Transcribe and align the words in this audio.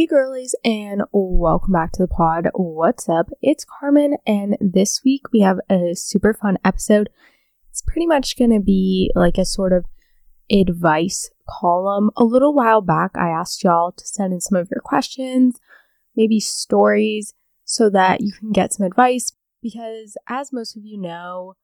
Hey 0.00 0.06
girlies, 0.06 0.54
and 0.64 1.02
welcome 1.12 1.74
back 1.74 1.92
to 1.92 2.02
the 2.04 2.08
pod. 2.08 2.48
What's 2.54 3.06
up? 3.06 3.28
It's 3.42 3.66
Carmen, 3.66 4.16
and 4.26 4.56
this 4.58 5.02
week 5.04 5.30
we 5.30 5.40
have 5.40 5.58
a 5.68 5.94
super 5.94 6.32
fun 6.32 6.56
episode. 6.64 7.10
It's 7.68 7.82
pretty 7.82 8.06
much 8.06 8.38
going 8.38 8.52
to 8.52 8.60
be 8.60 9.12
like 9.14 9.36
a 9.36 9.44
sort 9.44 9.74
of 9.74 9.84
advice 10.50 11.30
column. 11.46 12.10
A 12.16 12.24
little 12.24 12.54
while 12.54 12.80
back, 12.80 13.10
I 13.14 13.28
asked 13.28 13.62
y'all 13.62 13.92
to 13.92 14.06
send 14.06 14.32
in 14.32 14.40
some 14.40 14.56
of 14.56 14.70
your 14.70 14.80
questions, 14.80 15.60
maybe 16.16 16.40
stories, 16.40 17.34
so 17.66 17.90
that 17.90 18.22
you 18.22 18.32
can 18.32 18.52
get 18.52 18.72
some 18.72 18.86
advice. 18.86 19.34
Because, 19.62 20.16
as 20.26 20.50
most 20.50 20.78
of 20.78 20.82
you 20.82 20.98
know, 20.98 21.56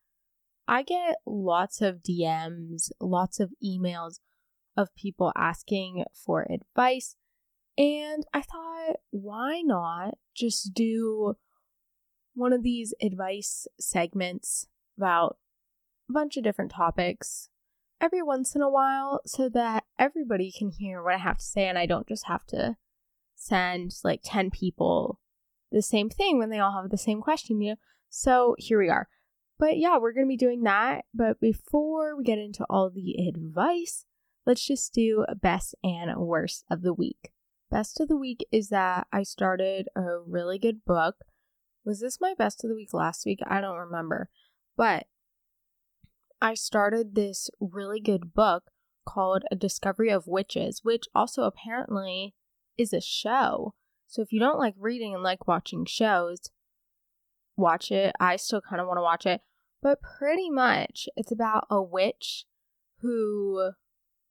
I 0.69 0.83
get 0.83 1.17
lots 1.25 1.81
of 1.81 2.03
DMs, 2.03 2.91
lots 3.01 3.41
of 3.41 3.55
emails 3.65 4.17
of 4.77 4.95
people 4.95 5.33
asking 5.35 6.05
for 6.13 6.47
advice 6.53 7.17
and 7.79 8.25
I 8.33 8.43
thought, 8.43 8.97
why 9.11 9.61
not 9.61 10.19
just 10.35 10.73
do 10.75 11.37
one 12.35 12.53
of 12.53 12.63
these 12.63 12.95
advice 13.03 13.67
segments 13.79 14.67
about 14.97 15.39
a 16.09 16.13
bunch 16.13 16.37
of 16.37 16.45
different 16.45 16.71
topics 16.71 17.49
every 18.01 18.23
once 18.23 18.55
in 18.55 18.63
a 18.63 18.71
while 18.71 19.21
so 19.25 19.49
that 19.49 19.85
everybody 19.99 20.53
can 20.57 20.71
hear 20.71 21.03
what 21.03 21.15
I 21.15 21.19
have 21.19 21.39
to 21.39 21.45
say 21.45 21.67
and 21.67 21.79
I 21.79 21.87
don't 21.87 22.07
just 22.07 22.27
have 22.27 22.45
to 22.49 22.77
send 23.35 23.93
like 24.05 24.21
10 24.25 24.51
people 24.51 25.21
the 25.73 25.83
same 25.83 26.09
thing 26.09 26.39
when 26.39 26.51
they 26.51 26.59
all 26.59 26.73
have 26.73 26.91
the 26.91 26.99
same 26.99 27.21
question, 27.21 27.61
you 27.61 27.73
know? 27.73 27.77
So 28.09 28.55
here 28.59 28.79
we 28.79 28.89
are. 28.89 29.09
But 29.59 29.79
yeah, 29.79 29.99
we're 29.99 30.13
going 30.13 30.27
to 30.27 30.29
be 30.29 30.37
doing 30.37 30.63
that. 30.63 31.05
But 31.15 31.41
before 31.41 32.17
we 32.17 32.25
get 32.25 32.39
into 32.39 32.65
all 32.69 32.91
the 32.91 33.27
advice, 33.29 34.05
let's 34.45 34.65
just 34.65 34.93
do 34.93 35.25
best 35.41 35.75
and 35.83 36.15
worst 36.17 36.65
of 36.71 36.83
the 36.83 36.95
week. 36.95 37.33
Best 37.71 38.01
of 38.01 38.09
the 38.09 38.17
week 38.17 38.47
is 38.53 38.69
that 38.69 39.07
I 39.13 39.23
started 39.23 39.89
a 39.97 40.19
really 40.19 40.59
good 40.59 40.85
book. 40.85 41.17
Was 41.85 42.01
this 42.01 42.21
my 42.21 42.35
best 42.37 42.63
of 42.63 42.71
the 42.71 42.77
week 42.77 42.95
last 42.95 43.27
week? 43.27 43.41
I 43.47 43.61
don't 43.61 43.77
remember. 43.77 44.29
But 44.77 45.07
I 46.41 46.55
started 46.55 47.15
this 47.15 47.51
really 47.61 48.01
good 48.01 48.35
book 48.35 48.65
called 49.05 49.45
A 49.51 49.57
Discovery 49.57 50.11
of 50.11 50.27
Witches, 50.27 50.81
which 50.85 51.07
also 51.15 51.43
apparently 51.43 52.35
is 52.77 52.93
a 52.93 53.01
show. 53.01 53.75
So 54.07 54.23
if 54.23 54.33
you 54.33 54.39
don't 54.39 54.59
like 54.59 54.75
reading 54.79 55.15
and 55.15 55.23
like 55.23 55.49
watching 55.49 55.87
shows, 55.87 56.51
watch 57.57 57.91
it. 57.91 58.15
I 58.21 58.37
still 58.37 58.61
kind 58.61 58.81
of 58.81 58.87
want 58.87 58.99
to 58.99 59.03
watch 59.03 59.27
it. 59.27 59.41
But 59.83 60.01
pretty 60.03 60.51
much 60.51 61.09
it's 61.17 61.33
about 61.33 61.67
a 61.71 61.83
witch 61.83 62.45
who, 63.01 63.73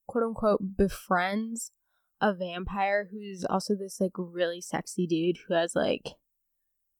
quote 0.06 0.24
unquote, 0.24 0.76
befriends 0.76 1.72
a 2.20 2.32
vampire 2.32 3.08
who's 3.10 3.44
also 3.44 3.74
this 3.74 4.00
like 4.00 4.12
really 4.16 4.60
sexy 4.60 5.06
dude 5.06 5.38
who 5.46 5.54
has 5.54 5.74
like 5.74 6.14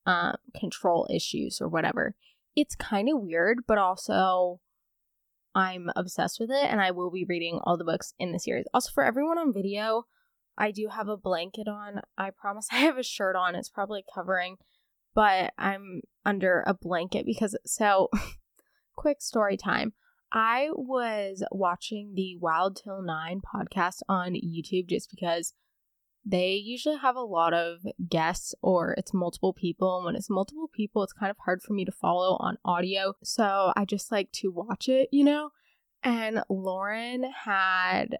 um 0.04 0.36
control 0.58 1.06
issues 1.10 1.60
or 1.60 1.68
whatever. 1.68 2.14
It's 2.54 2.74
kind 2.74 3.08
of 3.08 3.20
weird, 3.20 3.60
but 3.66 3.78
also 3.78 4.60
I'm 5.54 5.90
obsessed 5.96 6.38
with 6.38 6.50
it 6.50 6.70
and 6.70 6.80
I 6.80 6.90
will 6.90 7.10
be 7.10 7.24
reading 7.24 7.60
all 7.64 7.76
the 7.76 7.84
books 7.84 8.12
in 8.18 8.32
the 8.32 8.38
series. 8.38 8.66
Also 8.74 8.90
for 8.92 9.04
everyone 9.04 9.38
on 9.38 9.54
video, 9.54 10.04
I 10.58 10.70
do 10.70 10.88
have 10.88 11.08
a 11.08 11.16
blanket 11.16 11.68
on. 11.68 12.02
I 12.16 12.30
promise 12.30 12.68
I 12.72 12.78
have 12.78 12.98
a 12.98 13.02
shirt 13.02 13.36
on. 13.36 13.54
It's 13.54 13.68
probably 13.68 14.04
covering, 14.14 14.56
but 15.14 15.52
I'm 15.58 16.02
under 16.24 16.62
a 16.66 16.74
blanket 16.74 17.24
because 17.26 17.56
so 17.64 18.10
quick 18.96 19.20
story 19.20 19.56
time. 19.56 19.94
I 20.36 20.68
was 20.74 21.42
watching 21.50 22.12
the 22.14 22.36
Wild 22.36 22.76
Till 22.76 23.00
Nine 23.00 23.40
podcast 23.40 24.02
on 24.06 24.34
YouTube 24.34 24.86
just 24.86 25.08
because 25.08 25.54
they 26.26 26.52
usually 26.56 26.98
have 26.98 27.16
a 27.16 27.20
lot 27.20 27.54
of 27.54 27.78
guests 28.06 28.54
or 28.60 28.94
it's 28.98 29.14
multiple 29.14 29.54
people. 29.54 29.96
And 29.96 30.04
when 30.04 30.14
it's 30.14 30.28
multiple 30.28 30.68
people, 30.70 31.02
it's 31.02 31.14
kind 31.14 31.30
of 31.30 31.38
hard 31.46 31.62
for 31.62 31.72
me 31.72 31.86
to 31.86 31.90
follow 31.90 32.36
on 32.38 32.58
audio. 32.66 33.14
So 33.24 33.72
I 33.74 33.86
just 33.86 34.12
like 34.12 34.30
to 34.32 34.50
watch 34.50 34.90
it, 34.90 35.08
you 35.10 35.24
know? 35.24 35.52
And 36.02 36.42
Lauren 36.50 37.32
had 37.44 38.18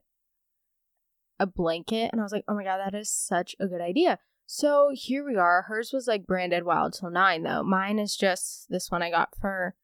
a 1.38 1.46
blanket, 1.46 2.08
and 2.12 2.20
I 2.22 2.24
was 2.24 2.32
like, 2.32 2.44
oh 2.48 2.54
my 2.54 2.64
God, 2.64 2.78
that 2.78 2.94
is 2.94 3.10
such 3.10 3.54
a 3.60 3.66
good 3.66 3.82
idea. 3.82 4.20
So 4.46 4.88
here 4.94 5.22
we 5.22 5.36
are. 5.36 5.66
Hers 5.68 5.90
was 5.92 6.06
like 6.06 6.26
branded 6.26 6.64
Wild 6.64 6.94
Till 6.94 7.10
Nine, 7.10 7.42
though. 7.42 7.62
Mine 7.62 7.98
is 7.98 8.16
just 8.16 8.70
this 8.70 8.90
one 8.90 9.02
I 9.02 9.10
got 9.10 9.36
for 9.38 9.74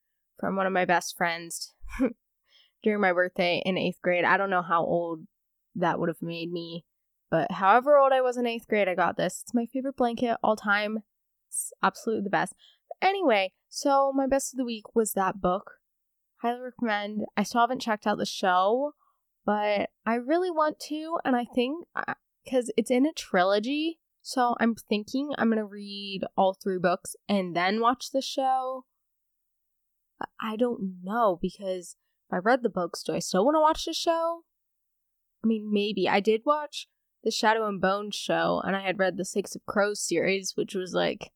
from 0.41 0.57
one 0.57 0.67
of 0.67 0.73
my 0.73 0.87
best 0.87 1.15
friends 1.15 1.75
during 2.83 3.01
my 3.01 3.13
birthday 3.13 3.63
in 3.65 3.79
eighth 3.79 4.01
grade. 4.03 4.25
I 4.25 4.37
don't 4.37 4.51
know 4.51 4.63
how 4.63 4.85
old 4.85 5.27
that 5.75 5.99
would 5.99 6.09
have 6.09 6.23
made 6.23 6.51
me, 6.53 6.85
but 7.31 7.51
however 7.53 7.97
old 7.97 8.13
I 8.13 8.21
was 8.21 8.37
in 8.37 8.47
eighth 8.47 8.69
grade, 8.69 8.89
I 8.89 8.95
got 8.95 9.17
this. 9.17 9.43
It's 9.43 9.55
my 9.55 9.67
favorite 9.67 9.97
blanket 9.97 10.37
all 10.43 10.57
time. 10.57 11.03
It's 11.49 11.73
absolutely 11.83 12.25
the 12.25 12.31
best. 12.31 12.55
But 12.89 13.09
anyway, 13.09 13.53
so 13.69 14.13
my 14.15 14.27
best 14.27 14.53
of 14.53 14.59
the 14.59 14.65
week 14.65 14.95
was 14.95 15.13
that 15.13 15.41
book. 15.41 15.73
Highly 16.43 16.61
recommend. 16.61 17.23
I 17.37 17.43
still 17.43 17.61
haven't 17.61 17.81
checked 17.81 18.07
out 18.07 18.19
the 18.19 18.27
show, 18.27 18.95
but 19.45 19.91
I 20.05 20.15
really 20.15 20.51
want 20.51 20.81
to, 20.89 21.19
and 21.25 21.37
I 21.37 21.47
think 21.55 21.87
because 22.45 22.69
uh, 22.69 22.75
it's 22.77 22.91
in 22.91 23.07
a 23.07 23.13
trilogy, 23.13 23.99
so 24.23 24.55
I'm 24.61 24.75
thinking 24.75 25.33
I'm 25.39 25.51
gonna 25.51 25.65
read 25.65 26.23
all 26.37 26.55
three 26.55 26.79
books 26.79 27.17
and 27.29 27.57
then 27.57 27.81
watch 27.81 28.11
the 28.13 28.23
show. 28.23 28.85
I 30.41 30.57
don't 30.57 30.99
know 31.03 31.39
because 31.41 31.97
I 32.33 32.39
read 32.39 32.63
the 32.63 32.71
books, 32.71 33.03
do 33.03 33.15
I 33.15 33.19
still 33.19 33.45
want 33.45 33.57
to 33.57 33.61
watch 33.61 33.85
the 33.85 33.93
show? 33.93 34.43
I 35.45 35.47
mean, 35.47 35.71
maybe. 35.71 36.09
I 36.09 36.21
did 36.21 36.43
watch 36.47 36.89
the 37.23 37.31
Shadow 37.31 37.67
and 37.69 37.81
Bone 37.81 38.11
show, 38.11 38.63
and 38.65 38.75
I 38.75 38.81
had 38.81 38.99
read 38.99 39.17
the 39.17 39.25
Six 39.25 39.55
of 39.55 39.67
Crows 39.67 40.01
series, 40.01 40.53
which 40.57 40.75
was 40.75 40.95
like 40.95 41.31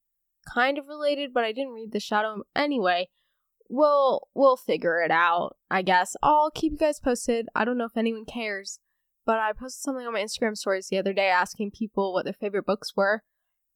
kind 0.53 0.79
of 0.79 0.87
related, 0.87 1.35
but 1.35 1.45
I 1.45 1.53
didn't 1.53 1.75
read 1.75 1.93
the 1.93 2.01
Shadow. 2.01 2.43
Anyway, 2.55 3.09
we'll 3.69 4.29
we'll 4.35 4.57
figure 4.57 5.03
it 5.03 5.11
out. 5.11 5.57
I 5.71 5.83
guess 5.83 6.17
I'll 6.23 6.51
keep 6.51 6.73
you 6.73 6.79
guys 6.79 7.01
posted. 7.01 7.49
I 7.55 7.65
don't 7.65 7.79
know 7.79 7.85
if 7.85 7.97
anyone 7.97 8.25
cares, 8.25 8.79
but 9.25 9.39
I 9.39 9.53
posted 9.53 9.83
something 9.83 10.07
on 10.07 10.13
my 10.13 10.23
Instagram 10.23 10.57
stories 10.57 10.89
the 10.89 10.99
other 10.99 11.13
day 11.13 11.29
asking 11.29 11.73
people 11.73 12.13
what 12.13 12.25
their 12.25 12.33
favorite 12.33 12.67
books 12.67 12.97
were, 12.97 13.23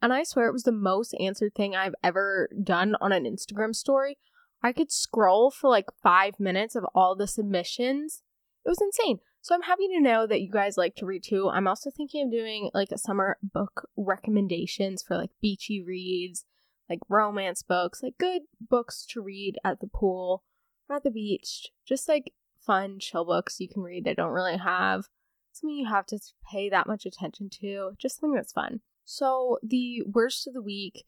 and 0.00 0.12
I 0.12 0.22
swear 0.22 0.46
it 0.46 0.52
was 0.52 0.64
the 0.64 0.72
most 0.72 1.14
answered 1.20 1.54
thing 1.54 1.76
I've 1.76 1.94
ever 2.02 2.48
done 2.62 2.96
on 3.00 3.12
an 3.12 3.24
Instagram 3.24 3.74
story. 3.74 4.16
I 4.62 4.72
could 4.72 4.92
scroll 4.92 5.50
for 5.50 5.70
like 5.70 5.86
five 6.02 6.38
minutes 6.38 6.74
of 6.74 6.84
all 6.94 7.16
the 7.16 7.26
submissions. 7.26 8.22
It 8.64 8.68
was 8.68 8.80
insane. 8.80 9.20
So 9.42 9.54
I'm 9.54 9.62
happy 9.62 9.88
to 9.88 10.00
know 10.00 10.26
that 10.26 10.42
you 10.42 10.50
guys 10.50 10.76
like 10.76 10.94
to 10.96 11.06
read 11.06 11.24
too. 11.24 11.48
I'm 11.48 11.66
also 11.66 11.90
thinking 11.90 12.26
of 12.26 12.30
doing 12.30 12.70
like 12.74 12.90
a 12.92 12.98
summer 12.98 13.38
book 13.42 13.88
recommendations 13.96 15.02
for 15.02 15.16
like 15.16 15.30
beachy 15.40 15.82
reads, 15.82 16.44
like 16.90 16.98
romance 17.08 17.62
books, 17.62 18.02
like 18.02 18.18
good 18.18 18.42
books 18.60 19.06
to 19.10 19.22
read 19.22 19.56
at 19.64 19.80
the 19.80 19.86
pool 19.86 20.44
or 20.88 20.96
at 20.96 21.04
the 21.04 21.10
beach. 21.10 21.68
Just 21.86 22.06
like 22.06 22.34
fun, 22.60 22.98
chill 22.98 23.24
books 23.24 23.60
you 23.60 23.68
can 23.68 23.82
read 23.82 24.04
that 24.04 24.16
don't 24.16 24.30
really 24.30 24.58
have 24.58 25.06
something 25.52 25.76
you 25.76 25.88
have 25.88 26.06
to 26.06 26.18
pay 26.50 26.68
that 26.68 26.86
much 26.86 27.06
attention 27.06 27.48
to. 27.60 27.92
Just 27.98 28.20
something 28.20 28.34
that's 28.34 28.52
fun. 28.52 28.80
So 29.04 29.58
the 29.62 30.02
worst 30.06 30.46
of 30.46 30.52
the 30.52 30.62
week 30.62 31.04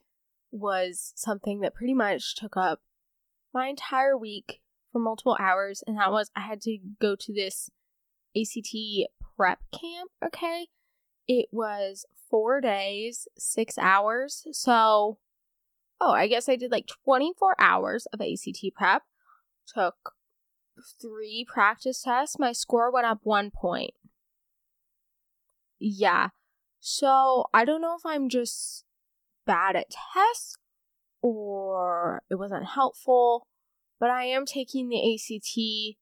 was 0.51 1.13
something 1.17 1.61
that 1.61 1.75
pretty 1.75 1.95
much 1.95 2.35
took 2.35 2.57
up 2.57 2.81
my 3.53 3.69
entire 3.69 4.17
week 4.17 4.61
for 4.93 4.99
multiple 4.99 5.37
hours, 5.41 5.83
and 5.87 5.99
that 5.99 6.13
was 6.13 6.31
I 6.37 6.41
had 6.41 6.61
to 6.63 6.79
go 7.01 7.17
to 7.17 7.33
this 7.33 7.71
ACT 8.37 8.75
prep 9.37 9.61
camp, 9.73 10.11
okay? 10.25 10.69
It 11.27 11.47
was 11.53 12.05
four 12.31 12.61
days, 12.61 13.29
six 13.39 13.79
hours. 13.79 14.47
So, 14.53 15.19
oh, 16.01 16.13
I 16.13 16.27
guess 16.27 16.49
I 16.49 16.57
did 16.57 16.71
like 16.73 16.89
24 17.05 17.55
hours 17.59 18.07
of 18.13 18.21
ACT 18.21 18.75
prep, 18.75 19.03
took 19.67 20.15
three 21.01 21.47
practice 21.47 22.03
tests. 22.03 22.39
My 22.39 22.53
score 22.53 22.91
went 22.91 23.07
up 23.07 23.21
one 23.23 23.51
point. 23.51 23.93
Yeah. 25.79 26.29
So, 26.81 27.47
I 27.55 27.65
don't 27.65 27.81
know 27.81 27.97
if 27.97 28.05
I'm 28.05 28.29
just 28.29 28.85
bad 29.47 29.77
at 29.77 29.91
tests 30.15 30.57
or 31.23 32.23
it 32.29 32.35
wasn't 32.35 32.67
helpful. 32.67 33.47
But 33.99 34.11
I 34.11 34.25
am 34.25 34.45
taking 34.45 34.89
the 34.89 35.15
ACT 35.15 35.97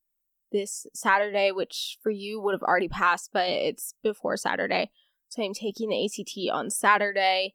this 0.50 0.86
Saturday, 0.94 1.52
which 1.52 1.98
for 2.02 2.10
you 2.10 2.40
would 2.40 2.54
have 2.54 2.62
already 2.62 2.88
passed, 2.88 3.30
but 3.32 3.48
it's 3.48 3.94
before 4.02 4.36
Saturday. 4.36 4.90
So 5.28 5.42
I'm 5.44 5.54
taking 5.54 5.90
the 5.90 6.04
ACT 6.04 6.52
on 6.52 6.70
Saturday. 6.70 7.54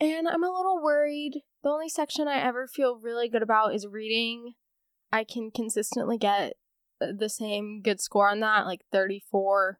And 0.00 0.26
I'm 0.26 0.42
a 0.42 0.50
little 0.50 0.82
worried. 0.82 1.42
The 1.62 1.70
only 1.70 1.88
section 1.88 2.26
I 2.26 2.40
ever 2.40 2.66
feel 2.66 2.98
really 3.00 3.28
good 3.28 3.42
about 3.42 3.74
is 3.74 3.86
reading. 3.86 4.54
I 5.12 5.22
can 5.22 5.50
consistently 5.54 6.18
get 6.18 6.54
the 7.00 7.28
same 7.28 7.80
good 7.82 8.00
score 8.00 8.30
on 8.30 8.40
that, 8.40 8.66
like 8.66 8.80
34, 8.90 9.78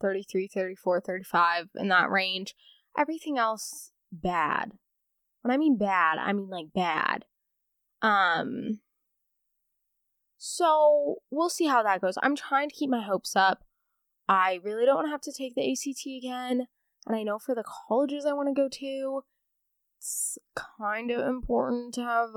33, 0.00 0.48
34, 0.48 1.00
35 1.00 1.68
in 1.74 1.88
that 1.88 2.10
range. 2.10 2.54
Everything 2.96 3.36
else 3.36 3.90
bad. 4.12 4.72
When 5.46 5.54
I 5.54 5.58
mean 5.58 5.78
bad, 5.78 6.18
I 6.18 6.32
mean 6.32 6.48
like 6.50 6.72
bad. 6.74 7.24
Um 8.02 8.80
so 10.36 11.18
we'll 11.30 11.48
see 11.48 11.66
how 11.66 11.84
that 11.84 12.00
goes. 12.00 12.18
I'm 12.20 12.34
trying 12.34 12.68
to 12.68 12.74
keep 12.74 12.90
my 12.90 13.00
hopes 13.00 13.36
up. 13.36 13.62
I 14.28 14.58
really 14.64 14.84
don't 14.84 14.96
want 14.96 15.06
to 15.06 15.12
have 15.12 15.20
to 15.20 15.32
take 15.32 15.54
the 15.54 15.70
ACT 15.70 16.04
again. 16.04 16.66
And 17.06 17.14
I 17.14 17.22
know 17.22 17.38
for 17.38 17.54
the 17.54 17.62
colleges 17.62 18.26
I 18.26 18.32
want 18.32 18.48
to 18.48 18.60
go 18.60 18.68
to, 18.68 19.22
it's 20.00 20.36
kind 20.56 21.12
of 21.12 21.24
important 21.24 21.94
to 21.94 22.02
have 22.02 22.30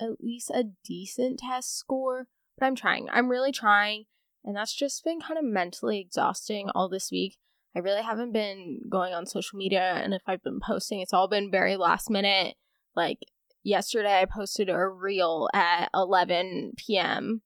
at 0.00 0.20
least 0.20 0.50
a 0.50 0.64
decent 0.84 1.38
test 1.38 1.78
score. 1.78 2.26
But 2.58 2.66
I'm 2.66 2.74
trying. 2.74 3.08
I'm 3.12 3.28
really 3.28 3.52
trying. 3.52 4.06
And 4.44 4.56
that's 4.56 4.74
just 4.74 5.04
been 5.04 5.20
kind 5.20 5.38
of 5.38 5.44
mentally 5.44 6.00
exhausting 6.00 6.70
all 6.74 6.88
this 6.88 7.12
week. 7.12 7.36
I 7.76 7.80
really 7.80 8.02
haven't 8.02 8.32
been 8.32 8.80
going 8.88 9.12
on 9.12 9.26
social 9.26 9.58
media. 9.58 10.00
And 10.02 10.14
if 10.14 10.22
I've 10.26 10.42
been 10.42 10.60
posting, 10.66 11.00
it's 11.00 11.12
all 11.12 11.28
been 11.28 11.50
very 11.50 11.76
last 11.76 12.08
minute. 12.08 12.56
Like 12.94 13.18
yesterday, 13.62 14.20
I 14.22 14.24
posted 14.24 14.70
a 14.70 14.88
reel 14.88 15.50
at 15.52 15.90
11 15.92 16.72
p.m. 16.78 17.42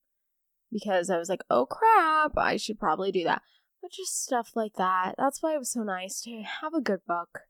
because 0.71 1.09
I 1.09 1.17
was 1.17 1.27
like, 1.27 1.41
oh 1.49 1.65
crap, 1.65 2.37
I 2.37 2.55
should 2.55 2.79
probably 2.79 3.11
do 3.11 3.25
that. 3.25 3.41
But 3.81 3.91
just 3.91 4.23
stuff 4.23 4.51
like 4.55 4.75
that. 4.77 5.15
That's 5.17 5.43
why 5.43 5.53
it 5.53 5.59
was 5.59 5.73
so 5.73 5.83
nice 5.83 6.21
to 6.21 6.43
have 6.61 6.73
a 6.73 6.79
good 6.79 7.01
book, 7.05 7.41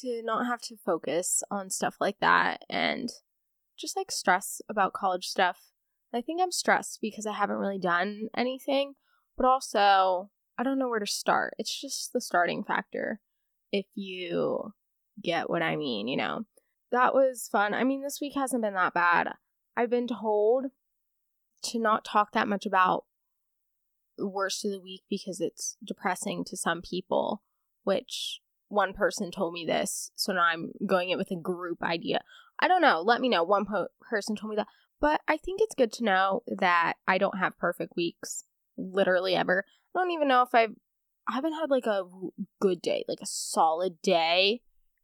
to 0.00 0.20
not 0.24 0.46
have 0.46 0.60
to 0.62 0.76
focus 0.84 1.44
on 1.52 1.70
stuff 1.70 1.98
like 2.00 2.18
that 2.20 2.62
and 2.68 3.10
just 3.78 3.96
like 3.96 4.10
stress 4.10 4.60
about 4.68 4.92
college 4.92 5.26
stuff. 5.26 5.70
I 6.12 6.20
think 6.20 6.40
I'm 6.42 6.50
stressed 6.50 6.98
because 7.00 7.26
I 7.26 7.34
haven't 7.34 7.58
really 7.58 7.78
done 7.78 8.28
anything, 8.36 8.94
but 9.36 9.46
also 9.46 10.30
I 10.58 10.64
don't 10.64 10.78
know 10.78 10.88
where 10.88 10.98
to 10.98 11.06
start. 11.06 11.54
It's 11.58 11.80
just 11.80 12.12
the 12.12 12.20
starting 12.20 12.64
factor, 12.64 13.20
if 13.72 13.86
you 13.94 14.72
get 15.22 15.48
what 15.48 15.62
I 15.62 15.76
mean, 15.76 16.08
you 16.08 16.16
know. 16.16 16.44
That 16.90 17.14
was 17.14 17.48
fun. 17.50 17.74
I 17.74 17.84
mean, 17.84 18.02
this 18.02 18.18
week 18.20 18.34
hasn't 18.34 18.62
been 18.62 18.74
that 18.74 18.94
bad. 18.94 19.34
I've 19.76 19.90
been 19.90 20.08
told 20.08 20.66
to 21.64 21.78
not 21.78 22.04
talk 22.04 22.32
that 22.32 22.48
much 22.48 22.66
about 22.66 23.04
the 24.16 24.26
worst 24.26 24.64
of 24.64 24.72
the 24.72 24.80
week 24.80 25.02
because 25.08 25.40
it's 25.40 25.76
depressing 25.84 26.44
to 26.46 26.56
some 26.56 26.82
people, 26.82 27.42
which 27.84 28.40
one 28.68 28.92
person 28.92 29.30
told 29.30 29.52
me 29.52 29.64
this. 29.64 30.10
So 30.16 30.32
now 30.32 30.42
I'm 30.42 30.72
going 30.86 31.10
it 31.10 31.18
with 31.18 31.30
a 31.30 31.36
group 31.36 31.82
idea. 31.82 32.20
I 32.58 32.68
don't 32.68 32.82
know. 32.82 33.00
Let 33.00 33.20
me 33.20 33.28
know. 33.28 33.44
One 33.44 33.64
po- 33.64 33.88
person 34.10 34.34
told 34.34 34.50
me 34.50 34.56
that. 34.56 34.66
But 35.00 35.20
I 35.28 35.36
think 35.36 35.60
it's 35.60 35.76
good 35.76 35.92
to 35.94 36.04
know 36.04 36.42
that 36.48 36.94
I 37.06 37.18
don't 37.18 37.38
have 37.38 37.56
perfect 37.58 37.94
weeks, 37.96 38.44
literally 38.78 39.34
ever. 39.34 39.64
I 39.94 39.98
don't 39.98 40.10
even 40.12 40.28
know 40.28 40.42
if 40.42 40.54
I've, 40.54 40.74
I 41.28 41.34
haven't 41.34 41.54
had 41.54 41.70
like 41.70 41.86
a 41.86 42.04
good 42.60 42.80
day, 42.80 43.04
like 43.08 43.20
a 43.20 43.26
solid 43.26 44.00
day 44.02 44.62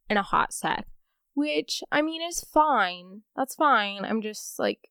in 0.09 0.17
a 0.17 0.23
hot 0.23 0.53
sec, 0.53 0.87
which 1.33 1.83
I 1.91 2.01
mean 2.01 2.21
is 2.21 2.39
fine. 2.39 3.21
That's 3.35 3.55
fine. 3.55 4.05
I'm 4.05 4.21
just 4.21 4.57
like 4.57 4.89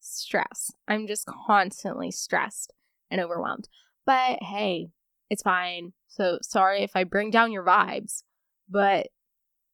stressed. 0.00 0.74
I'm 0.88 1.06
just 1.06 1.26
constantly 1.26 2.10
stressed 2.10 2.74
and 3.10 3.20
overwhelmed. 3.20 3.68
But 4.04 4.42
hey, 4.42 4.90
it's 5.30 5.42
fine. 5.42 5.92
So 6.08 6.38
sorry 6.42 6.82
if 6.82 6.92
I 6.94 7.04
bring 7.04 7.30
down 7.30 7.52
your 7.52 7.64
vibes, 7.64 8.24
but 8.68 9.08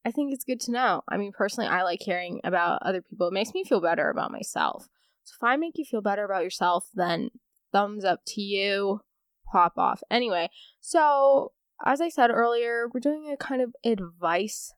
I 0.04 0.10
think 0.10 0.32
it's 0.32 0.44
good 0.44 0.60
to 0.60 0.70
know. 0.70 1.02
I 1.08 1.16
mean, 1.16 1.32
personally, 1.32 1.68
I 1.68 1.82
like 1.82 2.00
hearing 2.00 2.40
about 2.44 2.82
other 2.82 3.02
people. 3.02 3.28
It 3.28 3.34
makes 3.34 3.52
me 3.52 3.64
feel 3.64 3.80
better 3.80 4.08
about 4.08 4.30
myself. 4.30 4.88
So 5.24 5.34
if 5.36 5.42
I 5.42 5.56
make 5.56 5.76
you 5.76 5.84
feel 5.84 6.00
better 6.00 6.24
about 6.24 6.44
yourself, 6.44 6.88
then 6.94 7.30
thumbs 7.72 8.04
up 8.04 8.20
to 8.26 8.40
you, 8.40 9.00
pop 9.50 9.74
off. 9.76 10.02
Anyway, 10.10 10.50
so 10.80 11.52
as 11.84 12.00
I 12.00 12.08
said 12.08 12.30
earlier, 12.30 12.88
we're 12.92 13.00
doing 13.00 13.30
a 13.30 13.36
kind 13.36 13.62
of 13.62 13.74
advice 13.84 14.72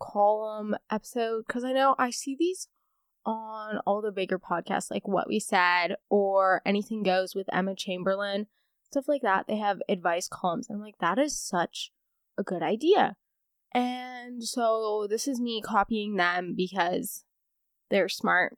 column 0.00 0.74
episode 0.90 1.44
because 1.46 1.64
I 1.64 1.72
know 1.72 1.94
I 1.98 2.10
see 2.10 2.34
these 2.38 2.68
on 3.26 3.78
all 3.86 4.00
the 4.00 4.12
bigger 4.12 4.38
podcasts 4.38 4.90
like 4.90 5.06
What 5.06 5.28
We 5.28 5.38
Said 5.38 5.96
or 6.08 6.62
Anything 6.64 7.02
Goes 7.02 7.34
with 7.34 7.52
Emma 7.52 7.74
Chamberlain, 7.74 8.46
stuff 8.90 9.08
like 9.08 9.22
that. 9.22 9.46
They 9.46 9.58
have 9.58 9.82
advice 9.88 10.28
columns. 10.28 10.68
And 10.68 10.76
I'm 10.76 10.82
like, 10.82 10.98
that 11.00 11.18
is 11.18 11.38
such 11.38 11.92
a 12.38 12.42
good 12.42 12.62
idea. 12.62 13.16
And 13.72 14.42
so 14.42 15.06
this 15.08 15.28
is 15.28 15.40
me 15.40 15.60
copying 15.60 16.16
them 16.16 16.54
because 16.56 17.24
they're 17.90 18.08
smart. 18.08 18.56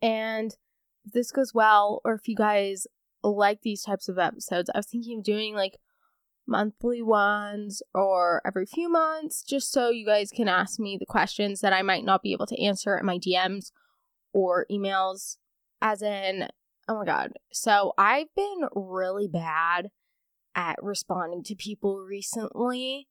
And 0.00 0.54
this 1.12 1.30
goes 1.30 1.54
well, 1.54 2.00
or 2.04 2.14
if 2.14 2.28
you 2.28 2.36
guys 2.36 2.86
like 3.22 3.62
these 3.62 3.82
types 3.82 4.08
of 4.08 4.18
episodes, 4.18 4.70
I 4.74 4.78
was 4.78 4.86
thinking 4.86 5.18
of 5.18 5.24
doing 5.24 5.54
like 5.54 5.78
monthly 6.46 7.02
ones 7.02 7.82
or 7.94 8.40
every 8.46 8.66
few 8.66 8.88
months 8.88 9.42
just 9.42 9.72
so 9.72 9.90
you 9.90 10.06
guys 10.06 10.30
can 10.30 10.48
ask 10.48 10.78
me 10.78 10.96
the 10.98 11.06
questions 11.06 11.60
that 11.60 11.72
I 11.72 11.82
might 11.82 12.04
not 12.04 12.22
be 12.22 12.32
able 12.32 12.46
to 12.46 12.62
answer 12.62 12.96
in 12.96 13.06
my 13.06 13.18
DMs 13.18 13.72
or 14.32 14.66
emails. 14.70 15.36
As 15.82 16.02
in, 16.02 16.48
oh 16.88 16.98
my 16.98 17.04
god. 17.04 17.32
So 17.52 17.92
I've 17.98 18.34
been 18.34 18.68
really 18.74 19.28
bad 19.28 19.90
at 20.54 20.76
responding 20.82 21.42
to 21.44 21.54
people 21.54 21.98
recently. 21.98 23.08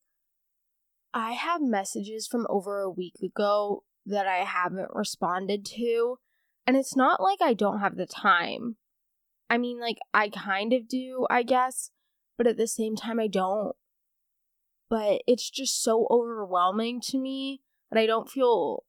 I 1.13 1.33
have 1.33 1.61
messages 1.61 2.27
from 2.27 2.47
over 2.49 2.81
a 2.81 2.89
week 2.89 3.15
ago 3.23 3.83
that 4.05 4.27
I 4.27 4.37
haven't 4.37 4.89
responded 4.93 5.65
to, 5.77 6.17
and 6.67 6.75
it's 6.75 6.95
not 6.95 7.21
like 7.21 7.39
I 7.41 7.53
don't 7.53 7.79
have 7.79 7.95
the 7.95 8.05
time. 8.05 8.77
I 9.49 9.57
mean, 9.57 9.79
like, 9.79 9.97
I 10.13 10.29
kind 10.29 10.73
of 10.73 10.87
do, 10.87 11.27
I 11.29 11.43
guess, 11.43 11.91
but 12.37 12.47
at 12.47 12.57
the 12.57 12.67
same 12.67 12.95
time, 12.95 13.19
I 13.19 13.27
don't. 13.27 13.75
But 14.89 15.21
it's 15.27 15.49
just 15.49 15.81
so 15.81 16.07
overwhelming 16.09 17.01
to 17.09 17.19
me, 17.19 17.61
and 17.91 17.99
I 17.99 18.05
don't 18.05 18.29
feel 18.29 18.83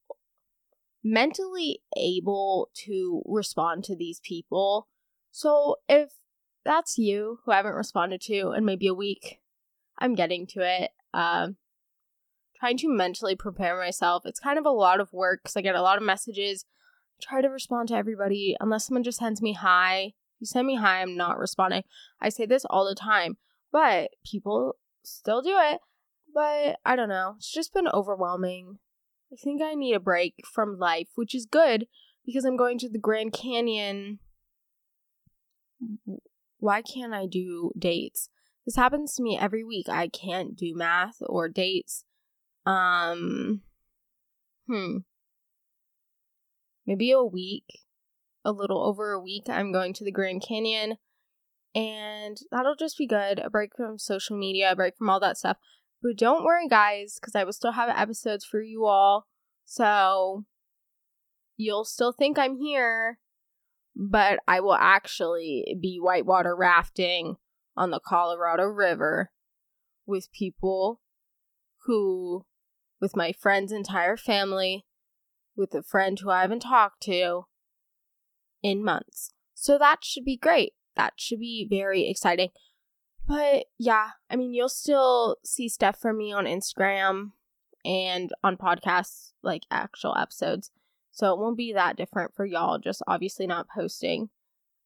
mentally 1.05 1.81
able 1.97 2.71
to 2.87 3.23
respond 3.27 3.85
to 3.85 3.97
these 3.97 4.21
people. 4.21 4.89
So 5.31 5.77
if 5.89 6.15
that's 6.65 6.99
you 6.99 7.39
who 7.45 7.53
I 7.53 7.57
haven't 7.57 7.75
responded 7.75 8.21
to 8.23 8.53
in 8.53 8.65
maybe 8.65 8.89
a 8.89 8.95
week, 8.95 9.41
I'm 9.99 10.15
getting 10.15 10.47
to 10.49 10.61
it. 10.61 10.91
Um, 11.15 11.57
trying 12.59 12.79
to 12.79 12.89
mentally 12.89 13.37
prepare 13.37 13.79
myself. 13.79 14.25
It's 14.27 14.41
kind 14.41 14.59
of 14.59 14.67
a 14.67 14.71
lot 14.71 15.01
of 15.01 15.13
work 15.13 15.41
because 15.43 15.57
I 15.57 15.61
get 15.61 15.75
a 15.75 15.83
lot 15.83 15.99
of 15.99 16.03
messages. 16.03 16.65
Try 17.21 17.41
to 17.41 17.49
respond 17.49 17.89
to 17.89 17.97
everybody 17.97 18.57
unless 18.61 18.87
someone 18.87 19.03
just 19.03 19.19
sends 19.19 19.41
me 19.41 19.55
hi. 19.55 20.13
You 20.39 20.47
send 20.47 20.67
me 20.67 20.77
hi, 20.77 21.01
I'm 21.01 21.17
not 21.17 21.39
responding. 21.39 21.85
I 22.21 22.29
say 22.29 22.47
this 22.47 22.65
all 22.69 22.87
the 22.87 22.95
time, 22.95 23.39
but 23.73 24.11
people 24.25 24.77
still 25.03 25.43
do 25.43 25.57
it. 25.59 25.81
But 26.35 26.79
I 26.85 26.97
don't 26.97 27.09
know. 27.09 27.35
It's 27.39 27.53
just 27.53 27.73
been 27.73 27.89
overwhelming. 27.89 28.79
I 29.33 29.37
think 29.37 29.63
I 29.63 29.75
need 29.75 29.95
a 29.95 30.01
break 30.01 30.35
from 30.53 30.79
life, 30.79 31.09
which 31.15 31.35
is 31.35 31.47
good 31.47 31.87
because 32.25 32.45
I'm 32.45 32.57
going 32.57 32.79
to 32.81 32.91
the 32.91 32.99
Grand 32.99 33.33
Canyon. 33.33 34.19
Why 36.59 36.83
can't 36.83 37.15
I 37.15 37.27
do 37.27 37.73
dates? 37.79 38.29
This 38.67 38.77
happens 38.77 39.15
to 39.15 39.23
me 39.23 39.39
every 39.41 39.65
week. 39.65 39.89
I 39.89 40.09
can't 40.09 40.57
do 40.57 40.75
math 40.75 41.17
or 41.21 41.49
dates 41.49 42.05
um, 42.67 43.63
hmm. 44.67 44.99
Maybe 46.87 47.11
a 47.11 47.23
week, 47.23 47.65
a 48.45 48.53
little 48.53 48.83
over 48.83 49.13
a 49.13 49.21
week, 49.21 49.45
I'm 49.49 49.73
going 49.73 49.93
to 49.95 50.05
the 50.05 50.13
Grand 50.13 50.43
Canyon. 50.47 50.97
And 51.75 52.39
that'll 52.51 52.77
just 52.77 52.97
be 52.97 53.07
good. 53.07 53.39
A 53.39 53.51
break 53.51 53.77
from 53.77 53.99
social 53.99 54.39
media, 54.39 54.73
a 54.73 54.77
break 54.77 54.97
from 54.97 55.11
all 55.11 55.21
that 55.21 55.37
stuff. 55.37 55.59
But 56.03 56.17
don't 56.17 56.45
worry, 56.45 56.69
guys, 56.69 57.19
because 57.21 57.35
I 57.35 57.45
will 57.45 57.53
still 57.53 57.73
have 57.73 57.91
episodes 57.91 58.45
for 58.45 58.63
you 58.63 58.87
all. 58.87 59.27
So 59.65 60.45
you'll 61.57 61.85
still 61.85 62.13
think 62.13 62.39
I'm 62.39 62.57
here, 62.57 63.19
but 63.95 64.39
I 64.47 64.61
will 64.61 64.75
actually 64.75 65.77
be 65.81 65.99
whitewater 66.01 66.57
rafting 66.57 67.37
on 67.77 67.91
the 67.91 68.01
Colorado 68.01 68.65
River 68.65 69.33
with 70.07 70.33
people 70.33 71.01
who 71.85 72.47
with 73.01 73.17
my 73.17 73.33
friend's 73.33 73.73
entire 73.73 74.17
family, 74.17 74.86
with 75.57 75.75
a 75.75 75.83
friend 75.83 76.19
who 76.19 76.31
I 76.31 76.43
haven't 76.43 76.61
talked 76.61 77.03
to 77.05 77.47
in 78.63 78.85
months. 78.85 79.33
So 79.55 79.79
that 79.79 80.05
should 80.05 80.25
be 80.25 80.37
great. 80.37 80.75
That 80.97 81.15
should 81.17 81.41
be 81.41 81.67
very 81.69 82.09
exciting. 82.09 82.51
But 83.27 83.67
yeah, 83.79 84.11
I 84.31 84.37
mean, 84.37 84.55
you'll 84.55 84.69
still 84.69 85.37
see 85.45 85.69
stuff 85.69 85.99
from 85.99 86.19
me 86.19 86.33
on 86.33 86.45
Instagram 86.45 87.33
and 87.85 88.31
on 88.45 88.57
podcasts, 88.57 89.33
like 89.43 89.63
actual 89.71 90.17
episodes. 90.17 90.71
So 91.11 91.33
it 91.33 91.41
won't 91.41 91.57
be 91.57 91.73
that 91.73 91.97
different 91.97 92.35
for 92.35 92.45
y'all, 92.45 92.79
just 92.79 93.03
obviously 93.07 93.47
not 93.47 93.69
posting 93.75 94.29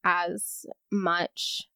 as 0.05 0.65
much 0.91 1.69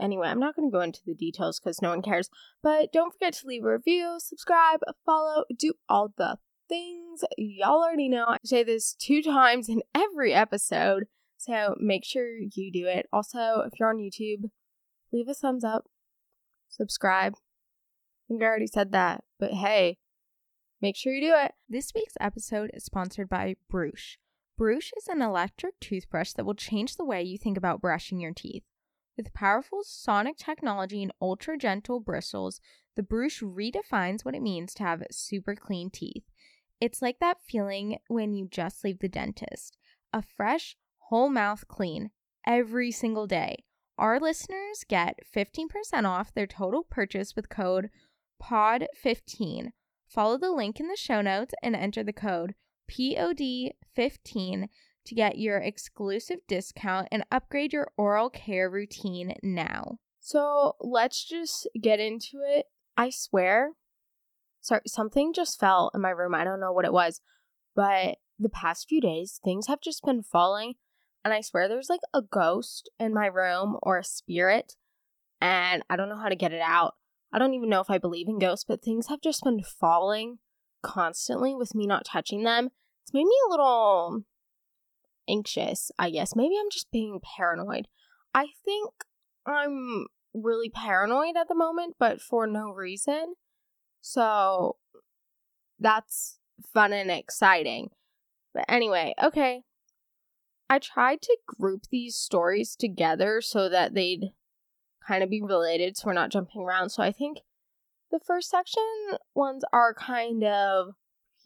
Anyway, 0.00 0.28
I'm 0.28 0.38
not 0.38 0.54
going 0.54 0.70
to 0.70 0.72
go 0.72 0.80
into 0.80 1.00
the 1.04 1.14
details 1.14 1.58
because 1.58 1.82
no 1.82 1.90
one 1.90 2.02
cares. 2.02 2.30
But 2.62 2.92
don't 2.92 3.12
forget 3.12 3.34
to 3.34 3.46
leave 3.46 3.64
a 3.64 3.72
review, 3.72 4.16
subscribe, 4.18 4.80
follow, 5.04 5.44
do 5.56 5.74
all 5.88 6.12
the 6.16 6.38
things. 6.68 7.24
Y'all 7.36 7.82
already 7.82 8.08
know 8.08 8.26
I 8.26 8.38
say 8.44 8.62
this 8.62 8.94
two 8.94 9.22
times 9.22 9.68
in 9.68 9.82
every 9.94 10.34
episode. 10.34 11.04
So 11.36 11.74
make 11.78 12.04
sure 12.04 12.38
you 12.38 12.72
do 12.72 12.86
it. 12.86 13.06
Also, 13.12 13.62
if 13.64 13.78
you're 13.78 13.88
on 13.88 13.98
YouTube, 13.98 14.50
leave 15.12 15.28
a 15.28 15.34
thumbs 15.34 15.64
up, 15.64 15.84
subscribe. 16.68 17.34
I 17.34 18.22
think 18.28 18.42
I 18.42 18.46
already 18.46 18.66
said 18.66 18.92
that, 18.92 19.24
but 19.38 19.52
hey, 19.52 19.98
make 20.82 20.96
sure 20.96 21.12
you 21.12 21.28
do 21.28 21.34
it. 21.34 21.52
This 21.68 21.92
week's 21.94 22.16
episode 22.20 22.70
is 22.74 22.84
sponsored 22.84 23.28
by 23.28 23.54
Bruush. 23.72 24.16
Bruush 24.60 24.90
is 24.96 25.06
an 25.08 25.22
electric 25.22 25.78
toothbrush 25.80 26.32
that 26.32 26.44
will 26.44 26.54
change 26.54 26.96
the 26.96 27.04
way 27.04 27.22
you 27.22 27.38
think 27.38 27.56
about 27.56 27.80
brushing 27.80 28.20
your 28.20 28.32
teeth. 28.34 28.64
With 29.16 29.32
powerful 29.32 29.80
sonic 29.82 30.36
technology 30.36 31.02
and 31.02 31.12
ultra 31.20 31.56
gentle 31.56 32.00
bristles, 32.00 32.60
the 32.96 33.02
brush 33.02 33.40
redefines 33.40 34.24
what 34.24 34.34
it 34.34 34.42
means 34.42 34.74
to 34.74 34.82
have 34.82 35.02
super 35.10 35.54
clean 35.54 35.90
teeth. 35.90 36.24
It's 36.80 37.02
like 37.02 37.18
that 37.20 37.42
feeling 37.42 37.98
when 38.08 38.34
you 38.34 38.48
just 38.48 38.84
leave 38.84 39.00
the 39.00 39.08
dentist 39.08 39.76
a 40.12 40.22
fresh, 40.22 40.76
whole 41.08 41.28
mouth 41.28 41.66
clean 41.68 42.10
every 42.46 42.90
single 42.90 43.26
day. 43.26 43.64
Our 43.98 44.20
listeners 44.20 44.84
get 44.88 45.18
15% 45.34 46.04
off 46.04 46.32
their 46.32 46.46
total 46.46 46.84
purchase 46.84 47.34
with 47.34 47.48
code 47.48 47.90
POD15. 48.42 49.70
Follow 50.08 50.38
the 50.38 50.52
link 50.52 50.80
in 50.80 50.88
the 50.88 50.96
show 50.96 51.20
notes 51.20 51.52
and 51.62 51.74
enter 51.74 52.02
the 52.04 52.12
code 52.12 52.54
POD15 52.90 54.68
to 55.04 55.14
get 55.14 55.38
your 55.38 55.58
exclusive 55.58 56.38
discount 56.46 57.08
and 57.10 57.24
upgrade 57.30 57.72
your 57.72 57.90
oral 57.96 58.30
care 58.30 58.70
routine 58.70 59.34
now. 59.42 59.98
So 60.20 60.76
let's 60.80 61.24
just 61.24 61.68
get 61.80 62.00
into 62.00 62.40
it. 62.46 62.66
I 62.96 63.10
swear, 63.10 63.72
sorry, 64.60 64.82
something 64.86 65.32
just 65.32 65.58
fell 65.58 65.90
in 65.94 66.00
my 66.00 66.10
room. 66.10 66.34
I 66.34 66.44
don't 66.44 66.60
know 66.60 66.72
what 66.72 66.84
it 66.84 66.92
was, 66.92 67.20
but 67.74 68.18
the 68.38 68.48
past 68.48 68.88
few 68.88 69.00
days, 69.00 69.40
things 69.42 69.66
have 69.66 69.80
just 69.80 70.04
been 70.04 70.22
falling. 70.22 70.74
And 71.24 71.34
I 71.34 71.40
swear 71.40 71.68
there's 71.68 71.90
like 71.90 72.00
a 72.14 72.22
ghost 72.22 72.90
in 72.98 73.12
my 73.12 73.26
room 73.26 73.76
or 73.82 73.98
a 73.98 74.04
spirit, 74.04 74.74
and 75.40 75.82
I 75.90 75.96
don't 75.96 76.08
know 76.08 76.18
how 76.18 76.28
to 76.28 76.36
get 76.36 76.52
it 76.52 76.62
out. 76.64 76.94
I 77.32 77.38
don't 77.38 77.54
even 77.54 77.68
know 77.68 77.80
if 77.80 77.90
I 77.90 77.98
believe 77.98 78.28
in 78.28 78.38
ghosts, 78.38 78.64
but 78.66 78.82
things 78.82 79.08
have 79.08 79.20
just 79.20 79.44
been 79.44 79.62
falling 79.62 80.38
constantly 80.82 81.54
with 81.54 81.74
me 81.74 81.86
not 81.86 82.04
touching 82.04 82.44
them. 82.44 82.70
It's 83.04 83.12
made 83.12 83.24
me 83.24 83.36
a 83.46 83.50
little 83.50 84.22
anxious, 85.28 85.90
I 85.98 86.10
guess. 86.10 86.34
Maybe 86.34 86.54
I'm 86.58 86.70
just 86.70 86.90
being 86.90 87.20
paranoid. 87.36 87.88
I 88.34 88.46
think 88.64 88.90
I'm 89.46 90.06
really 90.32 90.70
paranoid 90.70 91.36
at 91.36 91.48
the 91.48 91.54
moment, 91.54 91.96
but 91.98 92.20
for 92.20 92.46
no 92.46 92.70
reason. 92.70 93.34
So 94.08 94.76
that's 95.78 96.38
fun 96.72 96.94
and 96.94 97.10
exciting. 97.10 97.90
But 98.54 98.64
anyway, 98.66 99.14
okay. 99.22 99.64
I 100.70 100.78
tried 100.78 101.20
to 101.22 101.36
group 101.46 101.82
these 101.90 102.16
stories 102.16 102.74
together 102.74 103.42
so 103.42 103.68
that 103.68 103.92
they'd 103.92 104.32
kind 105.06 105.22
of 105.22 105.28
be 105.28 105.42
related 105.42 105.96
so 105.96 106.06
we're 106.06 106.14
not 106.14 106.30
jumping 106.30 106.62
around. 106.62 106.88
So 106.88 107.02
I 107.02 107.12
think 107.12 107.40
the 108.10 108.18
first 108.18 108.48
section 108.48 108.82
ones 109.34 109.62
are 109.74 109.92
kind 109.92 110.42
of 110.42 110.94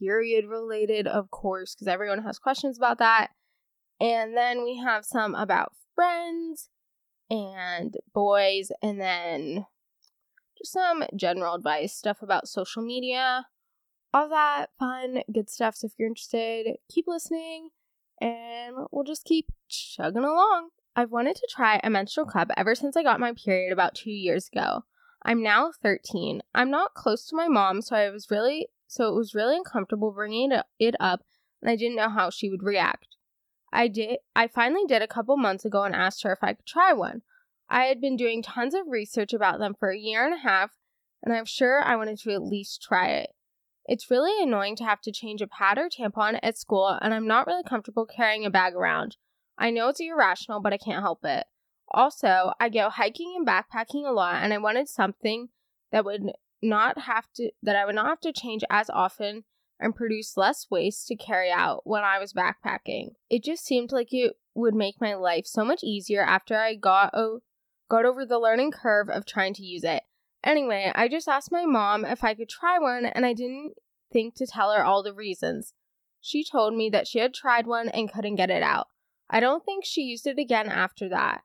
period 0.01 0.45
related, 0.47 1.09
of 1.09 1.31
course, 1.33 1.75
because 1.75 1.89
everyone 1.89 2.23
has 2.23 2.39
questions 2.39 2.79
about 2.79 2.99
that. 2.99 3.31
And 4.01 4.37
then 4.37 4.63
we 4.63 4.79
have 4.79 5.05
some 5.05 5.35
about 5.35 5.73
friends 5.97 6.69
and 7.29 7.97
boys, 8.15 8.71
and 8.81 9.01
then 9.01 9.67
some 10.65 11.05
general 11.17 11.55
advice 11.55 11.95
stuff 11.95 12.23
about 12.23 12.49
social 12.49 12.83
media. 12.83 13.47
All 14.15 14.29
that 14.29 14.71
fun, 14.79 15.23
good 15.33 15.49
stuff. 15.49 15.77
So 15.77 15.87
if 15.87 15.93
you're 15.99 16.09
interested, 16.09 16.77
keep 16.91 17.07
listening 17.09 17.71
and 18.21 18.77
we'll 18.91 19.05
just 19.05 19.25
keep 19.25 19.47
chugging 19.69 20.25
along. 20.25 20.69
I've 20.95 21.11
wanted 21.11 21.37
to 21.37 21.49
try 21.51 21.81
a 21.83 21.91
menstrual 21.91 22.27
cup 22.27 22.51
ever 22.57 22.75
since 22.75 22.97
I 22.97 23.03
got 23.03 23.21
my 23.21 23.33
period 23.33 23.73
about 23.73 23.95
two 23.95 24.11
years 24.11 24.49
ago. 24.53 24.85
I'm 25.25 25.43
now 25.43 25.73
13. 25.83 26.43
I'm 26.55 26.71
not 26.71 26.95
close 26.95 27.27
to 27.27 27.37
my 27.37 27.49
mom, 27.49 27.81
so 27.81 27.97
I 27.97 28.11
was 28.11 28.31
really 28.31 28.69
so 28.87 29.09
it 29.09 29.17
was 29.17 29.35
really 29.35 29.57
uncomfortable 29.57 30.13
bringing 30.13 30.53
it 30.79 30.95
up, 31.01 31.25
and 31.63 31.71
I 31.71 31.77
didn't 31.77 31.97
know 31.97 32.11
how 32.11 32.29
she 32.29 32.51
would 32.51 32.63
react. 32.63 33.17
I 33.73 33.89
did. 33.89 34.19
I 34.37 34.49
finally 34.49 34.85
did 34.87 35.01
a 35.01 35.09
couple 35.09 35.37
months 35.39 35.65
ago 35.65 35.85
and 35.85 35.95
asked 35.95 36.25
her 36.25 36.33
if 36.33 36.41
I 36.43 36.53
could 36.53 36.67
try 36.67 36.93
one. 36.93 37.23
I 37.73 37.85
had 37.85 38.03
been 38.03 38.17
doing 38.17 38.43
tons 38.43 38.75
of 38.75 38.89
research 38.89 39.33
about 39.33 39.59
them 39.59 39.73
for 39.73 39.89
a 39.89 39.99
year 39.99 40.27
and 40.27 40.35
a 40.35 40.47
half, 40.47 40.73
and 41.23 41.35
I'm 41.35 41.47
sure 41.47 41.83
I 41.83 41.97
wanted 41.97 42.19
to 42.19 42.33
at 42.33 42.43
least 42.43 42.83
try 42.83 43.09
it. 43.09 43.31
It's 43.87 44.11
really 44.11 44.43
annoying 44.43 44.77
to 44.77 44.85
have 44.85 45.01
to 45.01 45.11
change 45.11 45.41
a 45.41 45.47
pad 45.47 45.79
or 45.79 45.89
tampon 45.89 46.39
at 46.43 46.59
school, 46.59 46.99
and 47.01 47.15
I'm 47.15 47.27
not 47.27 47.47
really 47.47 47.63
comfortable 47.63 48.05
carrying 48.05 48.45
a 48.45 48.51
bag 48.51 48.75
around. 48.75 49.17
I 49.57 49.71
know 49.71 49.89
it's 49.89 50.01
irrational, 50.01 50.61
but 50.61 50.75
I 50.75 50.77
can't 50.77 51.03
help 51.03 51.25
it. 51.25 51.47
Also, 51.91 52.53
I 52.61 52.69
go 52.69 52.91
hiking 52.91 53.33
and 53.39 53.47
backpacking 53.47 54.07
a 54.07 54.13
lot, 54.13 54.43
and 54.43 54.53
I 54.53 54.59
wanted 54.59 54.91
something 54.91 55.49
that 55.93 56.05
would 56.05 56.31
not 56.61 56.99
have 57.01 57.33
to 57.37 57.53
that 57.63 57.75
I 57.75 57.87
would 57.87 57.95
not 57.95 58.07
have 58.07 58.21
to 58.21 58.35
change 58.35 58.65
as 58.69 58.91
often 58.91 59.45
and 59.81 59.97
produce 59.97 60.37
less 60.37 60.67
waste 60.71 61.07
to 61.07 61.17
carry 61.17 61.51
out 61.51 61.87
when 61.87 62.05
I 62.05 62.19
was 62.19 62.35
backpacking. 62.35 63.15
It 63.31 63.43
just 63.43 63.65
seemed 63.65 63.93
like 63.93 64.13
it 64.13 64.35
would 64.55 64.75
make 64.75 65.01
my 65.01 65.15
life 65.15 65.47
so 65.47 65.65
much 65.65 65.83
easier 65.83 66.23
after 66.23 66.57
I 66.59 66.75
got 66.75 67.15
o- 67.15 67.41
got 67.93 68.07
over 68.07 68.25
the 68.25 68.39
learning 68.39 68.71
curve 68.71 69.11
of 69.11 69.27
trying 69.27 69.53
to 69.53 69.63
use 69.63 69.85
it. 69.85 70.03
Anyway, 70.43 70.91
I 70.95 71.09
just 71.09 71.29
asked 71.29 71.53
my 71.53 71.67
mom 71.67 72.07
if 72.07 72.25
I 72.25 72.33
could 72.33 72.49
try 72.49 72.79
one 72.79 73.05
and 73.05 73.27
I 73.27 73.35
didn't 73.35 73.75
think 74.11 74.35
to 74.37 74.47
tell 74.47 74.73
her 74.73 74.83
all 74.83 75.03
the 75.03 75.13
reasons. 75.13 75.75
She 76.19 76.43
told 76.43 76.75
me 76.75 76.89
that 76.89 77.07
she 77.07 77.19
had 77.19 77.35
tried 77.35 77.67
one 77.67 77.91
and 77.91 78.11
couldn't 78.11 78.37
get 78.37 78.51
it 78.51 78.63
out. 78.63 78.87
I 79.29 79.41
don't 79.41 79.63
think 79.63 79.85
she 79.85 80.01
used 80.01 80.27
it 80.27 80.39
again 80.39 80.71
after 80.71 81.07
that. 81.11 81.43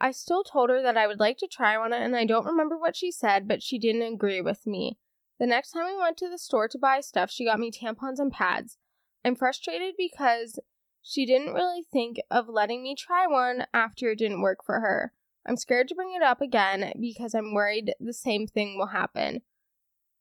I 0.00 0.10
still 0.10 0.42
told 0.42 0.68
her 0.68 0.82
that 0.82 0.96
I 0.96 1.06
would 1.06 1.20
like 1.20 1.38
to 1.38 1.48
try 1.48 1.78
one, 1.78 1.92
and 1.92 2.16
I 2.16 2.24
don't 2.24 2.46
remember 2.46 2.76
what 2.76 2.96
she 2.96 3.12
said, 3.12 3.46
but 3.46 3.62
she 3.62 3.78
didn't 3.78 4.02
agree 4.02 4.40
with 4.40 4.66
me. 4.66 4.98
The 5.38 5.46
next 5.46 5.72
time 5.72 5.86
we 5.86 5.96
went 5.96 6.16
to 6.18 6.28
the 6.28 6.38
store 6.38 6.68
to 6.68 6.78
buy 6.78 7.00
stuff, 7.00 7.30
she 7.30 7.44
got 7.44 7.58
me 7.60 7.70
tampons 7.70 8.18
and 8.18 8.32
pads. 8.32 8.78
I'm 9.24 9.36
frustrated 9.36 9.94
because 9.96 10.58
she 11.02 11.24
didn't 11.26 11.54
really 11.54 11.84
think 11.92 12.18
of 12.30 12.48
letting 12.48 12.82
me 12.82 12.96
try 12.96 13.26
one 13.26 13.66
after 13.72 14.10
it 14.10 14.18
didn't 14.18 14.42
work 14.42 14.58
for 14.64 14.80
her. 14.80 15.12
I'm 15.48 15.56
scared 15.56 15.88
to 15.88 15.94
bring 15.94 16.12
it 16.14 16.22
up 16.22 16.42
again 16.42 16.92
because 17.00 17.34
I'm 17.34 17.54
worried 17.54 17.94
the 17.98 18.12
same 18.12 18.46
thing 18.46 18.76
will 18.76 18.88
happen. 18.88 19.40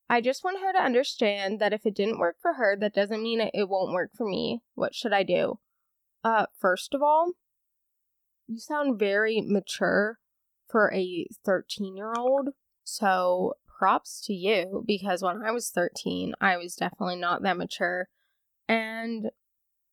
I 0.09 0.21
just 0.21 0.41
want 0.43 0.61
her 0.61 0.71
to 0.71 0.81
understand 0.81 1.59
that 1.59 1.73
if 1.73 1.85
it 1.85 1.95
didn't 1.95 2.19
work 2.19 2.37
for 2.41 2.53
her, 2.53 2.77
that 2.79 2.93
doesn't 2.93 3.21
mean 3.21 3.41
it 3.41 3.67
won't 3.67 3.91
work 3.91 4.11
for 4.15 4.25
me. 4.25 4.61
What 4.75 4.95
should 4.95 5.11
I 5.11 5.23
do? 5.23 5.59
Uh, 6.23 6.45
first 6.57 6.93
of 6.93 7.01
all, 7.01 7.33
you 8.47 8.57
sound 8.57 8.97
very 8.97 9.41
mature 9.41 10.19
for 10.69 10.93
a 10.93 11.27
13 11.43 11.97
year 11.97 12.13
old. 12.17 12.49
So 12.85 13.55
props 13.67 14.21
to 14.27 14.33
you 14.33 14.83
because 14.87 15.21
when 15.21 15.43
I 15.43 15.51
was 15.51 15.69
13, 15.69 16.35
I 16.39 16.55
was 16.55 16.75
definitely 16.75 17.17
not 17.17 17.43
that 17.43 17.57
mature. 17.57 18.07
And 18.69 19.29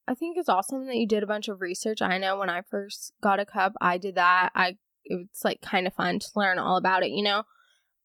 I 0.07 0.14
think 0.14 0.37
it's 0.37 0.49
awesome 0.49 0.87
that 0.87 0.97
you 0.97 1.09
did 1.09 1.25
a 1.25 1.26
bunch 1.26 1.49
of 1.49 1.61
research. 1.61 2.00
I 2.00 2.19
know 2.19 2.38
when 2.38 2.50
I 2.50 2.62
first 2.62 3.12
got 3.21 3.41
a 3.41 3.47
cup, 3.47 3.73
I 3.81 3.99
did 3.99 4.14
that. 4.14 4.50
I 4.55 4.76
it's 5.05 5.45
like 5.45 5.61
kind 5.61 5.87
of 5.87 5.95
fun 5.95 6.19
to 6.19 6.29
learn 6.37 6.59
all 6.59 6.77
about 6.77 7.03
it, 7.03 7.11
you 7.11 7.23
know. 7.23 7.45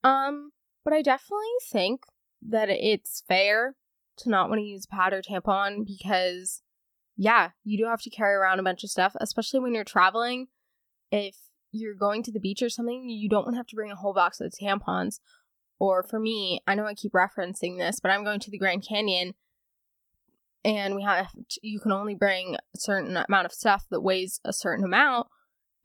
Um, 0.03 0.51
but 0.83 0.93
I 0.93 1.01
definitely 1.01 1.45
think 1.71 2.03
that 2.47 2.69
it's 2.69 3.23
fair 3.27 3.75
to 4.17 4.29
not 4.29 4.49
want 4.49 4.59
to 4.59 4.65
use 4.65 4.85
pad 4.85 5.13
or 5.13 5.21
tampon 5.21 5.85
because 5.85 6.61
yeah, 7.15 7.49
you 7.65 7.77
do 7.77 7.85
have 7.85 8.01
to 8.01 8.09
carry 8.09 8.33
around 8.33 8.59
a 8.59 8.63
bunch 8.63 8.83
of 8.83 8.89
stuff, 8.89 9.13
especially 9.19 9.59
when 9.59 9.73
you're 9.73 9.83
traveling. 9.83 10.47
If 11.11 11.35
you're 11.71 11.95
going 11.95 12.23
to 12.23 12.31
the 12.31 12.39
beach 12.39 12.61
or 12.61 12.69
something, 12.69 13.09
you 13.09 13.27
don't 13.27 13.43
want 13.43 13.55
to 13.55 13.57
have 13.57 13.67
to 13.67 13.75
bring 13.75 13.91
a 13.91 13.95
whole 13.95 14.13
box 14.13 14.39
of 14.39 14.53
tampons. 14.53 15.19
Or 15.79 16.01
for 16.03 16.19
me, 16.19 16.61
I 16.65 16.75
know 16.75 16.85
I 16.85 16.93
keep 16.93 17.11
referencing 17.11 17.77
this, 17.77 17.99
but 17.99 18.11
I'm 18.11 18.23
going 18.23 18.39
to 18.41 18.51
the 18.51 18.57
Grand 18.57 18.85
Canyon 18.87 19.33
and 20.63 20.95
we 20.95 21.03
have 21.03 21.31
to, 21.31 21.59
you 21.61 21.79
can 21.79 21.91
only 21.91 22.15
bring 22.15 22.55
a 22.55 22.79
certain 22.79 23.15
amount 23.15 23.45
of 23.45 23.53
stuff 23.53 23.85
that 23.89 24.01
weighs 24.01 24.39
a 24.43 24.53
certain 24.53 24.83
amount. 24.83 25.27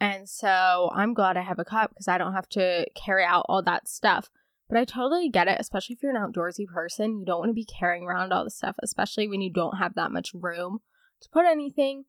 And 0.04 0.28
so 0.28 0.90
I'm 0.94 1.14
glad 1.14 1.38
I 1.38 1.40
have 1.40 1.58
a 1.58 1.64
cup 1.64 1.88
because 1.88 2.08
I 2.08 2.18
don't 2.18 2.34
have 2.34 2.48
to 2.50 2.84
carry 2.94 3.24
out 3.24 3.46
all 3.48 3.62
that 3.62 3.88
stuff. 3.88 4.28
But 4.68 4.76
I 4.76 4.84
totally 4.84 5.30
get 5.30 5.48
it, 5.48 5.56
especially 5.58 5.94
if 5.94 6.02
you're 6.02 6.14
an 6.14 6.20
outdoorsy 6.22 6.66
person. 6.66 7.18
You 7.18 7.24
don't 7.24 7.38
want 7.38 7.48
to 7.48 7.54
be 7.54 7.64
carrying 7.64 8.04
around 8.04 8.30
all 8.30 8.44
the 8.44 8.50
stuff, 8.50 8.76
especially 8.82 9.28
when 9.28 9.40
you 9.40 9.50
don't 9.50 9.78
have 9.78 9.94
that 9.94 10.12
much 10.12 10.32
room 10.34 10.80
to 11.22 11.28
put 11.30 11.46
anything. 11.46 12.04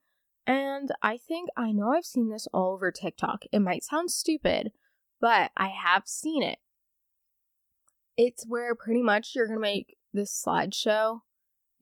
And 0.46 0.90
I 1.02 1.16
think 1.16 1.50
I 1.56 1.72
know 1.72 1.94
I've 1.94 2.04
seen 2.04 2.30
this 2.30 2.50
all 2.54 2.74
over 2.74 2.92
TikTok. 2.92 3.44
It 3.54 3.60
might 3.60 3.86
sound 3.86 4.12
stupid, 4.12 4.74
but 5.22 5.52
I 5.56 5.70
have 5.70 6.04
seen 6.06 6.44
it. 6.44 6.60
It's 8.18 8.46
where 8.46 8.75
pretty 8.75 9.04
much 9.04 9.32
you're 9.34 9.48
going 9.48 9.58
to 9.58 9.62
make 9.62 9.96
this 10.14 10.44
slideshow 10.46 11.22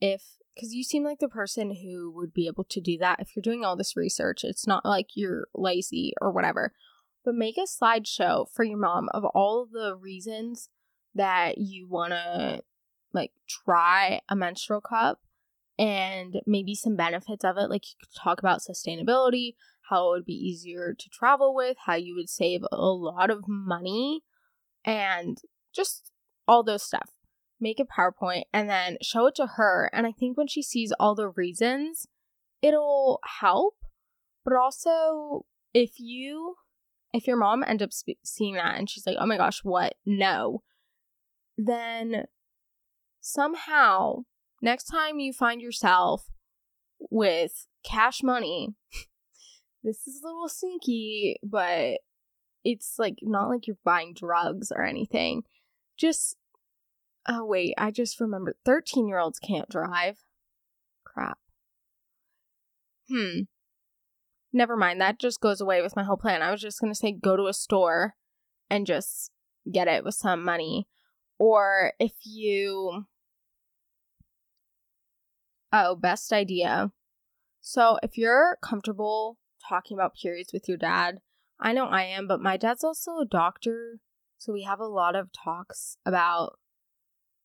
if 0.00 0.22
because 0.54 0.74
you 0.74 0.84
seem 0.84 1.04
like 1.04 1.18
the 1.18 1.28
person 1.28 1.74
who 1.74 2.10
would 2.10 2.32
be 2.32 2.46
able 2.46 2.64
to 2.64 2.80
do 2.80 2.96
that 2.98 3.20
if 3.20 3.34
you're 3.34 3.42
doing 3.42 3.64
all 3.64 3.76
this 3.76 3.96
research. 3.96 4.44
It's 4.44 4.66
not 4.66 4.84
like 4.84 5.08
you're 5.14 5.46
lazy 5.54 6.14
or 6.20 6.30
whatever, 6.30 6.72
but 7.24 7.34
make 7.34 7.56
a 7.56 7.62
slideshow 7.62 8.46
for 8.52 8.64
your 8.64 8.78
mom 8.78 9.08
of 9.12 9.24
all 9.24 9.66
the 9.70 9.96
reasons 9.96 10.68
that 11.14 11.58
you 11.58 11.88
want 11.88 12.12
to 12.12 12.62
like 13.12 13.32
try 13.48 14.20
a 14.28 14.36
menstrual 14.36 14.80
cup 14.80 15.20
and 15.78 16.40
maybe 16.46 16.74
some 16.74 16.96
benefits 16.96 17.44
of 17.44 17.56
it. 17.56 17.70
Like 17.70 17.84
you 17.90 17.96
could 18.00 18.14
talk 18.14 18.38
about 18.38 18.60
sustainability, 18.60 19.54
how 19.90 20.08
it 20.08 20.10
would 20.10 20.26
be 20.26 20.34
easier 20.34 20.94
to 20.98 21.08
travel 21.10 21.54
with, 21.54 21.76
how 21.86 21.94
you 21.94 22.14
would 22.14 22.28
save 22.28 22.62
a 22.70 22.76
lot 22.76 23.30
of 23.30 23.48
money, 23.48 24.22
and 24.84 25.38
just 25.74 26.12
all 26.46 26.62
those 26.62 26.82
stuff. 26.82 27.10
Make 27.60 27.80
a 27.80 27.84
PowerPoint 27.84 28.42
and 28.52 28.68
then 28.68 28.98
show 29.00 29.26
it 29.26 29.34
to 29.36 29.46
her. 29.56 29.90
And 29.92 30.06
I 30.06 30.12
think 30.12 30.36
when 30.36 30.48
she 30.48 30.62
sees 30.62 30.92
all 30.98 31.14
the 31.14 31.28
reasons, 31.28 32.06
it'll 32.62 33.20
help. 33.40 33.74
But 34.44 34.54
also, 34.54 35.46
if 35.72 35.92
you, 35.98 36.56
if 37.12 37.26
your 37.26 37.36
mom 37.36 37.64
ends 37.66 37.82
up 37.82 37.92
sp- 37.94 38.20
seeing 38.24 38.54
that 38.54 38.76
and 38.76 38.90
she's 38.90 39.06
like, 39.06 39.16
oh 39.18 39.26
my 39.26 39.36
gosh, 39.36 39.60
what? 39.62 39.94
No. 40.04 40.62
then 41.56 42.24
somehow 43.20 44.24
next 44.60 44.84
time 44.84 45.18
you 45.18 45.32
find 45.32 45.62
yourself 45.62 46.26
with 47.10 47.66
cash 47.84 48.22
money, 48.22 48.74
this 49.82 50.06
is 50.06 50.22
a 50.22 50.26
little 50.26 50.48
sneaky, 50.48 51.36
but 51.42 51.98
it's 52.64 52.98
like 52.98 53.18
not 53.22 53.48
like 53.48 53.66
you're 53.66 53.76
buying 53.84 54.14
drugs 54.14 54.72
or 54.74 54.82
anything. 54.82 55.42
Just 55.96 56.36
oh 57.26 57.44
wait, 57.44 57.74
I 57.78 57.90
just 57.90 58.20
remembered 58.20 58.56
13 58.64 59.08
year 59.08 59.18
olds 59.18 59.38
can't 59.38 59.68
drive. 59.68 60.18
Crap. 61.04 61.38
Hmm. 63.08 63.42
Never 64.52 64.76
mind, 64.76 65.00
that 65.00 65.18
just 65.18 65.40
goes 65.40 65.60
away 65.60 65.82
with 65.82 65.96
my 65.96 66.04
whole 66.04 66.16
plan. 66.16 66.42
I 66.42 66.50
was 66.50 66.60
just 66.60 66.80
gonna 66.80 66.94
say 66.94 67.12
go 67.12 67.36
to 67.36 67.46
a 67.46 67.52
store 67.52 68.14
and 68.70 68.86
just 68.86 69.30
get 69.70 69.88
it 69.88 70.04
with 70.04 70.14
some 70.14 70.44
money. 70.44 70.86
Or 71.38 71.92
if 71.98 72.12
you 72.24 73.06
Oh, 75.76 75.96
best 75.96 76.32
idea. 76.32 76.92
So, 77.60 77.98
if 78.00 78.16
you're 78.16 78.58
comfortable 78.62 79.38
talking 79.68 79.96
about 79.96 80.14
periods 80.14 80.52
with 80.52 80.68
your 80.68 80.76
dad, 80.76 81.18
I 81.58 81.72
know 81.72 81.86
I 81.86 82.02
am, 82.04 82.28
but 82.28 82.40
my 82.40 82.56
dad's 82.56 82.84
also 82.84 83.18
a 83.18 83.26
doctor. 83.26 83.98
So, 84.38 84.52
we 84.52 84.62
have 84.62 84.78
a 84.78 84.86
lot 84.86 85.16
of 85.16 85.30
talks 85.32 85.96
about 86.06 86.60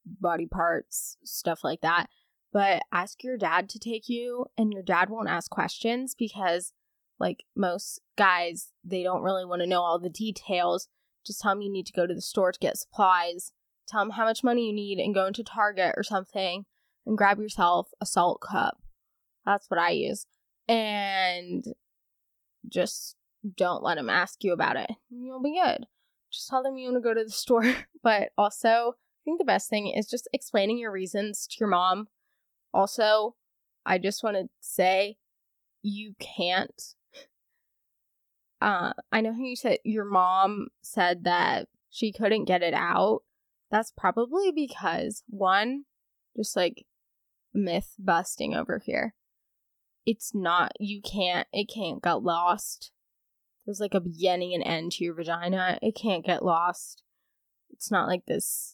body 0.06 0.46
parts, 0.46 1.18
stuff 1.24 1.64
like 1.64 1.82
that. 1.82 2.08
But 2.52 2.82
ask 2.92 3.24
your 3.24 3.38
dad 3.38 3.70
to 3.70 3.80
take 3.80 4.10
you, 4.10 4.48
and 4.58 4.74
your 4.74 4.82
dad 4.82 5.10
won't 5.10 5.30
ask 5.30 5.52
questions 5.52 6.16
because, 6.18 6.74
like 7.20 7.44
most 7.56 8.02
guys, 8.18 8.72
they 8.84 9.04
don't 9.04 9.22
really 9.22 9.46
want 9.46 9.62
to 9.62 9.68
know 9.68 9.82
all 9.82 10.00
the 10.00 10.10
details. 10.10 10.88
Just 11.26 11.42
tell 11.42 11.52
him 11.52 11.62
you 11.62 11.72
need 11.72 11.86
to 11.86 11.94
go 11.94 12.08
to 12.08 12.14
the 12.14 12.22
store 12.22 12.52
to 12.52 12.60
get 12.60 12.78
supplies. 12.78 13.52
Tell 13.88 14.02
him 14.02 14.12
how 14.12 14.26
much 14.26 14.44
money 14.44 14.68
you 14.68 14.74
need 14.74 15.00
and 15.00 15.14
go 15.14 15.26
into 15.26 15.44
Target 15.44 15.94
or 15.96 16.04
something 16.04 16.66
and 17.06 17.18
grab 17.18 17.40
yourself 17.40 17.90
a 18.02 18.06
Saalt 18.06 18.40
cup. 18.40 18.78
That's 19.46 19.70
what 19.70 19.80
I 19.80 19.92
use. 19.92 20.26
And 20.68 21.66
just 22.68 23.16
don't 23.58 23.84
let 23.84 23.98
him 23.98 24.10
ask 24.10 24.44
you 24.44 24.54
about 24.54 24.76
it. 24.76 24.92
You'll 25.10 25.42
be 25.42 25.60
good. 25.62 25.88
Just 26.32 26.50
tell 26.50 26.62
them 26.62 26.78
you 26.78 26.92
want 26.92 27.04
to 27.04 27.08
go 27.08 27.14
to 27.14 27.24
the 27.24 27.32
store. 27.32 27.76
But 28.02 28.30
also, 28.38 28.94
think 29.30 29.40
the 29.40 29.46
best 29.46 29.70
thing 29.70 29.88
is 29.88 30.10
just 30.10 30.28
explaining 30.34 30.80
your 30.80 30.92
reasons 30.92 31.46
to 31.48 31.58
your 31.60 31.70
mom. 31.70 32.08
Also, 32.74 33.36
I 33.86 34.00
just 34.00 34.24
want 34.24 34.38
to 34.38 34.50
say 34.60 35.18
you 35.84 36.16
can't. 36.20 36.82
Uh, 38.60 38.94
I 39.12 39.22
know 39.22 39.34
you 39.38 39.56
said 39.56 39.78
your 39.84 40.06
mom 40.06 40.70
said 40.82 41.24
that 41.26 41.68
she 41.90 42.12
couldn't 42.12 42.46
get 42.46 42.64
it 42.64 42.74
out. 42.74 43.22
That's 43.72 43.94
probably 43.96 44.52
because 44.52 45.24
one, 45.28 45.86
just 46.36 46.56
like 46.56 46.86
myth 47.54 47.94
busting 48.00 48.56
over 48.56 48.82
here. 48.84 49.14
It's 50.06 50.34
not, 50.34 50.72
you 50.80 51.02
can't, 51.02 51.48
it 51.54 51.70
can't 51.74 52.02
get 52.02 52.24
lost. 52.24 52.92
There's 53.66 53.80
like 53.80 53.94
a 53.94 54.00
beginning 54.00 54.56
and 54.56 54.64
end 54.64 54.94
to 54.94 55.04
your 55.04 55.14
vagina. 55.14 55.78
It 55.84 55.96
can't 55.96 56.26
get 56.26 56.44
lost. 56.44 57.04
It's 57.70 57.92
not 57.92 58.08
like 58.08 58.26
this 58.26 58.74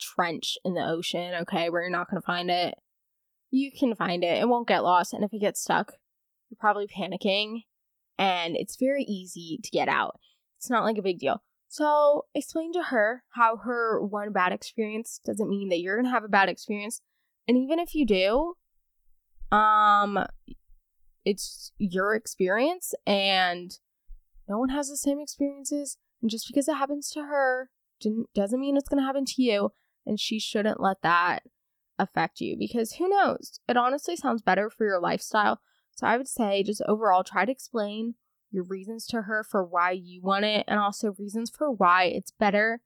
trench 0.00 0.56
in 0.64 0.74
the 0.74 0.84
ocean, 0.86 1.34
okay, 1.42 1.70
where 1.70 1.82
you're 1.82 1.90
not 1.90 2.10
going 2.10 2.20
to 2.20 2.26
find 2.26 2.50
it. 2.50 2.74
You 3.50 3.70
can 3.70 3.94
find 3.94 4.24
it. 4.24 4.40
It 4.40 4.48
won't 4.48 4.68
get 4.68 4.82
lost. 4.84 5.12
And 5.12 5.24
if 5.24 5.32
it 5.32 5.40
gets 5.40 5.60
stuck, 5.60 5.92
you're 6.50 6.58
probably 6.58 6.86
panicking. 6.86 7.64
And 8.18 8.56
it's 8.56 8.76
very 8.76 9.04
easy 9.04 9.58
to 9.62 9.70
get 9.70 9.88
out. 9.88 10.18
It's 10.58 10.70
not 10.70 10.84
like 10.84 10.98
a 10.98 11.02
big 11.02 11.18
deal. 11.18 11.42
So 11.68 12.24
explain 12.34 12.72
to 12.72 12.84
her 12.84 13.24
how 13.30 13.58
her 13.58 14.02
one 14.04 14.32
bad 14.32 14.52
experience 14.52 15.20
doesn't 15.24 15.48
mean 15.48 15.68
that 15.68 15.80
you're 15.80 15.96
going 15.96 16.06
to 16.06 16.10
have 16.10 16.24
a 16.24 16.28
bad 16.28 16.48
experience. 16.48 17.00
And 17.46 17.56
even 17.58 17.78
if 17.78 17.94
you 17.94 18.06
do, 18.06 18.54
um 19.56 20.18
it's 21.24 21.72
your 21.78 22.14
experience 22.14 22.94
and 23.06 23.78
no 24.48 24.58
one 24.58 24.70
has 24.70 24.88
the 24.88 24.96
same 24.96 25.20
experiences 25.20 25.98
and 26.20 26.30
just 26.30 26.46
because 26.46 26.68
it 26.68 26.76
happens 26.76 27.10
to 27.10 27.20
her 27.20 27.70
doesn't 28.34 28.60
mean 28.60 28.76
it's 28.76 28.88
going 28.88 29.00
to 29.00 29.06
happen 29.06 29.24
to 29.24 29.42
you 29.42 29.70
and 30.06 30.20
she 30.20 30.38
shouldn't 30.38 30.80
let 30.80 31.02
that 31.02 31.42
affect 31.98 32.40
you 32.40 32.56
because 32.58 32.94
who 32.94 33.08
knows 33.08 33.58
it 33.68 33.76
honestly 33.76 34.16
sounds 34.16 34.42
better 34.42 34.68
for 34.68 34.84
your 34.84 35.00
lifestyle 35.00 35.60
so 35.94 36.06
i 36.06 36.16
would 36.16 36.28
say 36.28 36.62
just 36.62 36.82
overall 36.86 37.24
try 37.24 37.44
to 37.44 37.52
explain 37.52 38.14
your 38.50 38.64
reasons 38.64 39.06
to 39.06 39.22
her 39.22 39.42
for 39.42 39.64
why 39.64 39.90
you 39.90 40.20
want 40.22 40.44
it 40.44 40.64
and 40.68 40.78
also 40.78 41.14
reasons 41.18 41.50
for 41.50 41.70
why 41.70 42.04
it's 42.04 42.30
better 42.30 42.80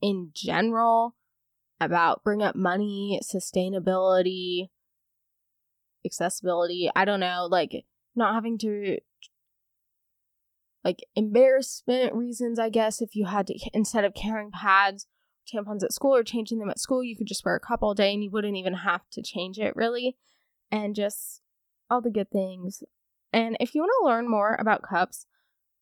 in 0.00 0.30
general 0.34 1.14
about 1.80 2.24
bring 2.24 2.42
up 2.42 2.56
money, 2.56 3.20
sustainability, 3.22 4.68
accessibility. 6.04 6.90
I 6.94 7.04
don't 7.04 7.20
know, 7.20 7.48
like 7.50 7.84
not 8.14 8.34
having 8.34 8.58
to 8.58 8.98
like 10.84 11.04
embarrassment 11.16 12.14
reasons, 12.14 12.58
I 12.58 12.70
guess, 12.70 13.02
if 13.02 13.14
you 13.14 13.26
had 13.26 13.48
to 13.48 13.58
instead 13.72 14.04
of 14.04 14.14
carrying 14.14 14.50
pads, 14.50 15.06
tampons 15.52 15.82
at 15.82 15.92
school 15.92 16.14
or 16.14 16.22
changing 16.22 16.58
them 16.58 16.70
at 16.70 16.78
school, 16.78 17.02
you 17.02 17.16
could 17.16 17.26
just 17.26 17.44
wear 17.44 17.56
a 17.56 17.60
cup 17.60 17.82
all 17.82 17.94
day 17.94 18.12
and 18.12 18.22
you 18.22 18.30
wouldn't 18.30 18.56
even 18.56 18.74
have 18.74 19.08
to 19.10 19.22
change 19.22 19.58
it 19.58 19.74
really. 19.76 20.16
And 20.70 20.94
just 20.94 21.42
all 21.90 22.00
the 22.00 22.10
good 22.10 22.30
things. 22.30 22.82
And 23.32 23.56
if 23.60 23.74
you 23.74 23.82
want 23.82 23.92
to 24.00 24.06
learn 24.06 24.30
more 24.30 24.56
about 24.58 24.82
cups, 24.82 25.26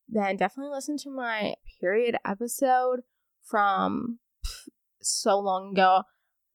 then 0.09 0.37
definitely 0.37 0.73
listen 0.73 0.97
to 0.99 1.11
my 1.11 1.55
period 1.81 2.17
episode 2.25 3.01
from 3.43 4.19
so 5.01 5.39
long 5.39 5.73
ago. 5.73 6.03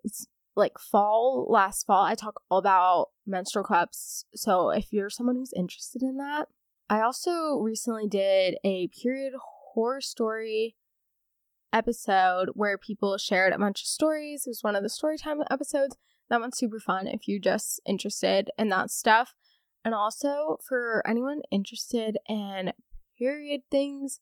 It's 0.03 0.27
like 0.55 0.77
fall, 0.77 1.47
last 1.49 1.85
fall, 1.85 2.03
I 2.03 2.15
talk 2.15 2.41
all 2.49 2.59
about 2.59 3.07
menstrual 3.25 3.63
cups. 3.63 4.25
So 4.35 4.69
if 4.69 4.91
you're 4.91 5.09
someone 5.09 5.35
who's 5.35 5.53
interested 5.55 6.03
in 6.03 6.17
that, 6.17 6.47
I 6.89 7.01
also 7.01 7.57
recently 7.59 8.07
did 8.07 8.57
a 8.63 8.87
period 8.87 9.33
horror 9.73 10.01
story 10.01 10.75
episode 11.71 12.49
where 12.53 12.77
people 12.77 13.17
shared 13.17 13.53
a 13.53 13.59
bunch 13.59 13.81
of 13.81 13.87
stories. 13.87 14.45
It 14.45 14.51
was 14.51 14.63
one 14.63 14.75
of 14.75 14.83
the 14.83 14.89
story 14.89 15.17
time 15.17 15.41
episodes. 15.49 15.97
That 16.29 16.41
one's 16.41 16.57
super 16.57 16.79
fun 16.79 17.07
if 17.07 17.27
you're 17.27 17.39
just 17.39 17.81
interested 17.85 18.49
in 18.57 18.69
that 18.69 18.91
stuff. 18.91 19.33
And 19.83 19.95
also 19.95 20.57
for 20.67 21.01
anyone 21.07 21.41
interested 21.51 22.17
in 22.27 22.73
period 23.17 23.61
things, 23.71 24.19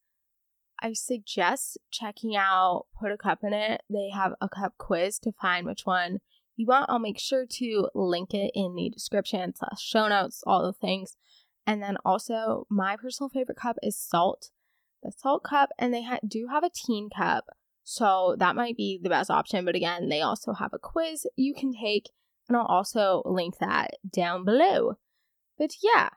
I 0.80 0.94
suggest 0.94 1.78
checking 1.92 2.36
out 2.36 2.86
Put 3.00 3.12
a 3.12 3.18
Cup 3.18 3.40
in 3.44 3.54
It. 3.54 3.82
They 3.90 4.10
have 4.14 4.34
a 4.40 4.48
cup 4.48 4.74
quiz 4.78 5.18
to 5.20 5.32
find 5.32 5.66
which 5.66 5.86
one 5.86 6.20
you 6.56 6.68
want. 6.68 6.90
I'll 6.90 7.00
make 7.00 7.20
sure 7.20 7.46
to 7.46 7.90
link 7.96 8.34
it 8.34 8.52
in 8.54 8.76
the 8.76 8.90
description, 8.90 9.56
slash 9.56 9.82
show 9.82 10.08
notes, 10.08 10.44
all 10.46 10.64
the 10.64 10.74
things. 10.74 11.18
And 11.66 11.82
then 11.82 11.98
also, 12.06 12.66
my 12.70 12.96
personal 12.96 13.30
favorite 13.30 13.58
cup 13.58 13.78
is 13.82 13.96
Saalt, 13.96 14.52
the 15.04 15.12
Saalt 15.12 15.44
cup, 15.44 15.70
and 15.78 15.94
they 15.94 16.04
ha- 16.04 16.20
do 16.28 16.48
have 16.52 16.64
a 16.64 16.72
teen 16.74 17.10
cup. 17.10 17.46
So 17.84 18.36
that 18.40 18.56
might 18.56 18.76
be 18.76 19.00
the 19.02 19.10
best 19.10 19.30
option. 19.30 19.64
But 19.64 19.76
again, 19.76 20.10
they 20.10 20.22
also 20.22 20.54
have 20.54 20.74
a 20.74 20.80
quiz 20.80 21.26
you 21.36 21.54
can 21.54 21.74
take, 21.74 22.10
and 22.48 22.58
I'll 22.58 22.66
also 22.66 23.22
link 23.26 23.60
that 23.60 23.92
down 24.10 24.44
below. 24.44 24.98
But 25.58 25.72
yeah, 25.82 26.10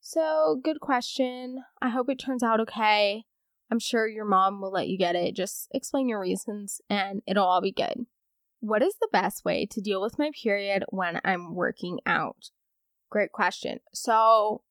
so 0.00 0.58
good 0.62 0.80
question. 0.80 1.64
I 1.82 1.90
hope 1.90 2.08
it 2.08 2.18
turns 2.18 2.42
out 2.42 2.60
okay. 2.60 3.24
I'm 3.70 3.78
sure 3.78 4.08
your 4.08 4.24
mom 4.24 4.60
will 4.60 4.72
let 4.72 4.88
you 4.88 4.96
get 4.96 5.14
it. 5.14 5.36
Just 5.36 5.68
explain 5.72 6.08
your 6.08 6.20
reasons 6.20 6.80
and 6.88 7.20
it'll 7.26 7.44
all 7.44 7.60
be 7.60 7.72
good. 7.72 8.06
What 8.60 8.82
is 8.82 8.94
the 9.00 9.08
best 9.12 9.44
way 9.44 9.66
to 9.70 9.80
deal 9.80 10.00
with 10.00 10.18
my 10.18 10.30
period 10.42 10.84
when 10.88 11.20
I'm 11.24 11.54
working 11.54 12.00
out? 12.06 12.50
Great 13.10 13.32
question. 13.32 13.80
So, 13.92 14.62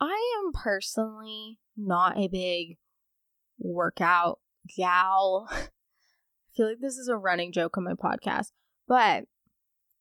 I 0.00 0.34
am 0.38 0.52
personally 0.52 1.58
not 1.76 2.18
a 2.18 2.28
big 2.28 2.78
workout 3.58 4.40
gal. 4.76 5.48
I 5.50 6.56
feel 6.56 6.68
like 6.68 6.80
this 6.80 6.96
is 6.96 7.08
a 7.08 7.16
running 7.16 7.52
joke 7.52 7.78
on 7.78 7.84
my 7.84 7.94
podcast, 7.94 8.48
but 8.86 9.24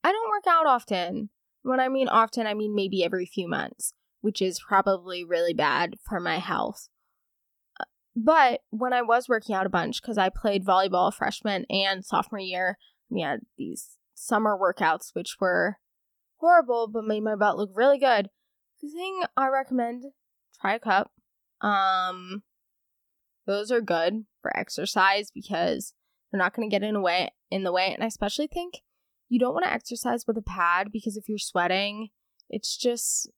I 0.03 0.11
don't 0.11 0.29
work 0.29 0.47
out 0.47 0.65
often. 0.65 1.29
When 1.63 1.79
I 1.79 1.89
mean 1.89 2.07
often, 2.07 2.47
I 2.47 2.53
mean 2.53 2.75
maybe 2.75 3.03
every 3.03 3.25
few 3.25 3.47
months, 3.47 3.93
which 4.21 4.41
is 4.41 4.59
probably 4.59 5.23
really 5.23 5.53
bad 5.53 5.95
for 6.07 6.19
my 6.19 6.39
health. 6.39 6.89
Uh, 7.79 7.85
but 8.15 8.61
when 8.71 8.93
I 8.93 9.01
was 9.01 9.29
working 9.29 9.55
out 9.55 9.67
a 9.67 9.69
bunch, 9.69 10.01
because 10.01 10.17
I 10.17 10.29
played 10.29 10.65
volleyball 10.65 11.13
freshman 11.13 11.65
and 11.69 12.03
sophomore 12.03 12.39
year, 12.39 12.77
we 13.09 13.21
had 13.21 13.41
these 13.57 13.97
summer 14.15 14.57
workouts, 14.57 15.13
which 15.13 15.37
were 15.39 15.77
horrible, 16.37 16.87
but 16.87 17.05
made 17.05 17.23
my 17.23 17.35
butt 17.35 17.57
look 17.57 17.71
really 17.73 17.99
good. 17.99 18.29
The 18.81 18.89
thing 18.89 19.21
I 19.37 19.47
recommend, 19.47 20.05
try 20.59 20.75
a 20.75 20.79
cup. 20.79 21.11
Um, 21.61 22.43
those 23.45 23.71
are 23.71 23.81
good 23.81 24.25
for 24.41 24.55
exercise 24.55 25.31
because 25.31 25.93
they're 26.31 26.39
not 26.39 26.55
going 26.55 26.69
to 26.69 26.73
get 26.73 26.83
in 26.83 26.93
the 26.93 27.01
way. 27.01 27.29
In 27.49 27.63
the 27.63 27.71
way, 27.71 27.93
and 27.93 28.03
I 28.03 28.07
especially 28.07 28.47
think 28.47 28.81
you 29.27 29.39
don't 29.39 29.53
want 29.53 29.65
to 29.65 29.73
exercise 29.73 30.25
with 30.25 30.37
a 30.37 30.41
pad 30.41 30.87
because 30.91 31.17
if 31.17 31.27
you're 31.27 31.37
sweating, 31.37 32.09
it's 32.49 32.77
just 32.77 33.29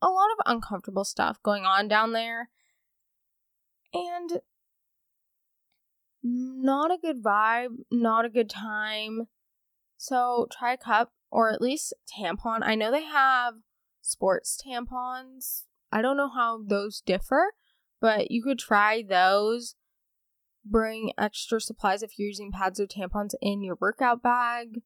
a 0.00 0.08
lot 0.08 0.28
of 0.32 0.52
uncomfortable 0.52 1.04
stuff 1.04 1.42
going 1.42 1.64
on 1.64 1.88
down 1.88 2.12
there. 2.12 2.50
And 3.92 4.40
not 6.22 6.90
a 6.90 6.98
good 6.98 7.22
vibe, 7.22 7.76
not 7.90 8.24
a 8.24 8.30
good 8.30 8.50
time. 8.50 9.28
So 9.96 10.46
try 10.50 10.74
a 10.74 10.76
cup 10.76 11.12
or 11.30 11.52
at 11.52 11.60
least 11.60 11.94
tampon. 12.08 12.60
I 12.62 12.74
know 12.74 12.90
they 12.90 13.04
have 13.04 13.54
sports 14.02 14.60
tampons. 14.64 15.64
I 15.90 16.02
don't 16.02 16.16
know 16.16 16.30
how 16.30 16.60
those 16.66 17.02
differ, 17.04 17.52
but 18.00 18.30
you 18.30 18.42
could 18.42 18.58
try 18.58 19.02
those. 19.02 19.74
Bring 20.64 21.12
extra 21.16 21.60
supplies 21.60 22.02
if 22.02 22.18
you're 22.18 22.28
using 22.28 22.52
pads 22.52 22.78
or 22.78 22.86
tampons 22.86 23.34
in 23.40 23.62
your 23.62 23.78
workout 23.80 24.22
bag. 24.22 24.82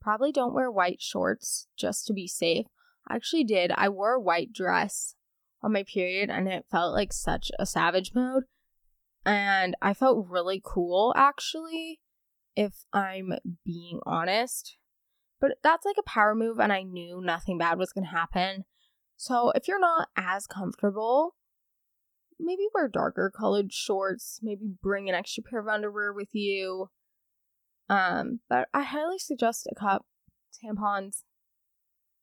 Probably 0.00 0.30
don't 0.30 0.54
wear 0.54 0.70
white 0.70 1.00
shorts 1.00 1.66
just 1.76 2.06
to 2.06 2.12
be 2.12 2.28
safe. 2.28 2.66
I 3.08 3.16
actually 3.16 3.44
did. 3.44 3.72
I 3.72 3.88
wore 3.88 4.14
a 4.14 4.20
white 4.20 4.52
dress 4.52 5.14
on 5.62 5.72
my 5.72 5.82
period 5.82 6.30
and 6.30 6.46
it 6.46 6.66
felt 6.70 6.94
like 6.94 7.12
such 7.12 7.50
a 7.58 7.66
savage 7.66 8.12
mode. 8.14 8.44
And 9.24 9.74
I 9.82 9.94
felt 9.94 10.28
really 10.28 10.62
cool 10.64 11.12
actually, 11.16 12.00
if 12.54 12.84
I'm 12.92 13.32
being 13.64 13.98
honest. 14.06 14.76
But 15.40 15.58
that's 15.62 15.84
like 15.84 15.96
a 15.98 16.08
power 16.08 16.34
move, 16.34 16.58
and 16.58 16.72
I 16.72 16.82
knew 16.82 17.20
nothing 17.20 17.58
bad 17.58 17.78
was 17.78 17.92
going 17.92 18.04
to 18.06 18.10
happen. 18.10 18.64
So 19.16 19.50
if 19.54 19.66
you're 19.66 19.80
not 19.80 20.08
as 20.16 20.46
comfortable, 20.46 21.34
maybe 22.38 22.66
wear 22.74 22.88
darker 22.88 23.32
colored 23.34 23.72
shorts, 23.72 24.40
maybe 24.42 24.66
bring 24.82 25.08
an 25.08 25.14
extra 25.14 25.42
pair 25.42 25.60
of 25.60 25.68
underwear 25.68 26.12
with 26.12 26.28
you. 26.32 26.90
Um, 27.88 28.40
but 28.48 28.68
I 28.74 28.82
highly 28.82 29.18
suggest 29.18 29.68
a 29.70 29.74
cup, 29.74 30.04
tampons, 30.62 31.22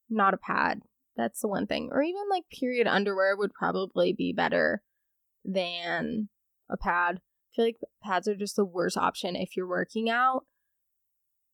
not 0.10 0.34
a 0.34 0.38
pad. 0.38 0.82
That's 1.16 1.42
the 1.42 1.48
one 1.48 1.68
thing. 1.68 1.90
Or 1.92 2.02
even 2.02 2.24
like 2.30 2.44
period 2.52 2.88
underwear 2.88 3.36
would 3.38 3.54
probably 3.54 4.14
be 4.14 4.34
better 4.34 4.82
than 5.46 6.30
a 6.70 6.78
pad. 6.78 7.18
I 7.18 7.56
feel 7.56 7.66
like 7.66 7.78
pads 8.04 8.28
are 8.28 8.36
just 8.36 8.56
the 8.56 8.66
worst 8.66 8.98
option 8.98 9.36
if 9.36 9.56
you're 9.56 9.68
working 9.68 10.10
out. 10.10 10.46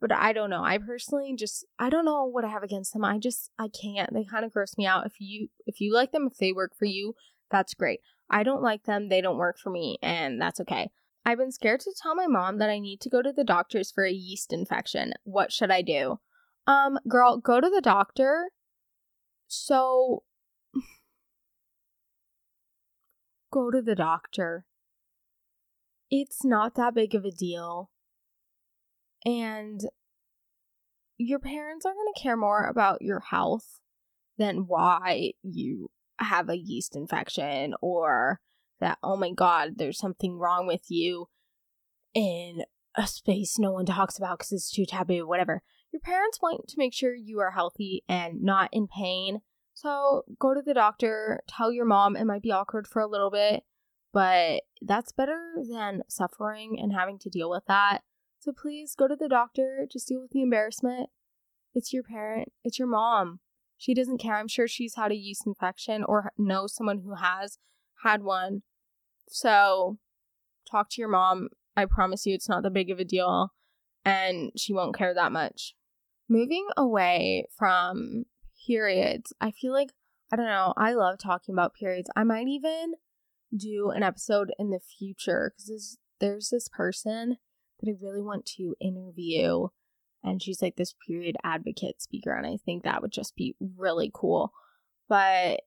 But 0.02 0.12
I 0.14 0.32
don't 0.32 0.50
know. 0.50 0.64
I 0.64 0.78
personally 0.78 1.36
just 1.38 1.66
I 1.78 1.90
don't 1.90 2.06
know 2.06 2.26
what 2.26 2.46
I 2.46 2.50
have 2.50 2.64
against 2.64 2.94
them. 2.94 3.04
I 3.04 3.18
just 3.18 3.52
I 3.60 3.68
can't. 3.68 4.14
They 4.14 4.24
kind 4.24 4.46
of 4.46 4.52
gross 4.52 4.78
me 4.78 4.86
out. 4.86 5.06
If 5.06 5.14
you 5.20 5.50
if 5.66 5.82
you 5.82 5.94
like 5.94 6.12
them, 6.12 6.28
if 6.32 6.38
they 6.38 6.52
work 6.52 6.72
for 6.78 6.86
you, 6.86 7.16
that's 7.52 7.74
great. 7.74 8.00
I 8.30 8.44
don't 8.44 8.62
like 8.62 8.84
them. 8.84 9.10
They 9.10 9.22
don't 9.22 9.38
work 9.38 9.58
for 9.58 9.70
me, 9.70 9.98
and 10.02 10.42
that's 10.42 10.60
okay. 10.62 10.92
I've 11.26 11.38
been 11.38 11.52
scared 11.52 11.82
to 11.82 11.94
tell 12.02 12.16
my 12.16 12.28
mom 12.28 12.60
that 12.60 12.70
I 12.70 12.80
need 12.80 13.02
to 13.02 13.10
go 13.10 13.22
to 13.22 13.34
the 13.34 13.44
doctors 13.44 13.92
for 13.92 14.06
a 14.06 14.12
yeast 14.12 14.54
infection. 14.54 15.14
What 15.24 15.52
should 15.52 15.72
I 15.72 15.82
do? 15.82 16.20
Um, 16.66 16.98
girl, 17.08 17.38
go 17.38 17.60
to 17.60 17.70
the 17.70 17.82
doctor. 17.82 18.52
So 19.48 20.24
go 23.52 23.70
to 23.72 23.82
the 23.82 23.96
doctor 23.96 24.66
it's 26.12 26.44
not 26.44 26.76
that 26.76 26.96
big 26.96 27.14
of 27.14 27.26
a 27.26 27.32
deal. 27.32 27.90
And 29.26 29.82
your 31.18 31.40
parents 31.40 31.86
are 31.86 31.94
going 31.94 32.14
to 32.14 32.22
care 32.22 32.38
more 32.38 32.66
about 32.66 33.02
your 33.02 33.20
health 33.20 33.80
than 34.38 34.68
why 34.68 35.34
you 35.44 35.92
have 36.20 36.50
a 36.50 36.58
yeast 36.58 36.96
infection 36.96 37.74
or 37.82 38.40
that, 38.80 38.98
oh 39.04 39.18
my 39.18 39.32
God, 39.32 39.74
there's 39.78 40.00
something 40.00 40.38
wrong 40.38 40.66
with 40.66 40.90
you 40.90 41.28
in 42.14 42.64
a 42.96 43.06
space 43.06 43.60
no 43.60 43.72
one 43.72 43.86
talks 43.86 44.18
about 44.18 44.40
because 44.40 44.52
it's 44.52 44.72
too 44.72 44.86
taboo, 44.86 45.28
whatever. 45.28 45.62
Your 45.92 46.00
parents 46.00 46.40
want 46.42 46.68
to 46.68 46.78
make 46.78 46.94
sure 46.94 47.14
you 47.14 47.40
are 47.40 47.52
healthy 47.52 48.04
and 48.08 48.42
not 48.42 48.70
in 48.72 48.88
pain. 48.88 49.42
So 49.74 50.24
go 50.40 50.54
to 50.54 50.62
the 50.62 50.74
doctor, 50.74 51.42
tell 51.48 51.72
your 51.72 51.86
mom 51.86 52.16
it 52.16 52.26
might 52.26 52.42
be 52.42 52.52
awkward 52.52 52.88
for 52.88 53.02
a 53.02 53.08
little 53.08 53.32
bit, 53.32 53.64
but 54.14 54.64
that's 54.82 55.12
better 55.12 55.56
than 55.70 56.04
suffering 56.08 56.78
and 56.80 56.94
having 56.94 57.20
to 57.20 57.30
deal 57.30 57.50
with 57.50 57.64
that. 57.68 58.02
So 58.40 58.54
please 58.54 58.96
go 58.98 59.08
to 59.08 59.18
the 59.18 59.28
doctor, 59.28 59.86
just 59.92 60.08
deal 60.08 60.22
with 60.22 60.32
the 60.32 60.42
embarrassment. 60.42 61.10
It's 61.74 61.92
your 61.92 62.04
parent, 62.04 62.54
it's 62.64 62.80
your 62.80 62.88
mom. 62.88 63.42
She 63.78 63.94
doesn't 63.94 64.18
care. 64.18 64.36
I'm 64.36 64.48
sure 64.48 64.68
she's 64.68 64.96
had 64.96 65.12
a 65.12 65.16
yeast 65.16 65.44
infection 65.46 66.04
or 66.04 66.34
knows 66.38 66.76
someone 66.76 67.00
who 67.00 67.16
has 67.16 67.58
had 68.04 68.24
one. 68.24 68.64
So 69.30 70.00
talk 70.70 70.90
to 70.92 71.02
your 71.02 71.10
mom. 71.10 71.50
I 71.78 71.86
promise 71.86 72.26
you 72.26 72.34
it's 72.34 72.50
not 72.50 72.64
that 72.64 72.74
big 72.74 72.90
of 72.90 73.00
a 73.00 73.06
deal 73.06 73.54
and 74.04 74.52
she 74.58 74.74
won't 74.74 74.98
care 74.98 75.14
that 75.14 75.32
much. 75.32 75.76
Moving 76.28 76.68
away 76.76 77.46
from 77.58 78.26
periods, 78.68 79.34
I 79.40 79.52
feel 79.52 79.74
like, 79.74 79.94
I 80.32 80.36
don't 80.36 80.46
know, 80.46 80.74
I 80.78 80.94
love 80.94 81.18
talking 81.18 81.54
about 81.54 81.74
periods. 81.74 82.10
I 82.16 82.24
might 82.24 82.48
even 82.48 82.94
do 83.56 83.92
an 83.92 84.04
episode 84.04 84.52
in 84.60 84.70
the 84.70 84.80
future 84.80 85.54
because 85.56 85.98
there's 86.20 86.50
this 86.50 86.68
person 86.68 87.38
that 87.80 87.90
I 87.90 87.96
really 88.02 88.22
want 88.22 88.46
to 88.58 88.76
interview. 88.80 89.68
And 90.24 90.42
she's 90.42 90.62
like 90.62 90.76
this 90.76 90.96
period 91.08 91.38
advocate 91.44 92.02
speaker. 92.02 92.34
And 92.34 92.46
I 92.46 92.58
think 92.58 92.84
that 92.84 93.02
would 93.02 93.12
just 93.12 93.36
be 93.36 93.56
really 93.60 94.12
cool. 94.14 94.52
But 95.08 95.62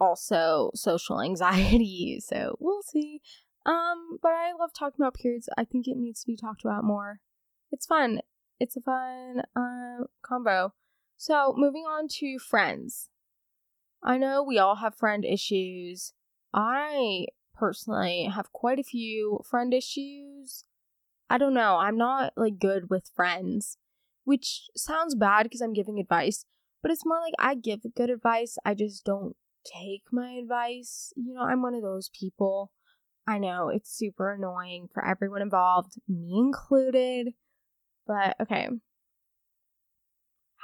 also 0.00 0.70
social 0.74 1.20
anxiety. 1.22 2.20
So 2.20 2.56
we'll 2.60 2.82
see. 2.82 3.20
Um, 3.66 4.18
but 4.22 4.32
I 4.32 4.52
love 4.58 4.72
talking 4.72 5.02
about 5.02 5.14
periods. 5.14 5.48
I 5.56 5.64
think 5.64 5.88
it 5.88 5.96
needs 5.96 6.20
to 6.20 6.26
be 6.26 6.36
talked 6.36 6.64
about 6.64 6.84
more. 6.84 7.20
It's 7.72 7.86
fun. 7.86 8.20
It's 8.60 8.76
a 8.76 8.80
fun 8.80 9.42
uh, 9.56 10.04
combo. 10.22 10.74
So 11.16 11.54
moving 11.56 11.84
on 11.84 12.08
to 12.18 12.38
friends. 12.38 13.08
I 14.02 14.18
know 14.18 14.42
we 14.42 14.58
all 14.58 14.76
have 14.76 14.94
friend 14.94 15.24
issues. 15.24 16.12
I 16.52 17.26
personally 17.54 18.24
have 18.24 18.52
quite 18.52 18.78
a 18.78 18.84
few 18.84 19.40
friend 19.48 19.72
issues. 19.72 20.64
I 21.30 21.38
don't 21.38 21.54
know. 21.54 21.78
I'm 21.78 21.96
not 21.96 22.32
like 22.36 22.58
good 22.58 22.90
with 22.90 23.10
friends, 23.14 23.78
which 24.24 24.68
sounds 24.76 25.14
bad 25.14 25.44
because 25.44 25.60
I'm 25.60 25.72
giving 25.72 25.98
advice, 25.98 26.44
but 26.82 26.90
it's 26.90 27.06
more 27.06 27.20
like 27.20 27.34
I 27.38 27.54
give 27.54 27.80
good 27.96 28.10
advice. 28.10 28.56
I 28.64 28.74
just 28.74 29.04
don't 29.04 29.36
take 29.64 30.02
my 30.12 30.32
advice. 30.32 31.12
You 31.16 31.34
know, 31.34 31.42
I'm 31.42 31.62
one 31.62 31.74
of 31.74 31.82
those 31.82 32.10
people. 32.18 32.70
I 33.26 33.38
know 33.38 33.70
it's 33.70 33.96
super 33.96 34.32
annoying 34.32 34.88
for 34.92 35.04
everyone 35.04 35.42
involved, 35.42 35.94
me 36.06 36.34
included. 36.36 37.28
But 38.06 38.36
okay. 38.40 38.68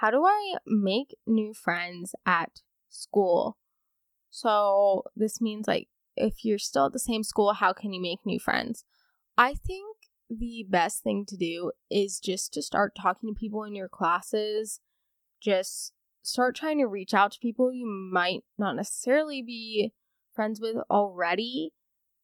How 0.01 0.11
do 0.11 0.25
I 0.25 0.57
make 0.66 1.16
new 1.27 1.55
friends 1.55 2.14
at 2.27 2.61
school? 2.88 3.59
So 4.31 5.05
this 5.16 5.40
means 5.40 5.66
like 5.66 5.88
if 6.16 6.44
you're 6.44 6.59
still 6.59 6.87
at 6.87 6.92
the 6.92 6.99
same 6.99 7.23
school, 7.23 7.55
how 7.55 7.73
can 7.73 7.92
you 7.92 8.01
make 8.01 8.25
new 8.25 8.38
friends? 8.38 8.85
I 9.37 9.55
think 9.55 9.96
the 10.31 10.64
best 10.69 11.03
thing 11.03 11.25
to 11.27 11.37
do 11.37 11.73
is 11.90 12.21
just 12.21 12.53
to 12.55 12.62
start 12.62 12.95
talking 12.95 13.29
to 13.29 13.38
people 13.38 13.64
in 13.64 13.75
your 13.75 13.88
classes. 13.88 14.81
Just 15.43 15.93
start 16.23 16.55
trying 16.55 16.79
to 16.79 16.87
reach 16.87 17.12
out 17.12 17.33
to 17.33 17.38
people 17.40 17.73
you 17.73 17.87
might 17.87 18.45
not 18.57 18.77
necessarily 18.77 19.43
be 19.43 19.93
friends 20.33 20.61
with 20.61 20.77
already. 20.90 21.73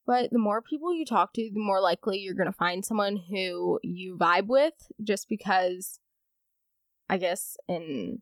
But 0.05 0.31
the 0.31 0.39
more 0.39 0.61
people 0.61 0.93
you 0.93 1.05
talk 1.05 1.33
to, 1.33 1.51
the 1.53 1.59
more 1.59 1.81
likely 1.81 2.19
you're 2.19 2.33
going 2.33 2.47
to 2.47 2.53
find 2.53 2.85
someone 2.85 3.17
who 3.29 3.79
you 3.83 4.17
vibe 4.17 4.47
with 4.47 4.73
just 5.03 5.27
because, 5.27 5.99
I 7.09 7.17
guess, 7.17 7.57
in 7.67 8.21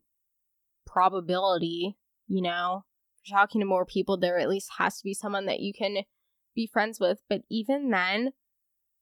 probability, 0.84 1.96
you 2.26 2.42
know, 2.42 2.84
talking 3.30 3.60
to 3.60 3.66
more 3.66 3.86
people, 3.86 4.16
there 4.16 4.38
at 4.38 4.48
least 4.48 4.70
has 4.78 4.98
to 4.98 5.04
be 5.04 5.14
someone 5.14 5.46
that 5.46 5.60
you 5.60 5.72
can 5.72 5.98
be 6.56 6.66
friends 6.66 6.98
with. 6.98 7.20
But 7.28 7.42
even 7.48 7.90
then, 7.90 8.32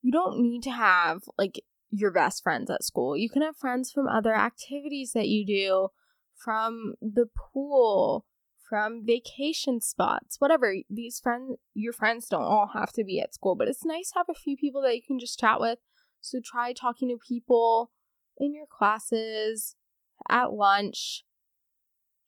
you 0.05 0.13
don't 0.13 0.39
need 0.39 0.63
to 0.63 0.71
have 0.71 1.23
like 1.39 1.65
your 1.91 2.11
best 2.11 2.43
friends 2.43 2.71
at 2.71 2.85
school. 2.85 3.17
You 3.17 3.31
can 3.31 3.41
have 3.41 3.57
friends 3.57 3.91
from 3.91 4.07
other 4.07 4.35
activities 4.35 5.13
that 5.15 5.29
you 5.29 5.47
do, 5.47 5.89
from 6.37 6.93
the 7.01 7.25
pool, 7.35 8.27
from 8.69 9.03
vacation 9.03 9.81
spots, 9.81 10.37
whatever. 10.41 10.75
These 10.91 11.21
friends, 11.21 11.57
your 11.73 11.95
friends 11.95 12.29
don't 12.29 12.43
all 12.43 12.73
have 12.75 12.93
to 12.93 13.05
be 13.05 13.19
at 13.19 13.33
school, 13.33 13.55
but 13.55 13.67
it's 13.67 13.83
nice 13.83 14.11
to 14.11 14.19
have 14.19 14.29
a 14.29 14.39
few 14.39 14.59
people 14.59 14.83
that 14.83 14.95
you 14.95 15.01
can 15.03 15.19
just 15.19 15.39
chat 15.39 15.59
with. 15.59 15.79
So 16.21 16.39
try 16.45 16.75
talking 16.75 17.09
to 17.09 17.17
people 17.17 17.91
in 18.37 18.53
your 18.55 18.67
classes, 18.67 19.75
at 20.29 20.53
lunch. 20.53 21.25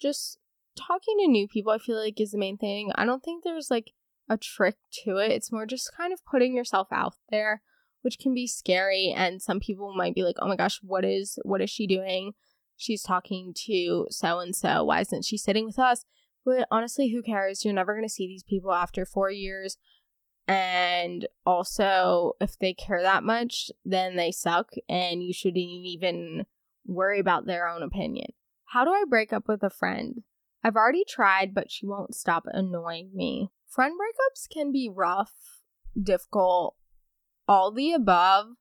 Just 0.01 0.39
talking 0.79 1.17
to 1.19 1.29
new 1.29 1.47
people, 1.47 1.73
I 1.73 1.79
feel 1.79 1.99
like, 1.99 2.19
is 2.23 2.31
the 2.31 2.39
main 2.39 2.57
thing. 2.57 2.91
I 2.95 3.05
don't 3.05 3.23
think 3.23 3.45
there's 3.45 3.71
like 3.71 3.93
a 4.29 4.37
trick 4.37 4.77
to 5.05 5.17
it. 5.19 5.33
It's 5.33 5.53
more 5.53 5.67
just 5.67 5.91
kind 5.97 6.13
of 6.13 6.25
putting 6.25 6.55
yourself 6.55 6.89
out 6.93 7.15
there, 7.31 7.63
which 8.03 8.19
can 8.19 8.35
be 8.35 8.47
scary. 8.47 9.13
And 9.17 9.41
some 9.41 9.61
people 9.61 9.95
might 9.95 10.15
be 10.15 10.23
like, 10.23 10.37
oh 10.41 10.49
my 10.49 10.57
gosh, 10.57 10.81
what 10.83 11.05
is 11.05 11.39
what 11.43 11.61
is 11.61 11.71
she 11.71 11.87
doing? 11.87 12.33
She's 12.77 13.03
talking 13.03 13.55
to 13.67 14.07
so 14.11 14.39
and 14.39 14.55
so. 14.55 14.85
Why 14.85 15.01
isn't 15.01 15.25
she 15.25 15.39
sitting 15.39 15.67
with 15.67 15.79
us? 15.79 16.05
But 16.45 16.69
honestly, 16.71 17.11
who 17.11 17.23
cares? 17.23 17.65
You're 17.65 17.75
never 17.75 17.95
going 17.95 18.07
to 18.07 18.13
see 18.13 18.27
these 18.27 18.45
people 18.45 18.73
after 18.73 19.05
four 19.05 19.31
years. 19.31 19.79
And 20.49 21.27
also, 21.45 22.35
if 22.41 22.57
they 22.57 22.73
care 22.73 23.03
that 23.03 23.25
much, 23.25 23.71
then 23.85 24.15
they 24.15 24.31
suck, 24.31 24.71
and 24.89 25.21
you 25.25 25.33
shouldn't 25.33 25.57
even 25.57 26.47
worry 26.87 27.19
about 27.19 27.47
their 27.47 27.69
own 27.69 27.83
opinion. 27.83 28.33
How 28.67 28.85
do 28.85 28.93
I 28.93 29.03
break 29.09 29.33
up 29.33 29.49
with 29.49 29.65
a 29.65 29.71
friend? 29.71 30.23
I've 30.63 30.77
already 30.77 31.05
tried, 31.05 31.53
but 31.53 31.73
she 31.73 31.85
won't 31.85 32.15
stop 32.15 32.45
annoying 32.47 33.11
me. 33.13 33.51
Friend 33.77 33.93
breakups 33.93 34.49
can 34.51 34.73
be 34.73 34.89
rough, 34.89 35.61
difficult, 36.03 36.77
all 37.47 37.71
the 37.71 37.93
above, 37.93 38.55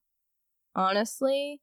honestly. 0.75 1.61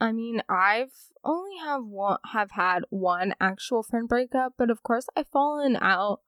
I 0.00 0.10
mean, 0.10 0.42
I've 0.48 0.90
only 1.22 1.56
have 1.64 1.84
one 1.84 2.18
have 2.32 2.50
had 2.50 2.82
one 2.90 3.36
actual 3.40 3.84
friend 3.84 4.08
breakup, 4.08 4.54
but 4.58 4.70
of 4.70 4.82
course 4.82 5.06
I've 5.16 5.28
fallen 5.28 5.78
out 5.80 6.22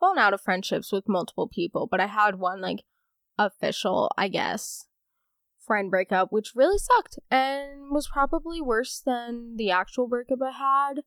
fallen 0.00 0.18
out 0.18 0.34
of 0.34 0.40
friendships 0.40 0.90
with 0.90 1.08
multiple 1.08 1.46
people, 1.46 1.86
but 1.88 2.00
I 2.00 2.06
had 2.06 2.40
one 2.40 2.60
like 2.60 2.82
official, 3.38 4.10
I 4.18 4.26
guess, 4.26 4.88
friend 5.64 5.92
breakup, 5.92 6.32
which 6.32 6.56
really 6.56 6.78
sucked 6.78 7.20
and 7.30 7.92
was 7.92 8.08
probably 8.08 8.60
worse 8.60 9.00
than 9.00 9.54
the 9.54 9.70
actual 9.70 10.08
breakup 10.08 10.40
I 10.42 10.50
had, 10.50 11.04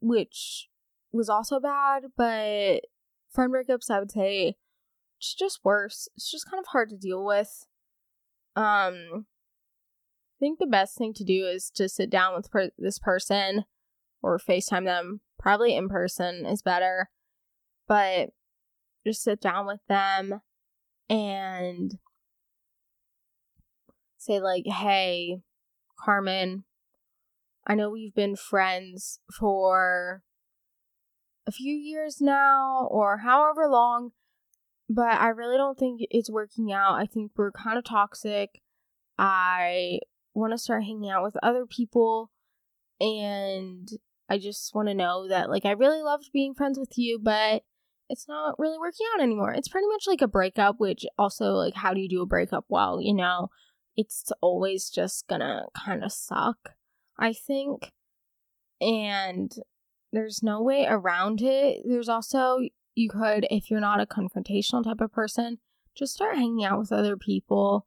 which 0.00 0.68
was 1.12 1.28
also 1.28 1.60
bad, 1.60 2.06
but 2.16 2.86
friend 3.32 3.52
breakups, 3.52 3.90
I 3.90 3.98
would 3.98 4.10
say, 4.10 4.56
it's 5.18 5.34
just 5.34 5.60
worse. 5.64 6.08
It's 6.16 6.30
just 6.30 6.50
kind 6.50 6.60
of 6.60 6.66
hard 6.68 6.90
to 6.90 6.96
deal 6.96 7.24
with. 7.24 7.66
Um, 8.56 9.26
I 10.36 10.38
think 10.40 10.58
the 10.58 10.66
best 10.66 10.96
thing 10.98 11.14
to 11.14 11.24
do 11.24 11.46
is 11.46 11.70
to 11.76 11.88
sit 11.88 12.10
down 12.10 12.34
with 12.34 12.50
per- 12.50 12.70
this 12.76 12.98
person 12.98 13.64
or 14.22 14.38
FaceTime 14.38 14.84
them. 14.84 15.20
Probably 15.38 15.76
in 15.76 15.88
person 15.88 16.44
is 16.46 16.62
better, 16.62 17.10
but 17.88 18.30
just 19.06 19.22
sit 19.22 19.40
down 19.40 19.66
with 19.66 19.80
them 19.88 20.40
and 21.08 21.98
say, 24.18 24.40
like, 24.40 24.66
hey, 24.66 25.40
Carmen, 25.98 26.64
I 27.66 27.74
know 27.74 27.90
we've 27.90 28.14
been 28.14 28.36
friends 28.36 29.20
for 29.32 30.22
a 31.46 31.52
few 31.52 31.74
years 31.74 32.20
now 32.20 32.88
or 32.90 33.18
however 33.18 33.68
long, 33.68 34.12
but 34.88 35.12
I 35.20 35.28
really 35.28 35.56
don't 35.56 35.78
think 35.78 36.00
it's 36.10 36.30
working 36.30 36.72
out. 36.72 36.94
I 36.94 37.06
think 37.06 37.32
we're 37.36 37.52
kind 37.52 37.78
of 37.78 37.84
toxic. 37.84 38.60
I 39.18 40.00
want 40.34 40.52
to 40.52 40.58
start 40.58 40.84
hanging 40.84 41.10
out 41.10 41.22
with 41.22 41.36
other 41.42 41.66
people 41.66 42.30
and 43.00 43.88
I 44.28 44.38
just 44.38 44.74
want 44.74 44.88
to 44.88 44.94
know 44.94 45.28
that 45.28 45.50
like 45.50 45.66
I 45.66 45.72
really 45.72 46.02
loved 46.02 46.30
being 46.32 46.54
friends 46.54 46.78
with 46.78 46.96
you, 46.96 47.18
but 47.18 47.62
it's 48.08 48.28
not 48.28 48.58
really 48.58 48.78
working 48.78 49.06
out 49.14 49.22
anymore. 49.22 49.52
It's 49.52 49.68
pretty 49.68 49.88
much 49.88 50.04
like 50.06 50.22
a 50.22 50.28
breakup, 50.28 50.76
which 50.78 51.04
also 51.18 51.52
like 51.52 51.74
how 51.74 51.92
do 51.92 52.00
you 52.00 52.08
do 52.08 52.22
a 52.22 52.26
breakup 52.26 52.64
well, 52.68 53.00
you 53.00 53.14
know? 53.14 53.48
It's 53.96 54.32
always 54.40 54.88
just 54.88 55.28
gonna 55.28 55.64
kind 55.84 56.02
of 56.02 56.12
suck, 56.12 56.74
I 57.18 57.32
think. 57.32 57.92
And 58.80 59.52
there's 60.12 60.42
no 60.42 60.62
way 60.62 60.86
around 60.88 61.40
it. 61.42 61.82
There's 61.84 62.08
also, 62.08 62.58
you 62.94 63.08
could, 63.08 63.46
if 63.50 63.70
you're 63.70 63.80
not 63.80 64.00
a 64.00 64.06
confrontational 64.06 64.84
type 64.84 65.00
of 65.00 65.12
person, 65.12 65.58
just 65.94 66.14
start 66.14 66.36
hanging 66.36 66.64
out 66.64 66.78
with 66.78 66.92
other 66.92 67.16
people. 67.16 67.86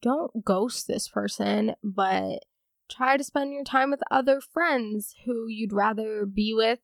Don't 0.00 0.44
ghost 0.44 0.86
this 0.86 1.08
person, 1.08 1.74
but 1.82 2.44
try 2.90 3.16
to 3.16 3.24
spend 3.24 3.52
your 3.52 3.64
time 3.64 3.90
with 3.90 4.00
other 4.10 4.40
friends 4.40 5.14
who 5.24 5.46
you'd 5.48 5.72
rather 5.72 6.24
be 6.24 6.54
with. 6.54 6.78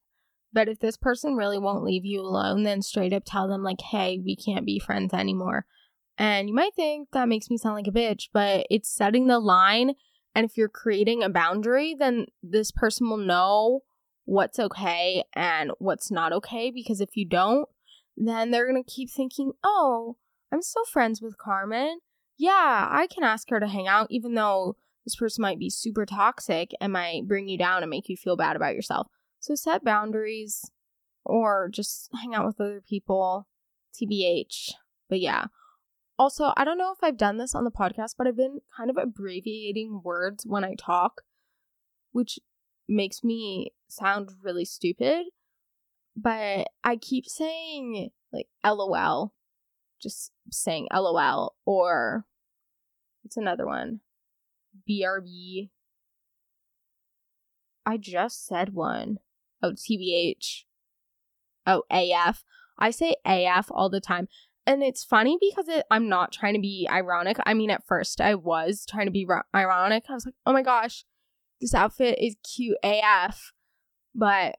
But 0.53 0.69
if 0.69 0.79
this 0.79 0.97
person 0.97 1.35
really 1.35 1.59
won't 1.59 1.85
leave 1.85 2.05
you 2.05 2.21
alone, 2.21 2.63
then 2.63 2.83
straight 2.83 3.13
up 3.13 3.25
tell 3.27 3.49
them, 3.49 3.63
like, 3.63 3.81
hey, 3.81 4.21
we 4.25 4.37
can't 4.37 4.67
be 4.67 4.79
friends 4.79 5.13
anymore. 5.13 5.67
And 6.17 6.49
you 6.49 6.55
might 6.55 6.75
think 6.77 7.09
that 7.13 7.29
makes 7.29 7.51
me 7.51 7.57
sound 7.57 7.75
like 7.75 7.89
a 7.89 7.91
bitch, 7.91 8.29
but 8.33 8.67
it's 8.71 8.89
setting 8.89 9.27
the 9.27 9.41
line. 9.41 9.95
And 10.35 10.45
if 10.45 10.57
you're 10.57 10.69
creating 10.69 11.23
a 11.23 11.29
boundary, 11.29 11.97
then 11.99 12.27
this 12.43 12.71
person 12.71 13.09
will 13.09 13.17
know 13.17 13.81
what's 14.25 14.59
okay 14.59 15.25
and 15.35 15.71
what's 15.79 16.11
not 16.11 16.33
okay 16.33 16.71
because 16.71 17.01
if 17.01 17.17
you 17.17 17.27
don't, 17.27 17.69
then 18.17 18.51
they're 18.51 18.71
going 18.71 18.83
to 18.83 18.91
keep 18.91 19.11
thinking, 19.11 19.53
oh, 19.63 20.17
I'm 20.53 20.63
still 20.63 20.85
friends 20.85 21.21
with 21.21 21.39
Carmen. 21.39 21.99
Yeah, 22.37 22.89
I 22.91 23.07
can 23.13 23.25
ask 23.25 23.51
her 23.51 23.61
to 23.61 23.67
hang 23.67 23.87
out, 23.87 24.09
even 24.11 24.35
though 24.35 24.77
this 25.05 25.17
person 25.17 25.43
might 25.43 25.59
be 25.59 25.71
super 25.71 26.07
toxic 26.07 26.71
and 26.81 26.93
might 26.93 27.29
bring 27.29 27.49
you 27.49 27.59
down 27.59 27.83
and 27.83 27.91
make 27.91 28.09
you 28.09 28.17
feel 28.17 28.37
bad 28.37 28.57
about 28.57 28.75
yourself. 28.75 29.09
So 29.41 29.55
set 29.55 29.85
boundaries 29.85 30.71
or 31.25 31.69
just 31.73 32.09
hang 32.21 32.35
out 32.35 32.47
with 32.47 32.61
other 32.61 32.83
people, 32.89 33.47
TBH. 33.95 34.73
But 35.09 35.21
yeah. 35.21 35.47
Also, 36.19 36.53
I 36.57 36.65
don't 36.65 36.79
know 36.79 36.93
if 36.93 37.03
I've 37.03 37.19
done 37.19 37.39
this 37.39 37.55
on 37.55 37.65
the 37.65 37.71
podcast, 37.71 38.15
but 38.17 38.27
I've 38.27 38.37
been 38.37 38.61
kind 38.77 38.89
of 38.89 38.97
abbreviating 38.97 40.01
words 40.05 40.45
when 40.47 40.65
I 40.65 40.75
talk, 40.79 41.23
which 42.13 42.39
makes 42.89 43.25
me 43.25 43.73
sound 43.95 44.31
really 44.43 44.65
stupid, 44.65 45.27
but 46.17 46.69
I 46.83 46.97
keep 46.97 47.27
saying 47.27 48.11
like 48.33 48.49
LOL, 48.65 49.33
just 50.01 50.33
saying 50.51 50.89
LOL, 50.93 51.55
or 51.65 52.25
it's 53.25 53.37
another 53.37 53.67
one, 53.67 54.01
BRB. 54.89 55.71
I 57.87 57.97
just 57.97 58.47
said 58.47 58.75
one. 58.75 59.19
Oh, 59.63 59.73
TBH. 59.73 60.65
Oh, 61.67 61.83
AF. 61.91 62.45
I 62.79 62.91
say 62.91 63.17
AF 63.25 63.71
all 63.71 63.89
the 63.89 64.01
time. 64.01 64.29
And 64.67 64.83
it's 64.83 65.05
funny 65.05 65.39
because 65.41 65.69
it, 65.69 65.85
I'm 65.91 66.09
not 66.09 66.33
trying 66.33 66.55
to 66.55 66.61
be 66.61 66.89
ironic. 66.91 67.37
I 67.45 67.55
mean, 67.55 67.71
at 67.71 67.87
first 67.87 68.21
I 68.21 68.35
was 68.35 68.87
trying 68.89 69.07
to 69.07 69.13
be 69.13 69.27
ro- 69.27 69.43
ironic. 69.55 70.05
I 70.09 70.15
was 70.15 70.27
like, 70.27 70.35
oh 70.47 70.53
my 70.53 70.63
gosh, 70.63 71.05
this 71.61 71.75
outfit 71.75 72.19
is 72.19 72.37
cute 72.55 72.77
AF. 72.83 73.53
But 74.15 74.57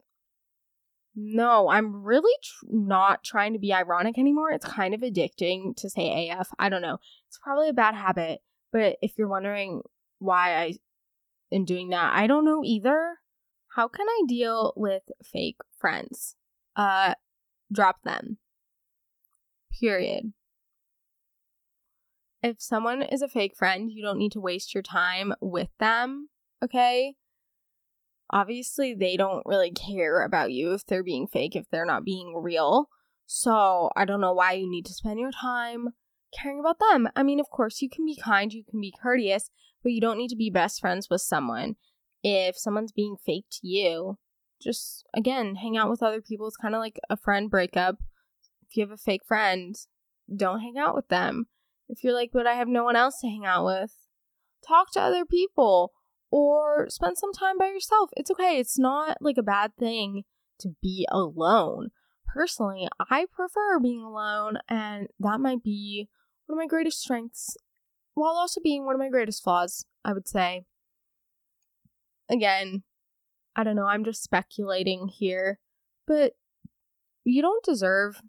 no, 1.15 1.69
I'm 1.69 2.03
really 2.03 2.33
tr- 2.43 2.65
not 2.69 3.23
trying 3.23 3.53
to 3.53 3.59
be 3.59 3.73
ironic 3.73 4.17
anymore. 4.17 4.51
It's 4.51 4.65
kind 4.65 4.93
of 4.93 5.01
addicting 5.01 5.75
to 5.77 5.89
say 5.89 6.29
AF. 6.29 6.49
I 6.59 6.67
don't 6.69 6.81
know. 6.81 6.97
It's 7.27 7.39
probably 7.41 7.69
a 7.69 7.73
bad 7.73 7.95
habit. 7.95 8.41
But 8.71 8.97
if 9.01 9.13
you're 9.17 9.29
wondering 9.29 9.81
why 10.19 10.55
I 10.55 10.73
am 11.51 11.63
doing 11.63 11.89
that, 11.89 12.13
I 12.13 12.27
don't 12.27 12.43
know 12.43 12.61
either. 12.65 13.19
How 13.75 13.87
can 13.87 14.07
I 14.07 14.21
deal 14.27 14.73
with 14.75 15.03
fake 15.23 15.57
friends? 15.77 16.35
Uh, 16.75 17.13
drop 17.71 18.01
them. 18.03 18.37
Period. 19.79 20.33
If 22.43 22.61
someone 22.61 23.01
is 23.01 23.21
a 23.21 23.27
fake 23.27 23.55
friend, 23.55 23.91
you 23.91 24.03
don't 24.03 24.17
need 24.17 24.33
to 24.33 24.39
waste 24.39 24.73
your 24.73 24.83
time 24.83 25.33
with 25.41 25.69
them, 25.79 26.29
okay? 26.63 27.15
Obviously 28.31 28.93
they 28.93 29.17
don't 29.17 29.43
really 29.45 29.71
care 29.71 30.23
about 30.23 30.51
you 30.51 30.73
if 30.73 30.85
they're 30.85 31.03
being 31.03 31.27
fake, 31.27 31.55
if 31.55 31.69
they're 31.69 31.85
not 31.85 32.05
being 32.05 32.35
real. 32.35 32.89
So 33.25 33.89
I 33.95 34.05
don't 34.05 34.21
know 34.21 34.33
why 34.33 34.53
you 34.53 34.69
need 34.69 34.85
to 34.85 34.93
spend 34.93 35.19
your 35.19 35.31
time 35.31 35.89
caring 36.37 36.59
about 36.59 36.79
them. 36.79 37.09
I 37.15 37.23
mean, 37.23 37.39
of 37.39 37.49
course, 37.49 37.81
you 37.81 37.89
can 37.89 38.05
be 38.05 38.15
kind, 38.15 38.53
you 38.53 38.63
can 38.69 38.81
be 38.81 38.93
courteous, 39.01 39.49
but 39.83 39.91
you 39.91 40.01
don't 40.01 40.17
need 40.17 40.29
to 40.29 40.35
be 40.35 40.49
best 40.49 40.79
friends 40.79 41.07
with 41.09 41.21
someone. 41.21 41.75
If 42.23 42.57
someone's 42.57 42.91
being 42.91 43.15
fake 43.23 43.45
to 43.53 43.67
you, 43.67 44.17
just 44.61 45.05
again, 45.15 45.55
hang 45.55 45.77
out 45.77 45.89
with 45.89 46.01
other 46.01 46.21
people. 46.21 46.47
It's 46.47 46.57
kind 46.57 46.75
of 46.75 46.79
like 46.79 46.99
a 47.09 47.17
friend 47.17 47.49
breakup. 47.49 47.97
If 48.67 48.75
you 48.75 48.83
have 48.83 48.91
a 48.91 48.97
fake 48.97 49.25
friend, 49.27 49.75
don't 50.35 50.61
hang 50.61 50.77
out 50.77 50.95
with 50.95 51.07
them. 51.09 51.47
If 51.87 52.03
you're 52.03 52.13
like, 52.13 52.31
but 52.33 52.47
I 52.47 52.53
have 52.53 52.67
no 52.67 52.83
one 52.83 52.95
else 52.95 53.19
to 53.21 53.27
hang 53.27 53.45
out 53.45 53.65
with, 53.65 53.93
talk 54.67 54.91
to 54.93 55.01
other 55.01 55.23
people 55.23 55.91
or 56.35 56.89
spend 56.89 57.17
some 57.17 57.31
time 57.31 57.57
by 57.57 57.67
yourself. 57.67 58.09
It's 58.17 58.29
okay. 58.29 58.57
It's 58.57 58.77
not 58.77 59.19
like 59.21 59.37
a 59.37 59.41
bad 59.43 59.71
thing 59.79 60.23
to 60.59 60.75
be 60.81 61.07
alone. 61.09 61.91
Personally, 62.27 62.89
I 63.09 63.25
prefer 63.33 63.79
being 63.79 64.01
alone, 64.01 64.57
and 64.67 65.07
that 65.17 65.39
might 65.39 65.63
be 65.63 66.09
one 66.45 66.59
of 66.59 66.61
my 66.61 66.67
greatest 66.67 66.99
strengths, 66.99 67.55
while 68.15 68.33
also 68.33 68.59
being 68.61 68.85
one 68.85 68.95
of 68.95 68.99
my 68.99 69.07
greatest 69.07 69.45
flaws, 69.45 69.85
I 70.03 70.11
would 70.11 70.27
say. 70.27 70.65
Again, 72.29 72.83
I 73.55 73.63
don't 73.63 73.77
know, 73.77 73.85
I'm 73.85 74.03
just 74.03 74.21
speculating 74.21 75.07
here, 75.07 75.59
but 76.05 76.33
you 77.23 77.41
don't 77.41 77.63
deserve 77.63 78.21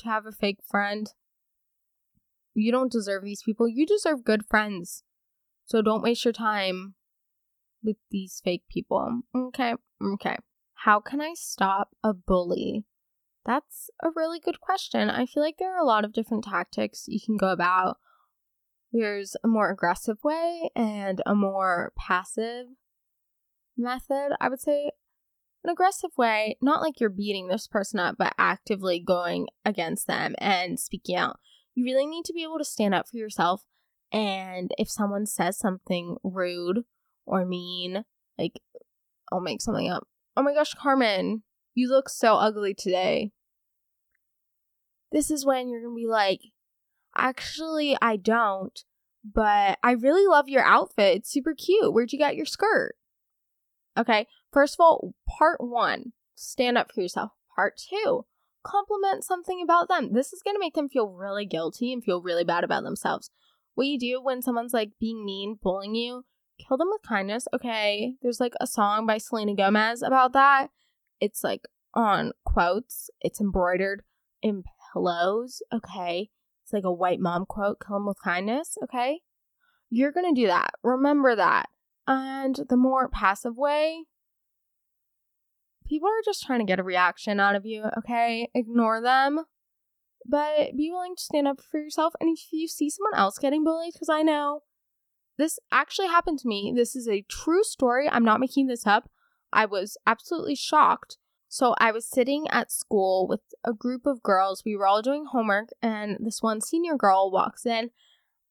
to 0.00 0.04
have 0.04 0.26
a 0.26 0.32
fake 0.32 0.58
friend. 0.70 1.10
You 2.52 2.70
don't 2.72 2.92
deserve 2.92 3.24
these 3.24 3.42
people. 3.42 3.66
You 3.66 3.86
deserve 3.86 4.22
good 4.22 4.44
friends. 4.44 5.02
So 5.64 5.80
don't 5.80 6.02
waste 6.02 6.26
your 6.26 6.32
time 6.32 6.94
with 7.82 7.96
these 8.10 8.40
fake 8.44 8.64
people. 8.70 9.22
Okay, 9.34 9.74
okay. 10.02 10.36
How 10.74 11.00
can 11.00 11.20
I 11.20 11.34
stop 11.34 11.90
a 12.04 12.14
bully? 12.14 12.84
That's 13.44 13.90
a 14.02 14.10
really 14.14 14.40
good 14.40 14.60
question. 14.60 15.10
I 15.10 15.26
feel 15.26 15.42
like 15.42 15.56
there 15.58 15.74
are 15.74 15.82
a 15.82 15.86
lot 15.86 16.04
of 16.04 16.12
different 16.12 16.44
tactics 16.44 17.04
you 17.08 17.18
can 17.24 17.36
go 17.36 17.48
about. 17.48 17.96
There's 18.92 19.36
a 19.42 19.48
more 19.48 19.70
aggressive 19.70 20.18
way 20.22 20.70
and 20.74 21.22
a 21.26 21.34
more 21.34 21.92
passive 21.96 22.66
method. 23.76 24.30
I 24.40 24.48
would 24.48 24.60
say 24.60 24.90
an 25.64 25.70
aggressive 25.70 26.10
way, 26.16 26.56
not 26.62 26.80
like 26.80 27.00
you're 27.00 27.10
beating 27.10 27.48
this 27.48 27.66
person 27.66 28.00
up, 28.00 28.16
but 28.18 28.34
actively 28.38 29.00
going 29.00 29.48
against 29.64 30.06
them 30.06 30.34
and 30.38 30.78
speaking 30.78 31.16
out. 31.16 31.38
You 31.74 31.84
really 31.84 32.06
need 32.06 32.24
to 32.26 32.32
be 32.32 32.42
able 32.42 32.58
to 32.58 32.64
stand 32.64 32.94
up 32.94 33.08
for 33.08 33.16
yourself. 33.16 33.64
And 34.12 34.72
if 34.78 34.90
someone 34.90 35.26
says 35.26 35.58
something 35.58 36.16
rude 36.22 36.84
or 37.28 37.44
mean. 37.44 38.04
Like, 38.38 38.60
I'll 39.30 39.40
make 39.40 39.60
something 39.60 39.88
up. 39.88 40.06
Oh 40.36 40.42
my 40.42 40.54
gosh, 40.54 40.74
Carmen, 40.74 41.42
you 41.74 41.88
look 41.88 42.08
so 42.08 42.34
ugly 42.36 42.74
today. 42.74 43.32
This 45.12 45.30
is 45.30 45.46
when 45.46 45.68
you're 45.68 45.82
gonna 45.82 45.94
be 45.94 46.06
like, 46.06 46.40
actually, 47.16 47.96
I 48.00 48.16
don't, 48.16 48.78
but 49.24 49.78
I 49.82 49.92
really 49.92 50.26
love 50.26 50.48
your 50.48 50.64
outfit. 50.64 51.16
It's 51.16 51.32
super 51.32 51.54
cute. 51.54 51.92
Where'd 51.92 52.12
you 52.12 52.18
get 52.18 52.36
your 52.36 52.46
skirt? 52.46 52.94
Okay, 53.96 54.26
first 54.52 54.74
of 54.74 54.80
all, 54.80 55.14
part 55.38 55.60
one, 55.60 56.12
stand 56.34 56.78
up 56.78 56.92
for 56.92 57.00
yourself. 57.00 57.32
Part 57.56 57.80
two, 57.90 58.26
compliment 58.62 59.24
something 59.24 59.60
about 59.62 59.88
them. 59.88 60.12
This 60.12 60.32
is 60.32 60.42
going 60.42 60.54
to 60.54 60.60
make 60.60 60.74
them 60.74 60.88
feel 60.88 61.08
really 61.08 61.46
guilty 61.46 61.92
and 61.92 62.04
feel 62.04 62.22
really 62.22 62.44
bad 62.44 62.62
about 62.62 62.84
themselves. 62.84 63.30
What 63.74 63.88
you 63.88 63.98
do 63.98 64.22
when 64.22 64.42
someone's 64.42 64.74
like 64.74 64.92
being 65.00 65.24
mean, 65.24 65.58
bullying 65.60 65.96
you, 65.96 66.24
kill 66.58 66.76
them 66.76 66.88
with 66.90 67.02
kindness. 67.02 67.46
Okay, 67.54 68.14
there's 68.22 68.40
like 68.40 68.54
a 68.60 68.66
song 68.66 69.06
by 69.06 69.18
Selena 69.18 69.54
Gomez 69.54 70.02
about 70.02 70.32
that. 70.32 70.68
It's 71.20 71.42
like 71.42 71.62
on 71.94 72.32
quotes, 72.44 73.10
it's 73.20 73.40
embroidered 73.40 74.02
in 74.42 74.64
pillows. 74.92 75.62
Okay, 75.72 76.30
it's 76.64 76.72
like 76.72 76.84
a 76.84 76.92
white 76.92 77.20
mom 77.20 77.46
quote 77.46 77.78
kill 77.84 77.96
them 77.96 78.06
with 78.06 78.22
kindness. 78.22 78.76
Okay, 78.84 79.20
you're 79.90 80.12
gonna 80.12 80.34
do 80.34 80.46
that. 80.46 80.70
Remember 80.82 81.34
that. 81.34 81.66
And 82.06 82.58
the 82.68 82.76
more 82.76 83.08
passive 83.08 83.56
way, 83.56 84.04
people 85.86 86.08
are 86.08 86.22
just 86.24 86.42
trying 86.44 86.60
to 86.60 86.64
get 86.64 86.80
a 86.80 86.84
reaction 86.84 87.40
out 87.40 87.54
of 87.54 87.66
you. 87.66 87.84
Okay, 87.98 88.48
ignore 88.54 89.00
them. 89.00 89.44
But 90.26 90.76
be 90.76 90.90
willing 90.90 91.16
to 91.16 91.22
stand 91.22 91.48
up 91.48 91.60
for 91.60 91.80
yourself. 91.80 92.14
And 92.20 92.30
if 92.30 92.52
you 92.52 92.68
see 92.68 92.90
someone 92.90 93.14
else 93.14 93.38
getting 93.38 93.64
bullied, 93.64 93.94
because 93.94 94.10
I 94.10 94.22
know 94.22 94.62
this 95.38 95.58
actually 95.72 96.08
happened 96.08 96.38
to 96.40 96.48
me. 96.48 96.72
This 96.74 96.94
is 96.94 97.08
a 97.08 97.24
true 97.28 97.62
story. 97.62 98.08
I'm 98.08 98.24
not 98.24 98.40
making 98.40 98.66
this 98.66 98.86
up. 98.86 99.08
I 99.52 99.64
was 99.64 99.96
absolutely 100.06 100.56
shocked. 100.56 101.16
So 101.48 101.74
I 101.78 101.92
was 101.92 102.06
sitting 102.06 102.46
at 102.50 102.70
school 102.70 103.26
with 103.26 103.40
a 103.64 103.72
group 103.72 104.04
of 104.04 104.22
girls. 104.22 104.62
We 104.66 104.76
were 104.76 104.86
all 104.86 105.00
doing 105.00 105.26
homework, 105.30 105.70
and 105.80 106.18
this 106.20 106.42
one 106.42 106.60
senior 106.60 106.96
girl 106.96 107.30
walks 107.30 107.64
in 107.64 107.90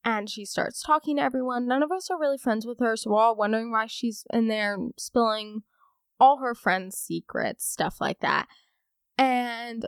and 0.08 0.30
she 0.30 0.46
starts 0.46 0.82
talking 0.82 1.18
to 1.18 1.22
everyone. 1.22 1.68
None 1.68 1.84
of 1.84 1.92
us 1.92 2.10
are 2.10 2.18
really 2.18 2.38
friends 2.38 2.66
with 2.66 2.80
her, 2.80 2.96
so 2.96 3.12
we're 3.12 3.20
all 3.20 3.36
wondering 3.36 3.72
why 3.72 3.88
she's 3.88 4.24
in 4.32 4.48
there 4.48 4.78
spilling 4.98 5.64
all 6.18 6.38
her 6.38 6.56
friends' 6.56 6.98
secrets, 6.98 7.70
stuff 7.70 8.00
like 8.00 8.22
that. 8.22 8.48
And 9.18 9.86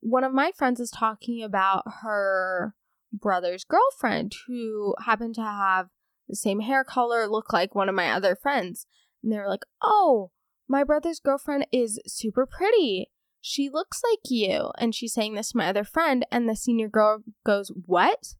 one 0.00 0.24
of 0.24 0.32
my 0.32 0.50
friends 0.50 0.80
is 0.80 0.90
talking 0.90 1.44
about 1.44 1.84
her 2.02 2.74
brother's 3.12 3.64
girlfriend 3.64 4.34
who 4.48 4.96
happened 5.04 5.36
to 5.36 5.42
have 5.42 5.90
the 6.30 6.36
same 6.36 6.60
hair 6.60 6.84
color, 6.84 7.26
look 7.26 7.52
like 7.52 7.74
one 7.74 7.88
of 7.88 7.94
my 7.94 8.10
other 8.10 8.34
friends. 8.34 8.86
And 9.22 9.32
they 9.32 9.38
were 9.38 9.48
like, 9.48 9.64
Oh, 9.82 10.30
my 10.68 10.84
brother's 10.84 11.20
girlfriend 11.20 11.66
is 11.72 12.00
super 12.06 12.46
pretty. 12.46 13.10
She 13.40 13.68
looks 13.68 14.02
like 14.08 14.20
you. 14.24 14.70
And 14.78 14.94
she's 14.94 15.12
saying 15.12 15.34
this 15.34 15.50
to 15.52 15.58
my 15.58 15.68
other 15.68 15.84
friend. 15.84 16.26
And 16.30 16.48
the 16.48 16.56
senior 16.56 16.88
girl 16.88 17.22
goes, 17.44 17.72
What? 17.86 18.34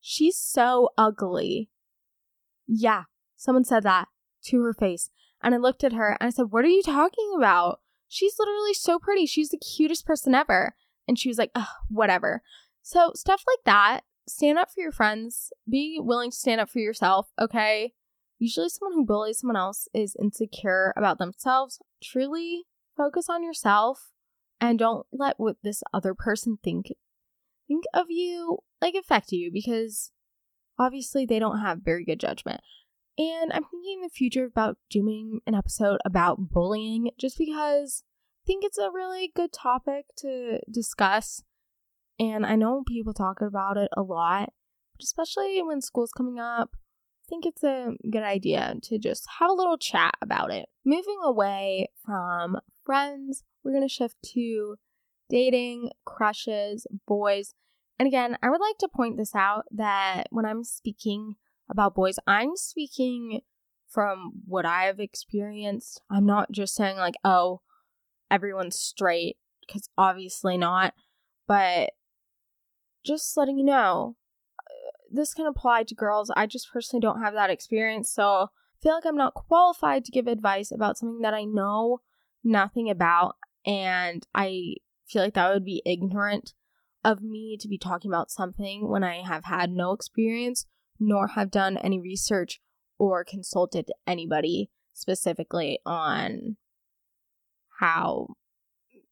She's 0.00 0.38
so 0.38 0.90
ugly. 0.96 1.70
Yeah, 2.66 3.04
someone 3.36 3.64
said 3.64 3.82
that 3.82 4.08
to 4.46 4.62
her 4.62 4.74
face. 4.74 5.10
And 5.42 5.54
I 5.54 5.58
looked 5.58 5.84
at 5.84 5.92
her 5.92 6.16
and 6.20 6.26
I 6.26 6.30
said, 6.30 6.46
What 6.50 6.64
are 6.64 6.68
you 6.68 6.82
talking 6.82 7.32
about? 7.36 7.80
She's 8.08 8.34
literally 8.38 8.74
so 8.74 8.98
pretty. 8.98 9.26
She's 9.26 9.48
the 9.48 9.58
cutest 9.58 10.04
person 10.04 10.34
ever. 10.34 10.74
And 11.08 11.18
she 11.18 11.28
was 11.28 11.38
like, 11.38 11.50
whatever. 11.88 12.42
So, 12.82 13.12
stuff 13.14 13.42
like 13.46 13.64
that 13.64 14.02
stand 14.28 14.58
up 14.58 14.68
for 14.70 14.80
your 14.80 14.92
friends, 14.92 15.52
be 15.68 15.98
willing 16.00 16.30
to 16.30 16.36
stand 16.36 16.60
up 16.60 16.70
for 16.70 16.78
yourself, 16.78 17.28
okay? 17.40 17.92
Usually, 18.38 18.68
someone 18.68 18.94
who 18.94 19.06
bullies 19.06 19.40
someone 19.40 19.56
else 19.56 19.88
is 19.94 20.16
insecure 20.20 20.92
about 20.96 21.18
themselves. 21.18 21.78
Truly 22.02 22.64
focus 22.96 23.28
on 23.28 23.44
yourself 23.44 24.10
and 24.60 24.78
don't 24.78 25.06
let 25.12 25.34
what 25.38 25.56
this 25.62 25.82
other 25.92 26.14
person 26.14 26.58
think 26.62 26.86
think 27.68 27.84
of 27.94 28.06
you 28.08 28.58
like 28.80 28.94
affect 28.94 29.32
you 29.32 29.50
because 29.52 30.12
obviously 30.78 31.24
they 31.24 31.38
don't 31.38 31.60
have 31.60 31.78
very 31.84 32.04
good 32.04 32.20
judgment. 32.20 32.60
And 33.18 33.52
I'm 33.52 33.64
thinking 33.64 33.98
in 33.98 34.02
the 34.02 34.08
future 34.08 34.44
about 34.44 34.78
doing 34.90 35.40
an 35.46 35.54
episode 35.54 36.00
about 36.04 36.50
bullying 36.50 37.10
just 37.18 37.38
because 37.38 38.02
I 38.42 38.46
think 38.46 38.64
it's 38.64 38.78
a 38.78 38.90
really 38.92 39.30
good 39.34 39.52
topic 39.52 40.06
to 40.18 40.60
discuss 40.70 41.42
and 42.22 42.46
I 42.46 42.54
know 42.54 42.84
people 42.86 43.12
talk 43.12 43.40
about 43.40 43.76
it 43.76 43.90
a 43.96 44.02
lot, 44.02 44.52
but 44.94 45.02
especially 45.02 45.60
when 45.60 45.80
school's 45.80 46.12
coming 46.12 46.38
up, 46.38 46.70
I 46.72 47.26
think 47.28 47.44
it's 47.44 47.64
a 47.64 47.94
good 48.10 48.22
idea 48.22 48.74
to 48.84 48.98
just 48.98 49.26
have 49.40 49.50
a 49.50 49.54
little 49.54 49.76
chat 49.76 50.14
about 50.22 50.52
it. 50.52 50.66
Moving 50.84 51.18
away 51.24 51.88
from 52.04 52.58
friends, 52.84 53.42
we're 53.64 53.72
going 53.72 53.82
to 53.82 53.92
shift 53.92 54.14
to 54.34 54.76
dating, 55.28 55.90
crushes, 56.04 56.86
boys. 57.08 57.54
And 57.98 58.06
again, 58.06 58.36
I 58.40 58.50
would 58.50 58.60
like 58.60 58.78
to 58.78 58.88
point 58.88 59.16
this 59.16 59.34
out 59.34 59.64
that 59.72 60.28
when 60.30 60.44
I'm 60.44 60.62
speaking 60.62 61.34
about 61.68 61.94
boys, 61.96 62.18
I'm 62.26 62.56
speaking 62.56 63.40
from 63.88 64.32
what 64.46 64.64
I've 64.64 65.00
experienced. 65.00 66.00
I'm 66.08 66.26
not 66.26 66.52
just 66.52 66.74
saying, 66.74 66.98
like, 66.98 67.16
oh, 67.24 67.62
everyone's 68.30 68.78
straight, 68.78 69.38
because 69.66 69.88
obviously 69.98 70.56
not. 70.56 70.94
But 71.48 71.90
just 73.04 73.36
letting 73.36 73.58
you 73.58 73.64
know, 73.64 74.16
uh, 74.58 74.90
this 75.10 75.34
can 75.34 75.46
apply 75.46 75.84
to 75.84 75.94
girls. 75.94 76.30
I 76.36 76.46
just 76.46 76.72
personally 76.72 77.00
don't 77.00 77.20
have 77.20 77.34
that 77.34 77.50
experience, 77.50 78.10
so 78.10 78.24
I 78.24 78.46
feel 78.82 78.94
like 78.94 79.06
I'm 79.06 79.16
not 79.16 79.34
qualified 79.34 80.04
to 80.04 80.12
give 80.12 80.26
advice 80.26 80.70
about 80.72 80.98
something 80.98 81.20
that 81.22 81.34
I 81.34 81.44
know 81.44 82.00
nothing 82.42 82.90
about, 82.90 83.36
and 83.64 84.26
I 84.34 84.74
feel 85.06 85.22
like 85.22 85.34
that 85.34 85.52
would 85.52 85.64
be 85.64 85.82
ignorant 85.84 86.54
of 87.04 87.20
me 87.22 87.56
to 87.60 87.68
be 87.68 87.78
talking 87.78 88.10
about 88.10 88.30
something 88.30 88.88
when 88.88 89.02
I 89.02 89.22
have 89.22 89.44
had 89.44 89.70
no 89.70 89.92
experience 89.92 90.66
nor 90.98 91.28
have 91.28 91.50
done 91.50 91.76
any 91.78 92.00
research 92.00 92.60
or 92.98 93.24
consulted 93.24 93.90
anybody 94.06 94.70
specifically 94.92 95.80
on 95.84 96.56
how 97.80 98.28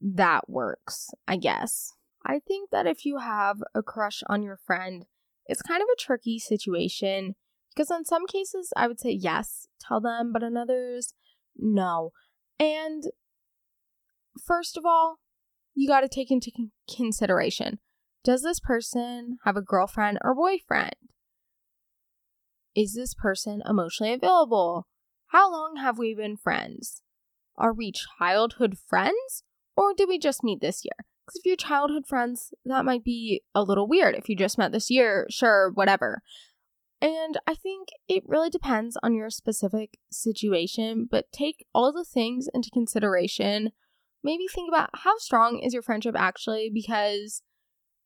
that 0.01 0.49
works, 0.49 1.11
I 1.27 1.37
guess. 1.37 1.93
I 2.31 2.39
think 2.39 2.71
that 2.71 2.87
if 2.87 3.05
you 3.05 3.19
have 3.19 3.57
a 3.75 3.83
crush 3.83 4.23
on 4.29 4.45
your 4.45 4.57
friend, 4.57 5.05
it's 5.47 5.63
kind 5.63 5.83
of 5.83 5.89
a 5.93 6.01
tricky 6.01 6.39
situation 6.39 7.35
because 7.75 7.91
in 7.91 8.05
some 8.05 8.25
cases 8.25 8.73
I 8.77 8.87
would 8.87 9.01
say 9.01 9.11
yes, 9.11 9.67
tell 9.81 10.01
them, 10.01 10.33
but 10.33 10.45
in 10.45 10.57
others, 10.57 11.13
no. 11.57 12.13
And 12.61 13.03
first 14.47 14.77
of 14.77 14.85
all, 14.87 15.17
you 15.75 15.89
got 15.89 16.03
to 16.03 16.09
take 16.09 16.31
into 16.31 16.53
consideration 16.95 17.81
does 18.23 18.43
this 18.43 18.61
person 18.61 19.39
have 19.45 19.57
a 19.57 19.63
girlfriend 19.63 20.19
or 20.23 20.33
boyfriend? 20.33 20.95
Is 22.77 22.95
this 22.95 23.13
person 23.13 23.61
emotionally 23.69 24.13
available? 24.13 24.87
How 25.29 25.51
long 25.51 25.79
have 25.79 25.99
we 25.99 26.15
been 26.15 26.37
friends? 26.37 27.03
Are 27.57 27.73
we 27.73 27.93
childhood 28.21 28.77
friends 28.89 29.43
or 29.77 29.95
did 29.95 30.09
we 30.09 30.19
just 30.19 30.45
meet 30.45 30.61
this 30.61 30.85
year? 30.85 31.07
Because 31.31 31.43
if 31.45 31.47
you're 31.47 31.57
childhood 31.57 32.07
friends, 32.09 32.53
that 32.65 32.85
might 32.85 33.05
be 33.05 33.43
a 33.55 33.63
little 33.63 33.87
weird. 33.87 34.17
If 34.17 34.29
you 34.29 34.35
just 34.35 34.59
met 34.59 34.73
this 34.73 34.91
year, 34.91 35.29
sure, 35.31 35.71
whatever. 35.73 36.23
And 37.01 37.39
I 37.47 37.55
think 37.55 37.89
it 38.09 38.25
really 38.27 38.51
depends 38.51 38.99
on 39.01 39.15
your 39.15 39.31
specific 39.31 39.99
situation, 40.11 41.07
but 41.09 41.31
take 41.31 41.65
all 41.73 41.93
the 41.93 42.05
things 42.05 42.49
into 42.53 42.69
consideration. 42.71 43.71
Maybe 44.25 44.47
think 44.53 44.69
about 44.69 44.91
how 44.93 45.19
strong 45.19 45.61
is 45.61 45.73
your 45.73 45.85
friendship 45.85 46.17
actually, 46.19 46.69
because 46.75 47.43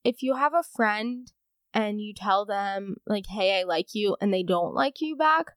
if 0.03 0.21
you 0.21 0.35
have 0.35 0.53
a 0.53 0.61
friend 0.61 1.31
and 1.73 1.99
you 1.99 2.13
tell 2.13 2.45
them, 2.45 2.97
like, 3.07 3.25
hey, 3.27 3.59
I 3.59 3.63
like 3.63 3.95
you, 3.95 4.15
and 4.21 4.31
they 4.31 4.43
don't 4.43 4.75
like 4.75 5.01
you 5.01 5.15
back, 5.15 5.47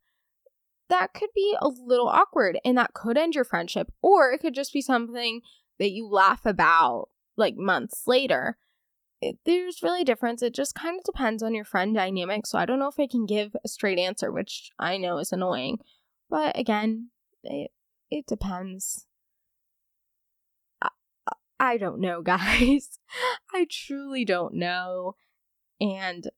that 0.88 1.12
could 1.12 1.28
be 1.34 1.55
a 1.61 1.68
little 1.68 2.09
awkward 2.09 2.59
and 2.64 2.78
that 2.78 2.95
could 2.95 3.18
end 3.18 3.34
your 3.34 3.45
friendship. 3.45 3.92
Or 4.01 4.32
it 4.32 4.40
could 4.40 4.55
just 4.55 4.72
be 4.72 4.80
something 4.80 5.42
that 5.78 5.90
you 5.90 6.09
laugh 6.09 6.47
about 6.47 7.11
like 7.39 7.57
months 7.57 8.03
later. 8.07 8.57
It, 9.20 9.39
there's 9.45 9.82
really 9.82 10.03
a 10.03 10.05
difference. 10.05 10.43
It 10.43 10.55
just 10.55 10.74
kind 10.74 10.99
of 10.99 11.05
depends 11.05 11.43
on 11.43 11.55
your 11.55 11.64
friend 11.64 11.95
dynamic. 11.95 12.47
So 12.47 12.59
I 12.59 12.66
don't 12.66 12.78
know 12.78 12.89
if 12.89 13.01
I 13.01 13.07
can 13.07 13.26
give 13.26 13.57
a 13.64 13.68
straight 13.68 13.99
answer, 13.99 14.30
which 14.30 14.70
I 14.78 14.97
know 14.97 15.18
is 15.18 15.32
annoying. 15.32 15.78
But 16.30 16.59
again, 16.59 17.11
it, 17.43 17.70
it 18.11 18.26
depends. 18.26 19.07
I, 20.82 20.89
I 21.59 21.76
don't 21.78 22.01
know, 22.01 22.22
guys. 22.22 22.99
I 23.53 23.66
truly 23.70 24.24
don't 24.24 24.55
know. 24.55 25.14
And 25.80 26.28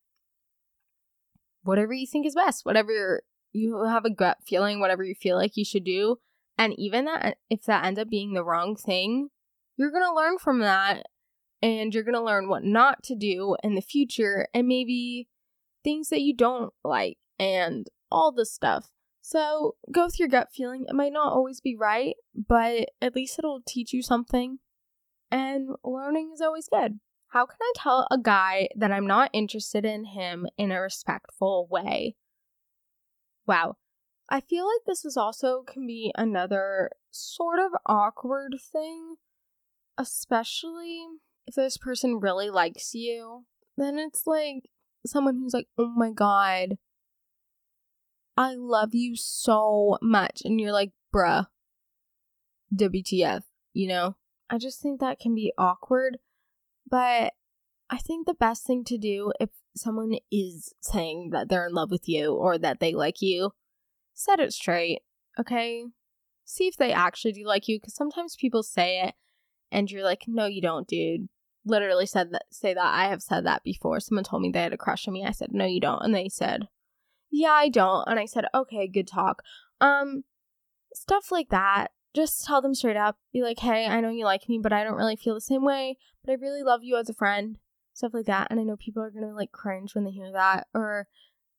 whatever 1.63 1.93
you 1.93 2.07
think 2.07 2.27
is 2.27 2.35
best, 2.35 2.65
whatever 2.65 3.23
you 3.53 3.85
have 3.85 4.05
a 4.05 4.11
gut 4.11 4.39
feeling, 4.47 4.81
whatever 4.81 5.05
you 5.05 5.15
feel 5.15 5.37
like 5.37 5.57
you 5.57 5.65
should 5.65 5.85
do. 5.85 6.19
And 6.57 6.75
even 6.79 7.07
that, 7.07 7.39
if 7.49 7.65
that 7.65 7.85
ends 7.85 7.99
up 7.99 8.09
being 8.09 8.35
the 8.35 8.45
wrong 8.45 8.77
thing, 8.77 9.31
you're 9.81 9.91
going 9.91 10.05
to 10.05 10.15
learn 10.15 10.37
from 10.37 10.59
that 10.59 11.07
and 11.63 11.95
you're 11.95 12.05
going 12.05 12.15
to 12.15 12.23
learn 12.23 12.51
what 12.51 12.63
not 12.63 13.03
to 13.03 13.15
do 13.15 13.57
in 13.65 13.77
the 13.77 13.81
future 13.81 14.47
and 14.53 14.69
maybe 14.69 15.27
things 15.83 16.11
that 16.11 16.21
you 16.21 16.37
don't 16.37 16.75
like 16.85 17.17
and 17.39 17.87
all 18.13 18.31
this 18.31 18.53
stuff. 18.53 18.91
So 19.23 19.77
go 19.91 20.05
with 20.05 20.19
your 20.19 20.29
gut 20.29 20.49
feeling. 20.53 20.85
It 20.87 20.95
might 20.95 21.15
not 21.15 21.33
always 21.33 21.63
be 21.63 21.75
right, 21.75 22.15
but 22.35 22.91
at 23.01 23.17
least 23.17 23.39
it'll 23.39 23.63
teach 23.67 23.95
you 23.95 24.03
something. 24.03 24.59
And 25.31 25.71
learning 25.83 26.33
is 26.35 26.43
always 26.43 26.69
good. 26.71 27.01
How 27.29 27.47
can 27.47 27.57
I 27.63 27.73
tell 27.75 28.07
a 28.11 28.19
guy 28.19 28.69
that 28.77 28.93
I'm 28.93 29.07
not 29.07 29.31
interested 29.33 29.87
in 29.87 30.05
him 30.05 30.47
in 30.59 30.71
a 30.73 30.81
respectful 30.83 31.67
way? 31.71 32.17
Wow. 33.47 33.77
I 34.29 34.41
feel 34.41 34.67
like 34.67 34.85
this 34.87 35.07
is 35.07 35.17
also 35.17 35.63
can 35.67 35.87
be 35.87 36.13
another 36.19 36.91
sort 37.11 37.61
of 37.61 37.73
awkward 37.87 38.57
thing, 38.71 39.17
especially 40.01 41.05
if 41.47 41.55
this 41.55 41.77
person 41.77 42.21
really 42.21 42.49
likes 42.49 42.95
you. 42.95 43.45
Then 43.77 43.99
it's 43.99 44.27
like 44.27 44.71
someone 45.05 45.37
who's 45.37 45.53
like, 45.53 45.69
oh 45.79 45.93
my 45.95 46.11
god, 46.11 46.79
I 48.37 48.55
love 48.55 48.95
you 48.95 49.15
so 49.15 49.99
much. 50.01 50.41
And 50.45 50.59
you're 50.59 50.73
like, 50.73 50.93
bruh, 51.15 51.47
WTF, 52.75 53.43
you 53.75 53.89
know? 53.89 54.17
I 54.49 54.59
just 54.59 54.81
think 54.81 55.01
that 55.01 55.21
can 55.21 55.35
be 55.35 55.53
awkward. 55.59 56.19
But 56.91 57.35
I 57.91 57.99
think 57.99 58.27
the 58.27 58.35
best 58.35 58.67
thing 58.67 58.85
to 58.85 58.97
do 58.97 59.33
if 59.39 59.51
someone 59.77 60.15
is 60.33 60.73
saying 60.81 61.31
that 61.33 61.49
they're 61.49 61.67
in 61.67 61.75
love 61.75 61.91
with 61.91 62.09
you 62.09 62.35
or 62.35 62.57
that 62.59 62.81
they 62.81 62.95
like 62.95 63.21
you, 63.21 63.53
set 64.15 64.41
it 64.41 64.53
straight, 64.53 65.01
okay? 65.39 65.85
See 66.47 66.67
if 66.67 66.77
they 66.77 66.93
actually 66.93 67.33
do 67.33 67.47
like 67.47 67.69
you 67.69 67.79
because 67.79 67.95
sometimes 67.95 68.35
people 68.35 68.63
say 68.63 69.01
it 69.01 69.15
and 69.71 69.91
you're 69.91 70.05
like, 70.05 70.25
no, 70.27 70.47
you 70.47 70.61
don't, 70.61 70.87
dude. 70.87 71.29
Literally 71.65 72.07
said 72.07 72.33
that, 72.33 72.45
say 72.51 72.75
that. 72.75 72.95
I 72.95 73.09
have 73.09 73.23
said 73.23 73.45
that 73.47 73.63
before. 73.63 74.01
Someone 74.01 74.25
told 74.25 74.43
me 74.43 74.51
they 74.51 74.63
had 74.63 74.73
a 74.73 74.79
crush 74.79 75.07
on 75.07 75.15
me. 75.15 75.25
I 75.25 75.33
said, 75.33 75.51
no, 75.53 75.67
you 75.67 75.81
don't. 75.81 76.03
And 76.03 76.15
they 76.15 76.29
said, 76.29 76.69
yeah, 77.31 77.53
I 77.53 77.69
don't. 77.69 78.09
And 78.09 78.19
I 78.19 78.25
said, 78.25 78.47
okay, 78.55 78.89
good 78.89 79.07
talk. 79.07 79.43
Um, 79.81 80.25
stuff 80.95 81.31
like 81.31 81.51
that. 81.51 81.89
Just 82.15 82.45
tell 82.45 82.61
them 82.61 82.75
straight 82.75 82.97
up. 82.97 83.19
Be 83.33 83.43
like, 83.43 83.61
hey, 83.61 83.87
I 83.87 84.01
know 84.01 84.11
you 84.11 84.25
like 84.25 84.49
me, 84.49 84.59
but 84.61 84.73
I 84.73 84.83
don't 84.83 84.97
really 84.97 85.17
feel 85.17 85.35
the 85.35 85.41
same 85.41 85.65
way. 85.65 85.97
But 86.25 86.33
I 86.33 86.35
really 86.37 86.63
love 86.63 86.81
you 86.83 86.97
as 86.97 87.09
a 87.09 87.15
friend. 87.15 87.59
Stuff 87.95 88.15
like 88.15 88.27
that. 88.27 88.49
And 88.51 88.59
I 88.59 88.65
know 88.65 88.77
people 88.77 89.03
are 89.03 89.11
gonna 89.11 89.35
like 89.35 89.53
cringe 89.53 89.95
when 89.95 90.05
they 90.05 90.11
hear 90.11 90.33
that. 90.33 90.67
Or 90.75 91.07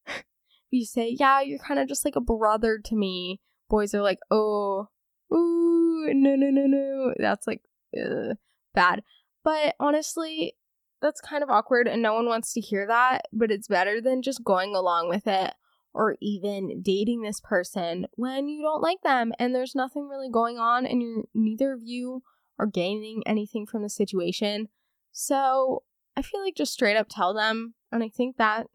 you 0.71 0.85
say, 0.85 1.15
yeah, 1.17 1.41
you're 1.41 1.59
kind 1.59 1.79
of 1.79 1.87
just 1.87 2.03
like 2.03 2.15
a 2.15 2.21
brother 2.21 2.79
to 2.83 2.95
me. 2.95 3.39
Boys 3.69 3.93
are 3.93 4.01
like, 4.01 4.19
oh, 4.29 4.89
ooh, 5.33 6.09
no, 6.13 6.35
no, 6.35 6.49
no, 6.49 6.65
no. 6.65 7.13
That's 7.17 7.47
like 7.47 7.61
ugh, 7.97 8.37
bad. 8.73 9.03
But 9.43 9.75
honestly, 9.79 10.55
that's 11.01 11.21
kind 11.21 11.43
of 11.43 11.49
awkward 11.49 11.87
and 11.87 12.01
no 12.01 12.13
one 12.13 12.27
wants 12.27 12.53
to 12.53 12.61
hear 12.61 12.85
that. 12.87 13.25
But 13.33 13.51
it's 13.51 13.67
better 13.67 13.99
than 14.01 14.21
just 14.21 14.43
going 14.43 14.75
along 14.75 15.09
with 15.09 15.27
it 15.27 15.53
or 15.93 16.15
even 16.21 16.81
dating 16.81 17.21
this 17.21 17.41
person 17.41 18.07
when 18.15 18.47
you 18.47 18.61
don't 18.61 18.81
like 18.81 19.01
them 19.03 19.33
and 19.39 19.53
there's 19.53 19.75
nothing 19.75 20.07
really 20.07 20.29
going 20.29 20.57
on 20.57 20.85
and 20.85 21.01
you're 21.01 21.23
neither 21.33 21.73
of 21.73 21.81
you 21.83 22.23
are 22.57 22.65
gaining 22.65 23.23
anything 23.25 23.65
from 23.65 23.81
the 23.83 23.89
situation. 23.89 24.69
So 25.11 25.83
I 26.15 26.21
feel 26.21 26.41
like 26.41 26.55
just 26.55 26.73
straight 26.73 26.97
up 26.97 27.07
tell 27.09 27.33
them. 27.33 27.73
And 27.91 28.03
I 28.03 28.09
think 28.09 28.37
that 28.37 28.67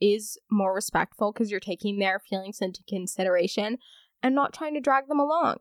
is 0.00 0.38
more 0.50 0.74
respectful 0.74 1.32
because 1.32 1.50
you're 1.50 1.60
taking 1.60 1.98
their 1.98 2.18
feelings 2.18 2.60
into 2.60 2.82
consideration 2.88 3.78
and 4.22 4.34
not 4.34 4.52
trying 4.52 4.74
to 4.74 4.80
drag 4.80 5.08
them 5.08 5.18
along. 5.18 5.56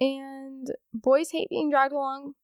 And 0.00 0.68
boys 0.92 1.30
hate 1.30 1.48
being 1.48 1.70
dragged 1.70 1.92
along. 1.92 2.34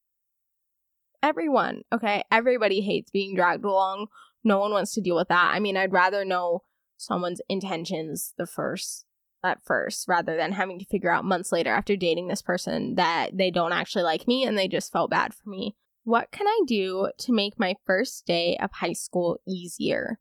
Everyone, 1.23 1.83
okay? 1.93 2.23
Everybody 2.31 2.81
hates 2.81 3.11
being 3.11 3.35
dragged 3.35 3.63
along. 3.63 4.07
No 4.43 4.59
one 4.59 4.71
wants 4.71 4.93
to 4.93 5.01
deal 5.01 5.15
with 5.15 5.27
that. 5.27 5.51
I 5.53 5.59
mean, 5.59 5.77
I'd 5.77 5.93
rather 5.93 6.25
know 6.25 6.63
someone's 6.97 7.41
intentions 7.49 8.33
the 8.37 8.47
first 8.47 9.05
at 9.43 9.63
first 9.63 10.07
rather 10.07 10.35
than 10.35 10.51
having 10.51 10.79
to 10.79 10.85
figure 10.85 11.11
out 11.11 11.25
months 11.25 11.51
later 11.51 11.71
after 11.71 11.95
dating 11.95 12.27
this 12.27 12.41
person 12.41 12.95
that 12.95 13.37
they 13.37 13.51
don't 13.51 13.73
actually 13.73 14.03
like 14.03 14.27
me 14.27 14.43
and 14.43 14.57
they 14.57 14.67
just 14.67 14.91
felt 14.91 15.09
bad 15.09 15.33
for 15.33 15.49
me. 15.49 15.75
What 16.03 16.31
can 16.31 16.47
I 16.47 16.61
do 16.65 17.11
to 17.19 17.33
make 17.33 17.59
my 17.59 17.75
first 17.85 18.25
day 18.25 18.57
of 18.59 18.71
high 18.71 18.93
school 18.93 19.39
easier? 19.47 20.19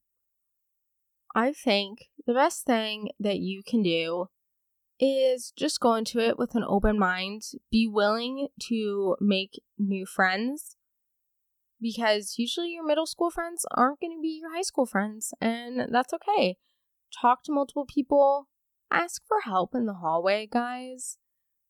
I 1.34 1.52
think 1.52 2.08
the 2.26 2.34
best 2.34 2.64
thing 2.64 3.10
that 3.20 3.38
you 3.38 3.62
can 3.62 3.82
do 3.82 4.26
is 5.00 5.52
just 5.56 5.80
go 5.80 5.94
into 5.94 6.20
it 6.20 6.38
with 6.38 6.54
an 6.54 6.64
open 6.66 6.98
mind, 6.98 7.42
be 7.70 7.88
willing 7.88 8.48
to 8.68 9.16
make 9.20 9.60
new 9.78 10.06
friends 10.06 10.76
because 11.80 12.34
usually 12.36 12.72
your 12.72 12.86
middle 12.86 13.06
school 13.06 13.30
friends 13.30 13.64
aren't 13.70 14.00
going 14.00 14.16
to 14.16 14.20
be 14.20 14.38
your 14.42 14.54
high 14.54 14.62
school 14.62 14.84
friends, 14.84 15.32
and 15.40 15.88
that's 15.90 16.12
okay 16.12 16.58
talk 17.10 17.42
to 17.44 17.52
multiple 17.52 17.86
people, 17.86 18.48
ask 18.90 19.22
for 19.26 19.40
help 19.40 19.74
in 19.74 19.86
the 19.86 19.94
hallway, 19.94 20.48
guys. 20.50 21.16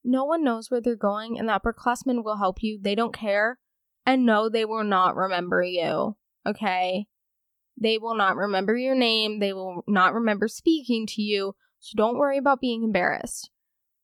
No 0.02 0.24
one 0.24 0.44
knows 0.44 0.70
where 0.70 0.80
they're 0.80 0.96
going, 0.96 1.38
and 1.38 1.48
the 1.48 1.58
upperclassmen 1.58 2.24
will 2.24 2.38
help 2.38 2.62
you. 2.62 2.78
They 2.80 2.94
don't 2.94 3.14
care. 3.14 3.58
And 4.06 4.24
no, 4.24 4.48
they 4.48 4.64
will 4.64 4.84
not 4.84 5.14
remember 5.14 5.62
you. 5.62 6.16
Okay? 6.46 7.06
They 7.78 7.98
will 7.98 8.16
not 8.16 8.36
remember 8.36 8.76
your 8.76 8.94
name. 8.94 9.40
They 9.40 9.52
will 9.52 9.84
not 9.86 10.14
remember 10.14 10.48
speaking 10.48 11.06
to 11.08 11.22
you. 11.22 11.54
So 11.80 11.94
don't 11.96 12.18
worry 12.18 12.38
about 12.38 12.60
being 12.60 12.84
embarrassed. 12.84 13.50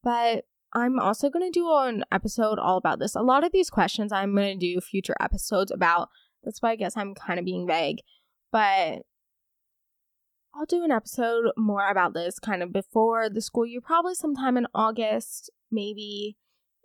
But 0.03 0.45
I'm 0.73 0.99
also 0.99 1.31
going 1.31 1.51
to 1.51 1.59
do 1.59 1.73
an 1.73 2.05
episode 2.13 2.59
all 2.59 2.77
about 2.77 2.99
this. 2.99 3.15
A 3.15 3.23
lot 3.23 3.45
of 3.45 3.53
these 3.53 3.71
questions 3.71 4.13
I'm 4.13 4.35
going 4.35 4.59
to 4.59 4.75
do 4.75 4.81
future 4.81 5.17
episodes 5.21 5.71
about. 5.71 6.09
That's 6.45 6.61
why 6.61 6.73
I 6.73 6.77
guess 6.77 6.97
I'm 6.97 7.15
kind 7.15 7.39
of 7.39 7.45
being 7.45 7.67
vague. 7.67 7.99
But 8.53 9.03
I'll 10.55 10.67
do 10.67 10.85
an 10.85 10.91
episode 10.91 11.47
more 11.57 11.89
about 11.89 12.15
this 12.15 12.39
kind 12.39 12.63
of 12.63 12.73
before 12.73 13.29
the 13.29 13.43
school 13.43 13.67
year, 13.67 13.81
probably 13.81 14.15
sometime 14.15 14.57
in 14.57 14.67
August, 14.75 15.51
maybe. 15.71 16.37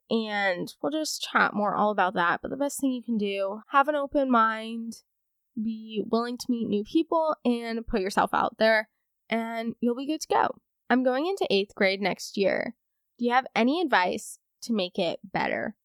And 0.09 0.73
we'll 0.81 0.91
just 0.91 1.21
chat 1.21 1.53
more 1.53 1.75
all 1.75 1.91
about 1.91 2.15
that. 2.15 2.41
But 2.41 2.51
the 2.51 2.57
best 2.57 2.81
thing 2.81 2.91
you 2.91 3.03
can 3.03 3.17
do, 3.17 3.61
have 3.69 3.87
an 3.87 3.95
open 3.95 4.29
mind, 4.29 4.93
be 5.61 6.03
willing 6.09 6.37
to 6.37 6.45
meet 6.49 6.67
new 6.67 6.83
people, 6.83 7.35
and 7.45 7.85
put 7.87 8.01
yourself 8.01 8.33
out 8.33 8.57
there, 8.57 8.89
and 9.29 9.75
you'll 9.79 9.95
be 9.95 10.07
good 10.07 10.21
to 10.21 10.27
go. 10.27 10.55
I'm 10.91 11.03
going 11.03 11.25
into 11.25 11.47
eighth 11.49 11.73
grade 11.73 12.01
next 12.01 12.35
year. 12.35 12.75
Do 13.17 13.23
you 13.23 13.31
have 13.31 13.47
any 13.55 13.81
advice 13.81 14.39
to 14.63 14.73
make 14.73 14.99
it 14.99 15.21
better? 15.23 15.77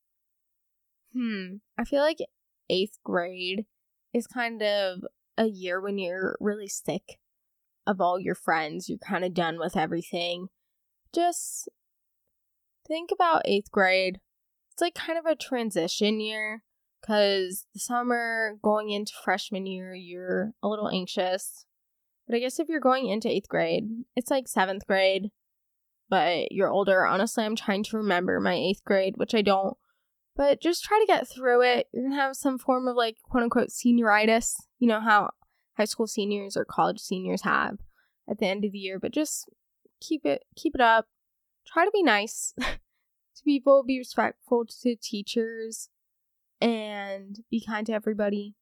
Hmm, 1.13 1.59
I 1.79 1.85
feel 1.85 2.01
like 2.01 2.19
eighth 2.69 2.99
grade 3.05 3.67
is 4.13 4.27
kind 4.27 4.61
of 4.65 5.05
a 5.39 5.47
year 5.47 5.81
when 5.81 5.97
you're 5.99 6.37
really 6.41 6.67
sick 6.67 7.21
of 7.87 8.01
all 8.01 8.19
your 8.19 8.35
friends. 8.35 8.89
You're 8.89 8.99
kind 8.99 9.25
of 9.25 9.33
done 9.33 9.61
with 9.61 9.77
everything. 9.77 10.49
Just 11.15 11.69
think 12.85 13.11
about 13.13 13.43
eighth 13.45 13.71
grade. 13.71 14.19
It's 14.73 14.83
like 14.83 14.97
kind 14.97 15.21
of 15.21 15.25
a 15.25 15.37
transition 15.37 16.19
year 16.19 16.65
because 17.01 17.67
the 17.73 17.79
summer 17.79 18.59
going 18.61 18.91
into 18.91 19.13
freshman 19.23 19.67
year, 19.67 19.95
you're 19.95 20.55
a 20.65 20.69
little 20.69 20.89
anxious. 20.89 21.65
But 22.27 22.37
I 22.37 22.41
guess 22.41 22.59
if 22.59 22.69
you're 22.69 22.81
going 22.81 23.09
into 23.09 23.29
eighth 23.29 23.49
grade, 23.49 23.85
it's 24.17 24.31
like 24.31 24.49
seventh 24.49 24.87
grade, 24.87 25.31
but 26.09 26.51
you're 26.51 26.71
older. 26.71 27.07
Honestly, 27.07 27.45
I'm 27.45 27.57
trying 27.57 27.85
to 27.85 27.97
remember 27.97 28.41
my 28.41 28.55
eighth 28.55 28.85
grade, 28.85 29.15
which 29.17 29.35
I 29.35 29.43
don't. 29.43 29.77
But 30.35 30.61
just 30.61 30.85
try 30.85 30.99
to 31.01 31.07
get 31.07 31.29
through 31.29 31.63
it. 31.63 31.87
You're 31.93 32.05
gonna 32.05 32.21
have 32.21 32.37
some 32.37 32.59
form 32.59 32.89
of 32.89 32.97
like 32.97 33.17
quote 33.23 33.43
unquote 33.43 33.69
senioritis. 33.69 34.55
You 34.79 34.89
know 34.89 35.01
how 35.01 35.31
high 35.77 35.85
school 35.85 36.07
seniors 36.07 36.57
or 36.57 36.65
college 36.65 37.01
seniors 37.01 37.43
have 37.43 37.79
at 38.29 38.39
the 38.39 38.47
end 38.47 38.65
of 38.65 38.73
the 38.73 38.79
year, 38.79 38.99
but 38.99 39.13
just 39.13 39.49
keep 40.01 40.27
it 40.27 40.45
keep 40.57 40.75
it 40.75 40.81
up. 40.81 41.07
Try 41.67 41.85
to 41.85 41.91
be 41.91 42.03
nice 42.03 42.55
to 42.61 43.43
people, 43.45 43.83
be 43.85 43.99
respectful 43.99 44.65
to 44.83 44.97
teachers, 44.97 45.89
and 46.61 47.41
be 47.51 47.65
kind 47.65 47.87
to 47.87 47.93
everybody, 47.93 48.57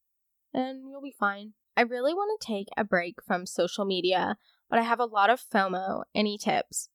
and 0.53 0.89
you'll 0.89 1.03
be 1.03 1.15
fine. 1.19 1.55
I 1.77 1.83
really 1.83 2.15
want 2.15 2.41
to 2.41 2.47
take 2.47 2.69
a 2.77 2.85
break 2.85 3.17
from 3.27 3.47
social 3.47 3.85
media, 3.85 4.37
but 4.71 4.79
I 4.79 4.83
have 4.83 5.01
a 5.01 5.07
lot 5.07 5.31
of 5.31 5.41
FOMO. 5.41 6.03
Any 6.15 6.39
tips? 6.39 6.89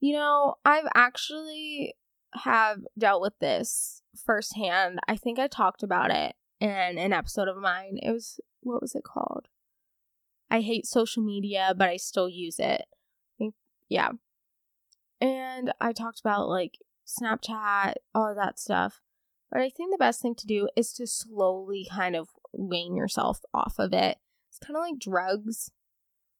You 0.00 0.14
know, 0.14 0.56
I've 0.64 0.88
actually 0.94 1.94
have 2.34 2.80
dealt 2.98 3.22
with 3.22 3.38
this 3.40 4.02
firsthand. 4.24 4.98
I 5.08 5.16
think 5.16 5.38
I 5.38 5.46
talked 5.46 5.82
about 5.82 6.10
it 6.10 6.34
in 6.60 6.70
an 6.70 7.12
episode 7.12 7.48
of 7.48 7.56
mine. 7.56 7.98
It 8.02 8.12
was 8.12 8.40
what 8.62 8.82
was 8.82 8.94
it 8.94 9.04
called? 9.04 9.48
I 10.50 10.60
hate 10.60 10.86
social 10.86 11.22
media, 11.22 11.74
but 11.76 11.88
I 11.88 11.96
still 11.96 12.28
use 12.28 12.58
it. 12.58 12.82
Think, 13.38 13.54
yeah. 13.88 14.10
And 15.20 15.72
I 15.80 15.92
talked 15.92 16.20
about 16.20 16.48
like 16.48 16.78
Snapchat, 17.06 17.94
all 18.14 18.34
that 18.34 18.58
stuff. 18.58 19.00
But 19.50 19.60
I 19.60 19.70
think 19.70 19.90
the 19.90 19.98
best 19.98 20.22
thing 20.22 20.34
to 20.36 20.46
do 20.46 20.68
is 20.76 20.92
to 20.94 21.06
slowly 21.06 21.86
kind 21.90 22.14
of 22.14 22.28
wean 22.52 22.96
yourself 22.96 23.40
off 23.54 23.74
of 23.78 23.92
it. 23.92 24.18
It's 24.48 24.58
kind 24.58 24.76
of 24.76 24.82
like 24.82 24.98
drugs. 24.98 25.70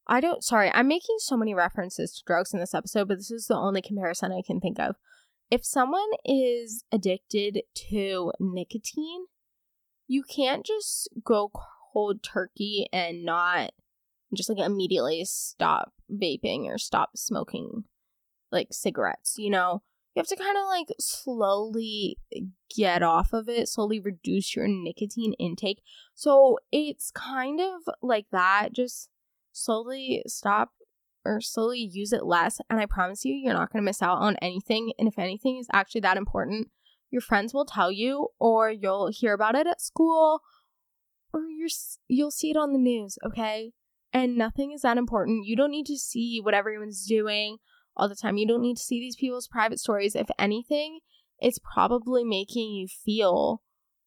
I 0.07 0.21
don't, 0.21 0.43
sorry, 0.43 0.71
I'm 0.75 0.89
making 0.89 1.17
so 1.19 1.37
many 1.37 1.55
references 1.55 2.13
to 2.15 2.25
drugs 2.27 2.53
in 2.53 2.61
this 2.61 2.75
episode, 2.75 3.09
but 3.09 3.19
this 3.19 3.31
is 3.31 3.47
the 3.47 3.57
only 3.57 3.83
comparison 3.83 4.33
I 4.33 4.43
can 4.45 4.61
think 4.61 4.81
of. 4.81 4.97
If 5.51 5.65
someone 5.65 6.09
is 6.25 6.85
addicted 6.93 7.63
to 7.91 8.33
nicotine, 8.41 9.27
you 10.07 10.23
can't 10.23 10.67
just 10.67 11.09
go 11.25 11.51
cold 11.93 12.23
turkey 12.23 12.89
and 12.93 13.25
not 13.25 13.73
just 14.35 14.49
like 14.49 14.59
immediately 14.59 15.25
stop 15.25 15.93
vaping 16.11 16.67
or 16.67 16.79
stop 16.79 17.17
smoking 17.17 17.85
like 18.51 18.69
cigarettes, 18.73 19.37
you 19.39 19.51
know? 19.51 19.83
You 20.15 20.21
have 20.21 20.27
to 20.27 20.37
kind 20.37 20.57
of 20.57 20.65
like 20.67 20.89
slowly 20.99 22.19
get 22.77 23.03
off 23.03 23.33
of 23.33 23.49
it, 23.49 23.69
slowly 23.69 24.01
reduce 24.01 24.57
your 24.57 24.67
nicotine 24.67 25.35
intake. 25.39 25.83
So 26.15 26.59
it's 26.73 27.13
kind 27.13 27.61
of 27.61 27.95
like 28.03 28.27
that. 28.33 28.71
Just 28.73 29.09
slowly 29.53 30.23
stop 30.27 30.71
or 31.25 31.41
slowly 31.41 31.79
use 31.79 32.13
it 32.13 32.25
less. 32.25 32.61
And 32.69 32.81
I 32.81 32.87
promise 32.87 33.25
you, 33.25 33.35
you're 33.35 33.55
not 33.55 33.73
going 33.73 33.83
to 33.83 33.87
miss 33.87 34.03
out 34.03 34.19
on 34.19 34.37
anything. 34.43 34.93
And 34.99 35.07
if 35.07 35.19
anything 35.19 35.59
is 35.59 35.69
actually 35.73 36.01
that 36.03 36.17
important, 36.17 36.69
your 37.11 37.21
friends 37.21 37.53
will 37.53 37.67
tell 37.67 37.91
you, 37.93 38.29
or 38.39 38.71
you'll 38.71 39.11
hear 39.13 39.35
about 39.35 39.55
it 39.55 39.67
at 39.67 39.81
school, 39.81 40.41
or 41.33 41.43
you're, 41.43 41.69
you'll 42.09 42.31
see 42.31 42.51
it 42.51 42.57
on 42.57 42.73
the 42.73 42.79
news, 42.79 43.19
okay? 43.25 43.73
And 44.13 44.37
nothing 44.37 44.73
is 44.73 44.83
that 44.83 44.97
important. 44.97 45.47
You 45.47 45.57
don't 45.57 45.71
need 45.71 45.87
to 45.87 45.99
see 45.99 46.41
what 46.43 46.55
everyone's 46.55 47.07
doing 47.07 47.59
all 48.01 48.09
the 48.09 48.17
time. 48.17 48.39
You 48.39 48.47
don't 48.47 48.63
need 48.63 48.79
to 48.79 48.83
see 48.83 48.99
these 48.99 49.17
people's 49.17 49.47
private 49.47 49.79
stories. 49.79 50.15
If 50.15 50.29
anything, 50.39 51.01
it's 51.39 51.59
probably 51.59 52.25
making 52.25 52.73
you 52.73 52.89
feel 52.89 53.63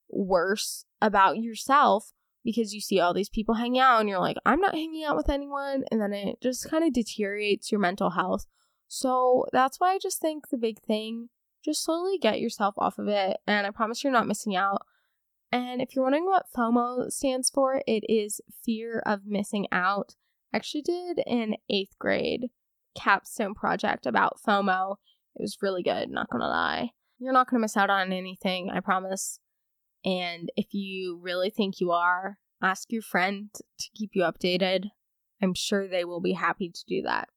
worse 0.10 0.86
about 1.02 1.38
yourself 1.38 2.12
because 2.44 2.74
you 2.74 2.82
see 2.82 3.00
all 3.00 3.14
these 3.14 3.30
people 3.30 3.56
hanging 3.56 3.80
out 3.80 4.00
and 4.00 4.10
you're 4.10 4.20
like, 4.20 4.38
I'm 4.46 4.60
not 4.60 4.76
hanging 4.76 5.04
out 5.06 5.16
with 5.16 5.30
anyone. 5.30 5.84
And 5.92 6.02
then 6.02 6.14
it 6.14 6.42
just 6.42 6.70
kind 6.70 6.84
of 6.84 6.94
deteriorates 6.94 7.72
your 7.72 7.80
mental 7.80 8.12
health. 8.12 8.46
So 8.88 9.46
that's 9.52 9.80
why 9.80 9.94
I 9.94 10.00
just 10.00 10.20
think 10.20 10.50
the 10.50 10.58
big 10.58 10.80
thing, 10.82 11.30
just 11.64 11.84
slowly 11.84 12.18
get 12.18 12.42
yourself 12.42 12.76
off 12.78 13.00
of 13.00 13.08
it. 13.08 13.38
And 13.48 13.66
I 13.66 13.72
promise 13.72 14.04
you're 14.04 14.14
not 14.14 14.28
missing 14.28 14.56
out. 14.56 14.86
And 15.52 15.82
if 15.82 15.96
you're 15.96 16.04
wondering 16.04 16.26
what 16.26 16.48
FOMO 16.56 17.12
stands 17.12 17.50
for, 17.50 17.84
it 17.88 18.04
is 18.10 18.42
fear 18.66 19.02
of 19.06 19.26
missing 19.26 19.68
out. 19.72 20.16
I 20.54 20.58
actually 20.58 20.82
did 20.82 21.22
in 21.26 21.56
eighth 21.70 21.98
grade 22.00 22.50
capstone 22.96 23.54
project 23.54 24.06
about 24.06 24.40
FOMO. 24.46 24.96
It 25.36 25.42
was 25.42 25.58
really 25.62 25.84
good, 25.84 26.10
not 26.10 26.30
gonna 26.30 26.48
lie. 26.48 26.92
You're 27.20 27.34
not 27.34 27.50
gonna 27.50 27.62
miss 27.62 27.78
out 27.78 27.90
on 27.90 28.12
anything, 28.12 28.70
I 28.70 28.80
promise. 28.80 29.40
And 30.06 30.52
if 30.56 30.74
you 30.74 31.20
really 31.22 31.50
think 31.50 31.80
you 31.80 31.92
are, 31.92 32.38
ask 32.62 32.92
your 32.92 33.02
friend 33.02 33.50
to 33.54 33.90
keep 33.96 34.12
you 34.14 34.24
updated. 34.24 34.90
I'm 35.42 35.54
sure 35.54 35.88
they 35.88 36.06
will 36.06 36.22
be 36.22 36.34
happy 36.34 36.70
to 36.70 36.84
do 36.88 37.02
that. 37.04 37.30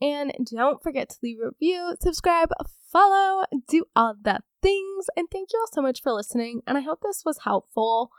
And 0.00 0.32
don't 0.44 0.82
forget 0.82 1.08
to 1.10 1.16
leave 1.22 1.38
a 1.42 1.48
review, 1.48 1.96
subscribe, 2.00 2.50
follow, 2.92 3.44
do 3.68 3.84
all 3.96 4.14
the 4.20 4.40
things. 4.62 5.06
And 5.16 5.28
thank 5.30 5.48
you 5.52 5.58
all 5.58 5.68
so 5.72 5.82
much 5.82 6.02
for 6.02 6.12
listening. 6.12 6.62
And 6.66 6.78
I 6.78 6.82
hope 6.82 7.00
this 7.02 7.22
was 7.24 7.40
helpful 7.44 8.10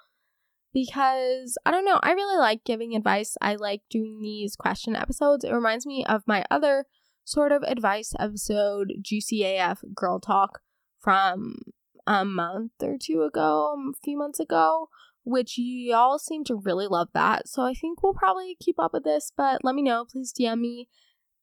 because 0.74 1.58
I 1.66 1.72
don't 1.72 1.86
know, 1.86 2.00
I 2.04 2.12
really 2.12 2.38
like 2.38 2.64
giving 2.64 2.96
advice. 2.96 3.38
I 3.42 3.56
like 3.56 3.82
doing 3.90 4.20
these 4.22 4.56
question 4.56 4.96
episodes. 4.96 5.44
It 5.44 5.54
reminds 5.54 5.86
me 5.86 6.06
of 6.08 6.24
my 6.28 6.46
other 6.52 6.86
sort 7.26 7.52
of 7.52 7.64
advice 7.64 8.14
episode, 8.20 8.94
Juicy 9.02 9.44
AF 9.44 9.84
Girl 9.94 10.20
Talk, 10.20 10.62
from 11.00 11.58
a 12.06 12.26
month 12.26 12.72
or 12.82 12.98
two 13.02 13.24
ago, 13.24 13.74
um, 13.74 13.94
a 13.96 14.04
few 14.04 14.18
months 14.18 14.40
ago, 14.40 14.90
which 15.24 15.54
y'all 15.58 16.18
seem 16.18 16.44
to 16.46 16.56
really 16.56 16.88
love 16.88 17.10
that. 17.14 17.48
So 17.48 17.64
I 17.64 17.74
think 17.74 18.02
we'll 18.02 18.14
probably 18.14 18.58
keep 18.60 18.80
up 18.80 18.94
with 18.94 19.04
this, 19.04 19.32
but 19.36 19.64
let 19.64 19.76
me 19.76 19.82
know. 19.82 20.06
Please 20.06 20.34
DM 20.34 20.60
me. 20.60 20.90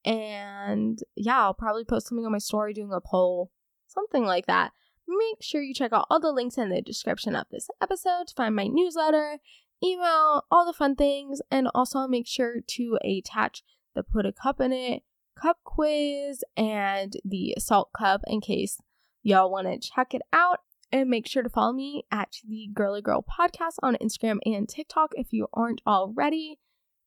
And 0.05 0.99
yeah, 1.17 1.41
I'll 1.41 1.55
probably 1.55 1.85
post 1.85 2.09
something 2.09 2.25
on 2.25 2.33
my 2.33 2.39
story 2.39 2.73
doing 2.73 2.93
a 2.93 3.01
poll, 3.01 3.51
something 3.89 4.25
like 4.25 4.47
that. 4.47 4.73
Make 5.09 5.43
sure 5.43 5.63
you 5.63 5.75
check 5.75 5.93
out 5.93 6.07
all 6.11 6.21
the 6.21 6.33
links 6.33 6.59
in 6.59 6.71
the 6.71 6.83
description 6.83 7.37
of 7.37 7.47
this 7.51 7.69
episode 7.81 8.29
to 8.29 8.35
find 8.35 8.57
my 8.57 8.67
newsletter, 8.67 9.39
email, 9.83 10.45
all 10.51 10.67
the 10.67 10.73
fun 10.73 10.97
things, 10.97 11.41
and 11.51 11.69
also 11.75 12.07
make 12.07 12.27
sure 12.27 12.61
to 12.67 12.99
attach 13.05 13.63
the 13.95 14.03
put 14.03 14.27
a 14.27 14.33
cup 14.33 14.61
in 14.61 14.73
it 14.73 15.03
cup 15.37 15.59
quiz 15.65 16.43
and 16.57 17.15
the 17.25 17.55
Saalt 17.59 17.93
cup 17.97 18.23
in 18.27 18.41
case 18.41 18.79
y'all 19.23 19.51
want 19.51 19.67
to 19.67 19.79
check 19.79 20.15
it 20.15 20.23
out. 20.33 20.61
And 20.93 21.11
make 21.11 21.27
sure 21.27 21.43
to 21.43 21.51
follow 21.51 21.73
me 21.73 22.05
at 22.13 22.37
the 22.47 22.71
Girly 22.73 23.03
Girl 23.03 23.23
Podcast 23.23 23.75
on 23.83 23.97
Instagram 23.97 24.39
and 24.47 24.69
TikTok 24.69 25.11
if 25.17 25.33
you 25.33 25.49
aren't 25.53 25.83
already. 25.85 26.61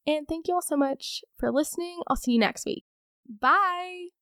And 0.06 0.28
thank 0.28 0.50
you 0.50 0.56
all 0.56 0.62
so 0.62 0.76
much 0.76 1.24
for 1.38 1.50
listening. 1.50 2.02
I'll 2.08 2.18
see 2.18 2.34
you 2.34 2.39
next 2.39 2.66
week. 2.66 2.84
Bye. 3.26 4.18